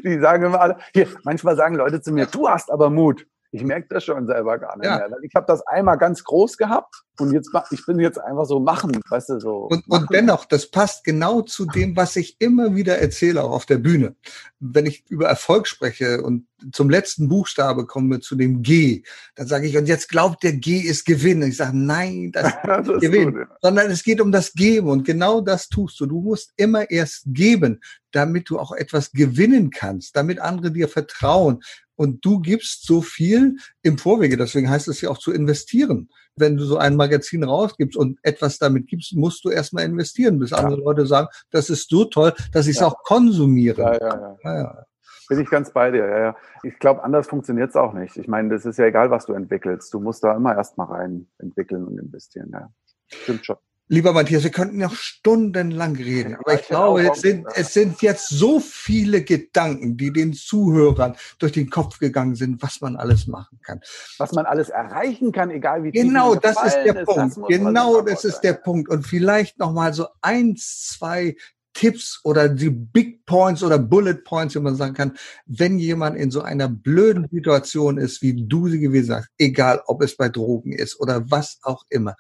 Die 0.03 0.19
sagen 0.19 0.43
immer 0.43 0.61
alle, 0.61 0.77
hier, 0.93 1.07
manchmal 1.23 1.55
sagen 1.55 1.75
Leute 1.75 2.01
zu 2.01 2.11
mir, 2.11 2.27
du 2.27 2.47
hast 2.47 2.71
aber 2.71 2.89
Mut. 2.89 3.25
Ich 3.51 3.63
merke 3.63 3.87
das 3.89 4.03
schon 4.03 4.27
selber 4.27 4.59
gar 4.59 4.77
nicht 4.77 4.85
ja. 4.85 4.97
mehr. 4.97 5.17
Ich 5.23 5.33
habe 5.35 5.45
das 5.47 5.65
einmal 5.65 5.97
ganz 5.97 6.23
groß 6.23 6.57
gehabt 6.57 7.03
und 7.19 7.33
jetzt 7.33 7.51
ich 7.71 7.85
bin 7.85 7.99
jetzt 7.99 8.19
einfach 8.19 8.45
so 8.45 8.59
machen, 8.59 8.91
weißt 9.09 9.29
du 9.29 9.39
so. 9.39 9.67
Und, 9.69 9.87
und 9.87 10.07
dennoch, 10.11 10.45
das 10.45 10.69
passt 10.69 11.03
genau 11.03 11.41
zu 11.41 11.65
dem, 11.65 11.95
was 11.95 12.15
ich 12.15 12.37
immer 12.39 12.75
wieder 12.75 12.97
erzähle, 12.97 13.43
auch 13.43 13.51
auf 13.51 13.65
der 13.65 13.77
Bühne. 13.77 14.15
Wenn 14.59 14.85
ich 14.85 15.03
über 15.09 15.27
Erfolg 15.27 15.67
spreche 15.67 16.21
und 16.21 16.47
zum 16.71 16.89
letzten 16.89 17.29
Buchstabe 17.29 17.85
kommen 17.85 18.09
wir 18.09 18.21
zu 18.21 18.35
dem 18.35 18.61
G, 18.61 19.03
dann 19.35 19.47
sage 19.47 19.67
ich, 19.67 19.77
und 19.77 19.87
jetzt 19.87 20.09
glaubt 20.09 20.43
der 20.43 20.53
G 20.53 20.79
ist 20.79 21.05
Gewinn. 21.05 21.41
Und 21.41 21.49
ich 21.49 21.57
sage, 21.57 21.77
nein, 21.77 22.31
das, 22.31 22.53
das 22.63 22.87
ist 22.87 23.01
Gewinn, 23.01 23.33
gut, 23.33 23.41
ja. 23.41 23.57
sondern 23.61 23.91
es 23.91 24.03
geht 24.03 24.21
um 24.21 24.31
das 24.31 24.53
Geben 24.53 24.89
und 24.89 25.05
genau 25.05 25.41
das 25.41 25.69
tust 25.69 25.99
du. 25.99 26.05
Du 26.05 26.21
musst 26.21 26.53
immer 26.57 26.89
erst 26.89 27.23
geben, 27.27 27.81
damit 28.11 28.49
du 28.49 28.59
auch 28.59 28.71
etwas 28.71 29.11
gewinnen 29.11 29.69
kannst, 29.69 30.15
damit 30.15 30.39
andere 30.39 30.71
dir 30.71 30.89
vertrauen, 30.89 31.61
und 31.99 32.23
du 32.23 32.39
gibst 32.39 32.85
so 32.85 33.01
viel 33.01 33.57
im 33.81 33.97
Vorwege. 33.97 34.37
Deswegen 34.37 34.69
heißt 34.69 34.87
es 34.87 35.01
ja 35.01 35.09
auch 35.09 35.17
zu 35.17 35.33
investieren. 35.33 36.07
Wenn 36.39 36.57
du 36.57 36.63
so 36.63 36.77
ein 36.77 36.95
Magazin 36.95 37.43
rausgibst 37.43 37.97
und 37.97 38.19
etwas 38.23 38.57
damit 38.57 38.87
gibst, 38.87 39.15
musst 39.15 39.43
du 39.45 39.49
erstmal 39.49 39.85
investieren, 39.85 40.39
bis 40.39 40.51
ja. 40.51 40.57
andere 40.57 40.81
Leute 40.81 41.05
sagen, 41.05 41.27
das 41.51 41.69
ist 41.69 41.89
so 41.89 42.05
toll, 42.05 42.33
dass 42.51 42.67
ich 42.67 42.75
es 42.75 42.81
ja. 42.81 42.87
auch 42.87 43.03
konsumiere. 43.03 43.81
Ja, 43.81 43.93
ja, 43.93 44.37
ja. 44.43 44.57
ja, 44.57 44.85
Bin 45.27 45.39
ich 45.39 45.49
ganz 45.49 45.71
bei 45.71 45.91
dir, 45.91 46.05
ja, 46.05 46.19
ja. 46.19 46.35
Ich 46.63 46.79
glaube, 46.79 47.03
anders 47.03 47.27
funktioniert 47.27 47.69
es 47.69 47.75
auch 47.75 47.93
nicht. 47.93 48.17
Ich 48.17 48.27
meine, 48.27 48.49
das 48.49 48.65
ist 48.65 48.77
ja 48.77 48.85
egal, 48.85 49.11
was 49.11 49.25
du 49.25 49.33
entwickelst. 49.33 49.93
Du 49.93 49.99
musst 49.99 50.23
da 50.23 50.35
immer 50.35 50.55
erstmal 50.55 50.87
rein 50.87 51.27
entwickeln 51.37 51.85
und 51.85 51.97
investieren, 51.97 52.49
ja. 52.53 52.69
Stimmt 53.07 53.45
schon. 53.45 53.57
Lieber 53.91 54.13
Matthias, 54.13 54.43
wir 54.43 54.51
könnten 54.51 54.77
noch 54.77 54.93
stundenlang 54.93 55.95
reden, 55.95 56.35
aber 56.35 56.53
ich 56.53 56.67
glaube, 56.67 57.09
es 57.11 57.21
sind, 57.21 57.47
es 57.55 57.73
sind 57.73 58.03
jetzt 58.03 58.29
so 58.29 58.59
viele 58.59 59.23
Gedanken, 59.23 59.97
die 59.97 60.13
den 60.13 60.33
Zuhörern 60.33 61.15
durch 61.39 61.53
den 61.53 61.71
Kopf 61.71 61.97
gegangen 61.97 62.35
sind, 62.35 62.61
was 62.61 62.81
man 62.81 62.97
alles 62.97 63.25
machen 63.25 63.59
kann. 63.63 63.81
Was 64.19 64.31
man 64.33 64.45
alles 64.45 64.69
erreichen 64.69 65.31
kann, 65.31 65.49
egal 65.49 65.83
wie 65.83 65.89
Genau, 65.89 66.35
das 66.35 66.63
ist 66.63 66.75
der 66.75 66.97
ist, 66.97 67.05
Punkt. 67.05 67.37
Genau, 67.47 68.01
das 68.01 68.25
ist 68.25 68.41
der 68.41 68.53
Punkt. 68.53 68.89
Und 68.89 69.07
vielleicht 69.07 69.57
noch 69.57 69.73
mal 69.73 69.91
so 69.91 70.05
eins, 70.21 70.95
zwei 70.95 71.35
Tipps 71.73 72.19
oder 72.23 72.47
die 72.47 72.69
Big 72.69 73.25
Points 73.25 73.63
oder 73.63 73.79
Bullet 73.79 74.23
Points, 74.23 74.53
wie 74.53 74.59
man 74.59 74.75
sagen 74.75 74.93
kann, 74.93 75.17
wenn 75.47 75.79
jemand 75.79 76.15
in 76.15 76.29
so 76.29 76.43
einer 76.43 76.69
blöden 76.69 77.27
Situation 77.31 77.97
ist, 77.97 78.21
wie 78.21 78.45
du 78.45 78.67
sie 78.67 78.79
gewesen 78.79 79.15
hast, 79.15 79.29
egal 79.39 79.81
ob 79.87 80.03
es 80.03 80.15
bei 80.15 80.29
Drogen 80.29 80.73
ist 80.73 80.99
oder 80.99 81.23
was 81.31 81.57
auch 81.63 81.85
immer 81.89 82.15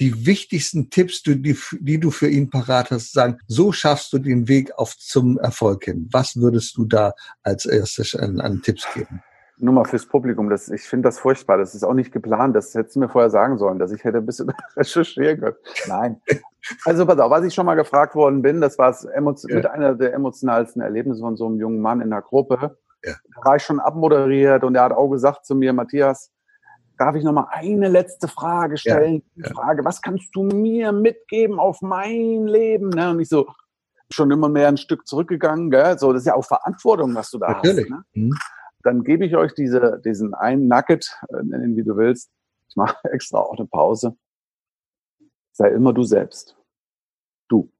die 0.00 0.26
wichtigsten 0.26 0.90
Tipps, 0.90 1.22
die, 1.22 1.56
die, 1.80 2.00
du 2.00 2.10
für 2.10 2.28
ihn 2.28 2.50
parat 2.50 2.90
hast, 2.90 3.12
sagen, 3.12 3.38
so 3.46 3.72
schaffst 3.72 4.12
du 4.12 4.18
den 4.18 4.48
Weg 4.48 4.72
auf 4.76 4.96
zum 4.96 5.38
Erfolg 5.38 5.84
hin. 5.84 6.08
Was 6.12 6.36
würdest 6.36 6.76
du 6.76 6.84
da 6.84 7.12
als 7.42 7.66
erstes 7.66 8.14
an, 8.14 8.40
an 8.40 8.62
Tipps 8.62 8.86
geben? 8.94 9.22
Nur 9.58 9.72
mal 9.72 9.86
fürs 9.86 10.04
Publikum, 10.04 10.50
das, 10.50 10.68
ich 10.68 10.82
finde 10.82 11.08
das 11.08 11.18
furchtbar, 11.18 11.56
das 11.56 11.74
ist 11.74 11.82
auch 11.82 11.94
nicht 11.94 12.12
geplant, 12.12 12.54
das 12.54 12.74
hättest 12.74 12.96
du 12.96 13.00
mir 13.00 13.08
vorher 13.08 13.30
sagen 13.30 13.56
sollen, 13.56 13.78
dass 13.78 13.90
ich 13.90 14.04
hätte 14.04 14.18
ein 14.18 14.26
bisschen 14.26 14.52
recherchieren 14.76 15.40
können. 15.40 15.56
Nein. 15.88 16.20
Also 16.84 17.06
pass 17.06 17.18
auf, 17.18 17.30
was 17.30 17.44
ich 17.44 17.54
schon 17.54 17.64
mal 17.64 17.74
gefragt 17.74 18.14
worden 18.14 18.42
bin, 18.42 18.60
das 18.60 18.76
war 18.76 18.94
ja. 19.02 19.20
mit 19.20 19.66
einer 19.66 19.94
der 19.94 20.12
emotionalsten 20.12 20.82
Erlebnisse 20.82 21.20
von 21.20 21.36
so 21.36 21.46
einem 21.46 21.58
jungen 21.58 21.80
Mann 21.80 22.02
in 22.02 22.10
der 22.10 22.20
Gruppe. 22.20 22.76
Ja. 23.02 23.14
Da 23.34 23.44
war 23.48 23.56
ich 23.56 23.62
schon 23.62 23.80
abmoderiert 23.80 24.62
und 24.62 24.74
er 24.74 24.82
hat 24.82 24.92
auch 24.92 25.08
gesagt 25.08 25.46
zu 25.46 25.54
mir, 25.54 25.72
Matthias, 25.72 26.32
darf 26.98 27.16
ich 27.16 27.24
noch 27.24 27.32
mal 27.32 27.48
eine 27.50 27.88
letzte 27.88 28.28
Frage 28.28 28.76
stellen? 28.76 29.22
Ja, 29.34 29.46
ja. 29.46 29.54
Frage, 29.54 29.84
was 29.84 30.02
kannst 30.02 30.34
du 30.34 30.42
mir 30.44 30.92
mitgeben 30.92 31.58
auf 31.58 31.82
mein 31.82 32.46
Leben? 32.46 32.88
Ne? 32.90 33.10
Und 33.10 33.20
ich 33.20 33.28
so, 33.28 33.46
schon 34.10 34.30
immer 34.30 34.48
mehr 34.48 34.68
ein 34.68 34.76
Stück 34.76 35.06
zurückgegangen, 35.06 35.70
gell? 35.70 35.98
So, 35.98 36.12
das 36.12 36.22
ist 36.22 36.26
ja 36.26 36.34
auch 36.34 36.44
Verantwortung, 36.44 37.14
was 37.14 37.30
du 37.30 37.38
da 37.38 37.52
Natürlich. 37.52 37.90
hast. 37.90 37.90
Ne? 37.90 38.04
Mhm. 38.14 38.38
Dann 38.82 39.02
gebe 39.02 39.26
ich 39.26 39.36
euch 39.36 39.54
diese, 39.54 40.00
diesen 40.04 40.34
einen 40.34 40.68
Nugget, 40.68 41.18
äh, 41.28 41.42
nennen 41.42 41.76
wie 41.76 41.82
du 41.82 41.96
willst. 41.96 42.30
Ich 42.68 42.76
mache 42.76 42.96
extra 43.10 43.38
auch 43.38 43.58
eine 43.58 43.66
Pause. 43.66 44.16
Sei 45.52 45.70
immer 45.70 45.92
du 45.92 46.02
selbst. 46.02 46.56
Du. 47.48 47.70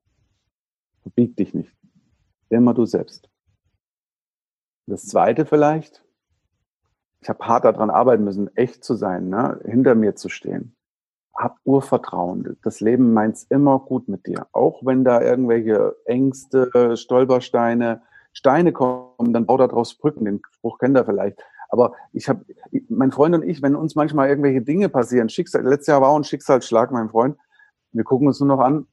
Verbieg 1.02 1.36
dich 1.36 1.54
nicht. 1.54 1.72
Immer 2.48 2.74
du 2.74 2.86
selbst. 2.86 3.28
Das 4.86 5.04
zweite 5.06 5.46
vielleicht, 5.46 6.04
ich 7.26 7.28
habe 7.28 7.44
hart 7.44 7.64
daran 7.64 7.90
arbeiten 7.90 8.22
müssen, 8.22 8.56
echt 8.56 8.84
zu 8.84 8.94
sein, 8.94 9.28
ne? 9.28 9.58
hinter 9.64 9.96
mir 9.96 10.14
zu 10.14 10.28
stehen. 10.28 10.76
Hab 11.34 11.58
Urvertrauen. 11.64 12.56
Das 12.62 12.78
Leben 12.78 13.12
meint's 13.12 13.42
immer 13.50 13.80
gut 13.80 14.06
mit 14.06 14.28
dir. 14.28 14.46
Auch 14.52 14.86
wenn 14.86 15.02
da 15.02 15.20
irgendwelche 15.20 15.96
Ängste, 16.04 16.96
Stolpersteine, 16.96 18.00
Steine 18.32 18.70
kommen, 18.70 19.32
dann 19.32 19.44
bau 19.44 19.56
da 19.56 19.66
draus 19.66 19.98
Brücken. 19.98 20.24
Den 20.24 20.40
Spruch 20.52 20.78
kennt 20.78 20.96
er 20.96 21.04
vielleicht. 21.04 21.42
Aber 21.68 21.94
ich 22.12 22.28
habe, 22.28 22.44
mein 22.88 23.10
Freund 23.10 23.34
und 23.34 23.42
ich, 23.42 23.60
wenn 23.60 23.74
uns 23.74 23.96
manchmal 23.96 24.28
irgendwelche 24.28 24.62
Dinge 24.62 24.88
passieren, 24.88 25.28
Schicksal, 25.28 25.64
letztes 25.64 25.88
Jahr 25.88 26.02
war 26.02 26.10
auch 26.10 26.16
ein 26.16 26.22
Schicksalsschlag, 26.22 26.92
mein 26.92 27.10
Freund. 27.10 27.36
Wir 27.90 28.04
gucken 28.04 28.28
uns 28.28 28.38
nur 28.38 28.46
noch 28.46 28.60
an, 28.60 28.86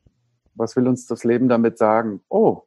was 0.55 0.75
will 0.75 0.87
uns 0.87 1.05
das 1.05 1.23
Leben 1.23 1.49
damit 1.49 1.77
sagen? 1.77 2.21
Oh, 2.29 2.63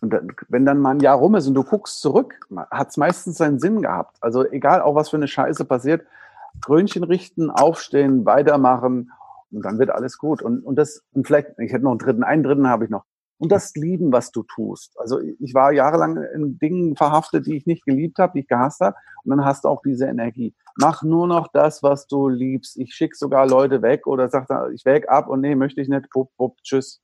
und 0.00 0.12
dann, 0.12 0.32
wenn 0.48 0.66
dann 0.66 0.78
mal 0.78 0.90
ein 0.90 1.00
Jahr 1.00 1.16
rum 1.16 1.34
ist 1.34 1.46
und 1.46 1.54
du 1.54 1.64
guckst 1.64 2.00
zurück, 2.00 2.38
hat 2.70 2.90
es 2.90 2.96
meistens 2.96 3.38
seinen 3.38 3.58
Sinn 3.58 3.82
gehabt. 3.82 4.16
Also 4.20 4.44
egal 4.44 4.82
auch 4.82 4.94
was 4.94 5.08
für 5.08 5.16
eine 5.16 5.28
Scheiße 5.28 5.64
passiert, 5.64 6.06
Krönchen 6.64 7.04
richten, 7.04 7.50
aufstehen, 7.50 8.24
weitermachen 8.24 9.10
und 9.50 9.64
dann 9.64 9.78
wird 9.78 9.90
alles 9.90 10.18
gut. 10.18 10.42
Und, 10.42 10.64
und 10.64 10.76
das, 10.76 11.02
und 11.12 11.26
vielleicht, 11.26 11.58
ich 11.58 11.72
hätte 11.72 11.84
noch 11.84 11.90
einen 11.92 11.98
dritten, 11.98 12.24
einen 12.24 12.42
dritten 12.42 12.68
habe 12.68 12.84
ich 12.84 12.90
noch. 12.90 13.04
Und 13.38 13.52
das 13.52 13.74
lieben, 13.74 14.12
was 14.12 14.32
du 14.32 14.44
tust. 14.44 14.98
Also 14.98 15.20
ich 15.20 15.52
war 15.52 15.70
jahrelang 15.70 16.16
in 16.34 16.58
Dingen 16.58 16.96
verhaftet, 16.96 17.46
die 17.46 17.56
ich 17.56 17.66
nicht 17.66 17.84
geliebt 17.84 18.18
habe, 18.18 18.32
die 18.34 18.40
ich 18.40 18.48
gehasst 18.48 18.80
habe. 18.80 18.96
Und 19.24 19.30
dann 19.30 19.44
hast 19.44 19.64
du 19.64 19.68
auch 19.68 19.82
diese 19.82 20.06
Energie. 20.06 20.54
Mach 20.76 21.02
nur 21.02 21.26
noch 21.26 21.48
das, 21.48 21.82
was 21.82 22.06
du 22.06 22.28
liebst. 22.28 22.78
Ich 22.78 22.94
schicke 22.94 23.16
sogar 23.16 23.46
Leute 23.46 23.82
weg 23.82 24.06
oder 24.06 24.28
sag, 24.30 24.48
ich 24.72 24.84
weg 24.86 25.08
ab 25.10 25.28
und 25.28 25.42
nee, 25.42 25.54
möchte 25.54 25.82
ich 25.82 25.88
nicht. 25.88 26.08
Bup, 26.10 26.30
bup, 26.36 26.56
tschüss. 26.62 27.02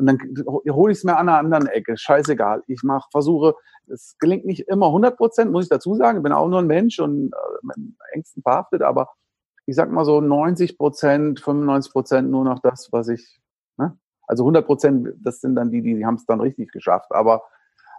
Und 0.00 0.06
dann 0.06 0.18
hole 0.48 0.92
ich 0.92 0.98
es 0.98 1.04
mir 1.04 1.16
an 1.16 1.28
einer 1.28 1.38
anderen 1.38 1.66
Ecke. 1.66 1.96
Scheißegal. 1.96 2.62
Ich 2.66 2.82
mache, 2.82 3.08
versuche, 3.12 3.54
es 3.86 4.16
gelingt 4.18 4.46
nicht 4.46 4.68
immer 4.68 4.86
100 4.86 5.16
Prozent, 5.16 5.52
muss 5.52 5.64
ich 5.64 5.70
dazu 5.70 5.94
sagen. 5.94 6.18
Ich 6.18 6.22
bin 6.22 6.32
auch 6.32 6.48
nur 6.48 6.60
ein 6.60 6.66
Mensch 6.66 6.98
und 6.98 7.32
äh, 7.32 8.14
Ängsten 8.14 8.42
verhaftet, 8.42 8.82
aber 8.82 9.10
ich 9.66 9.76
sag 9.76 9.90
mal 9.90 10.04
so 10.04 10.20
90 10.20 10.78
Prozent, 10.78 11.40
95 11.40 11.92
Prozent 11.92 12.30
nur 12.30 12.44
noch 12.44 12.60
das, 12.60 12.88
was 12.92 13.08
ich, 13.08 13.40
ne? 13.76 13.96
also 14.26 14.44
100 14.44 14.66
Prozent, 14.66 15.08
das 15.18 15.40
sind 15.40 15.54
dann 15.54 15.70
die, 15.70 15.82
die, 15.82 15.94
die 15.94 16.06
haben 16.06 16.16
es 16.16 16.24
dann 16.24 16.40
richtig 16.40 16.72
geschafft. 16.72 17.12
Aber 17.12 17.42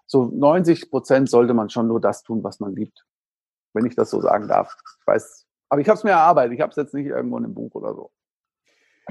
so 0.08 0.26
90 0.26 0.90
Prozent 0.90 1.30
sollte 1.30 1.54
man 1.54 1.70
schon 1.70 1.88
nur 1.88 2.02
das 2.02 2.24
tun, 2.24 2.44
was 2.44 2.60
man 2.60 2.76
liebt. 2.76 3.06
Wenn 3.74 3.86
ich 3.86 3.96
das 3.96 4.10
so 4.10 4.20
sagen 4.20 4.48
darf. 4.48 4.76
Ich 5.00 5.08
weiß, 5.08 5.46
aber 5.70 5.82
ich 5.82 5.88
habe 5.88 5.98
es 5.98 6.04
mir 6.04 6.12
erarbeitet. 6.12 6.54
Ich 6.54 6.62
habe 6.62 6.72
es 6.72 6.76
jetzt 6.76 6.94
nicht 6.94 7.06
irgendwo 7.06 7.38
in 7.38 7.46
einem 7.46 7.54
Buch 7.54 7.74
oder 7.76 7.94
so. 7.94 8.12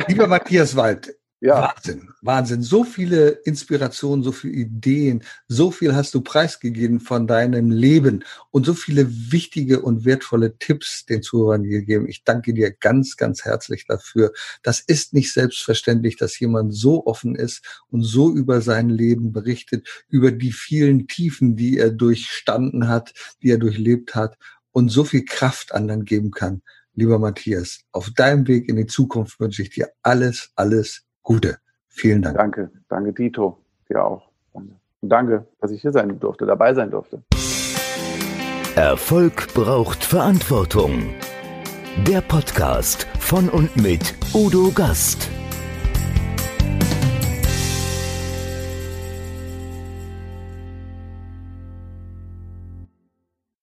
Lieber 0.09 0.27
Matthias 0.27 0.77
Wald, 0.77 1.17
ja. 1.41 1.73
Wahnsinn, 1.75 2.11
Wahnsinn. 2.21 2.63
So 2.63 2.85
viele 2.85 3.31
Inspirationen, 3.31 4.23
so 4.23 4.31
viele 4.31 4.53
Ideen, 4.53 5.25
so 5.49 5.71
viel 5.71 5.95
hast 5.95 6.15
du 6.15 6.21
preisgegeben 6.21 7.01
von 7.01 7.27
deinem 7.27 7.71
Leben 7.71 8.25
und 8.51 8.67
so 8.67 8.75
viele 8.75 9.09
wichtige 9.33 9.81
und 9.81 10.05
wertvolle 10.05 10.59
Tipps 10.59 11.07
den 11.07 11.23
Zuhörern 11.23 11.63
gegeben. 11.63 12.07
Ich 12.09 12.25
danke 12.25 12.53
dir 12.53 12.71
ganz, 12.71 13.17
ganz 13.17 13.45
herzlich 13.47 13.87
dafür. 13.87 14.33
Das 14.63 14.81
ist 14.81 15.15
nicht 15.15 15.33
selbstverständlich, 15.33 16.17
dass 16.17 16.39
jemand 16.39 16.75
so 16.75 17.07
offen 17.07 17.35
ist 17.35 17.65
und 17.89 18.03
so 18.03 18.31
über 18.35 18.61
sein 18.61 18.91
Leben 18.91 19.33
berichtet, 19.33 20.05
über 20.09 20.33
die 20.33 20.53
vielen 20.53 21.09
Tiefen, 21.09 21.57
die 21.57 21.79
er 21.79 21.91
durchstanden 21.91 22.87
hat, 22.87 23.15
die 23.43 23.51
er 23.51 23.59
durchlebt 23.59 24.15
hat 24.15 24.37
und 24.73 24.91
so 24.91 25.05
viel 25.05 25.25
Kraft 25.25 25.73
anderen 25.73 26.05
geben 26.05 26.33
kann. 26.33 26.61
Lieber 26.95 27.19
Matthias, 27.19 27.81
auf 27.93 28.11
deinem 28.11 28.47
Weg 28.47 28.69
in 28.69 28.77
die 28.77 28.87
Zukunft 28.87 29.41
wünsche 29.41 29.63
ich 29.63 29.71
dir 29.71 29.89
alles, 30.03 30.51
alles 30.55 31.07
Gute. 31.31 31.59
Vielen 31.87 32.23
Dank. 32.23 32.37
Danke, 32.37 32.71
danke 32.89 33.13
Dito, 33.13 33.59
dir 33.89 34.05
auch. 34.05 34.31
Und 34.53 34.75
danke, 35.01 35.47
dass 35.61 35.71
ich 35.71 35.81
hier 35.81 35.93
sein 35.93 36.19
durfte, 36.19 36.45
dabei 36.45 36.75
sein 36.75 36.91
durfte. 36.91 37.23
Erfolg 38.75 39.55
braucht 39.55 40.03
Verantwortung. 40.03 41.15
Der 42.05 42.21
Podcast 42.21 43.07
von 43.21 43.49
und 43.49 43.77
mit 43.77 44.13
Udo 44.35 44.73
Gast. 44.75 45.31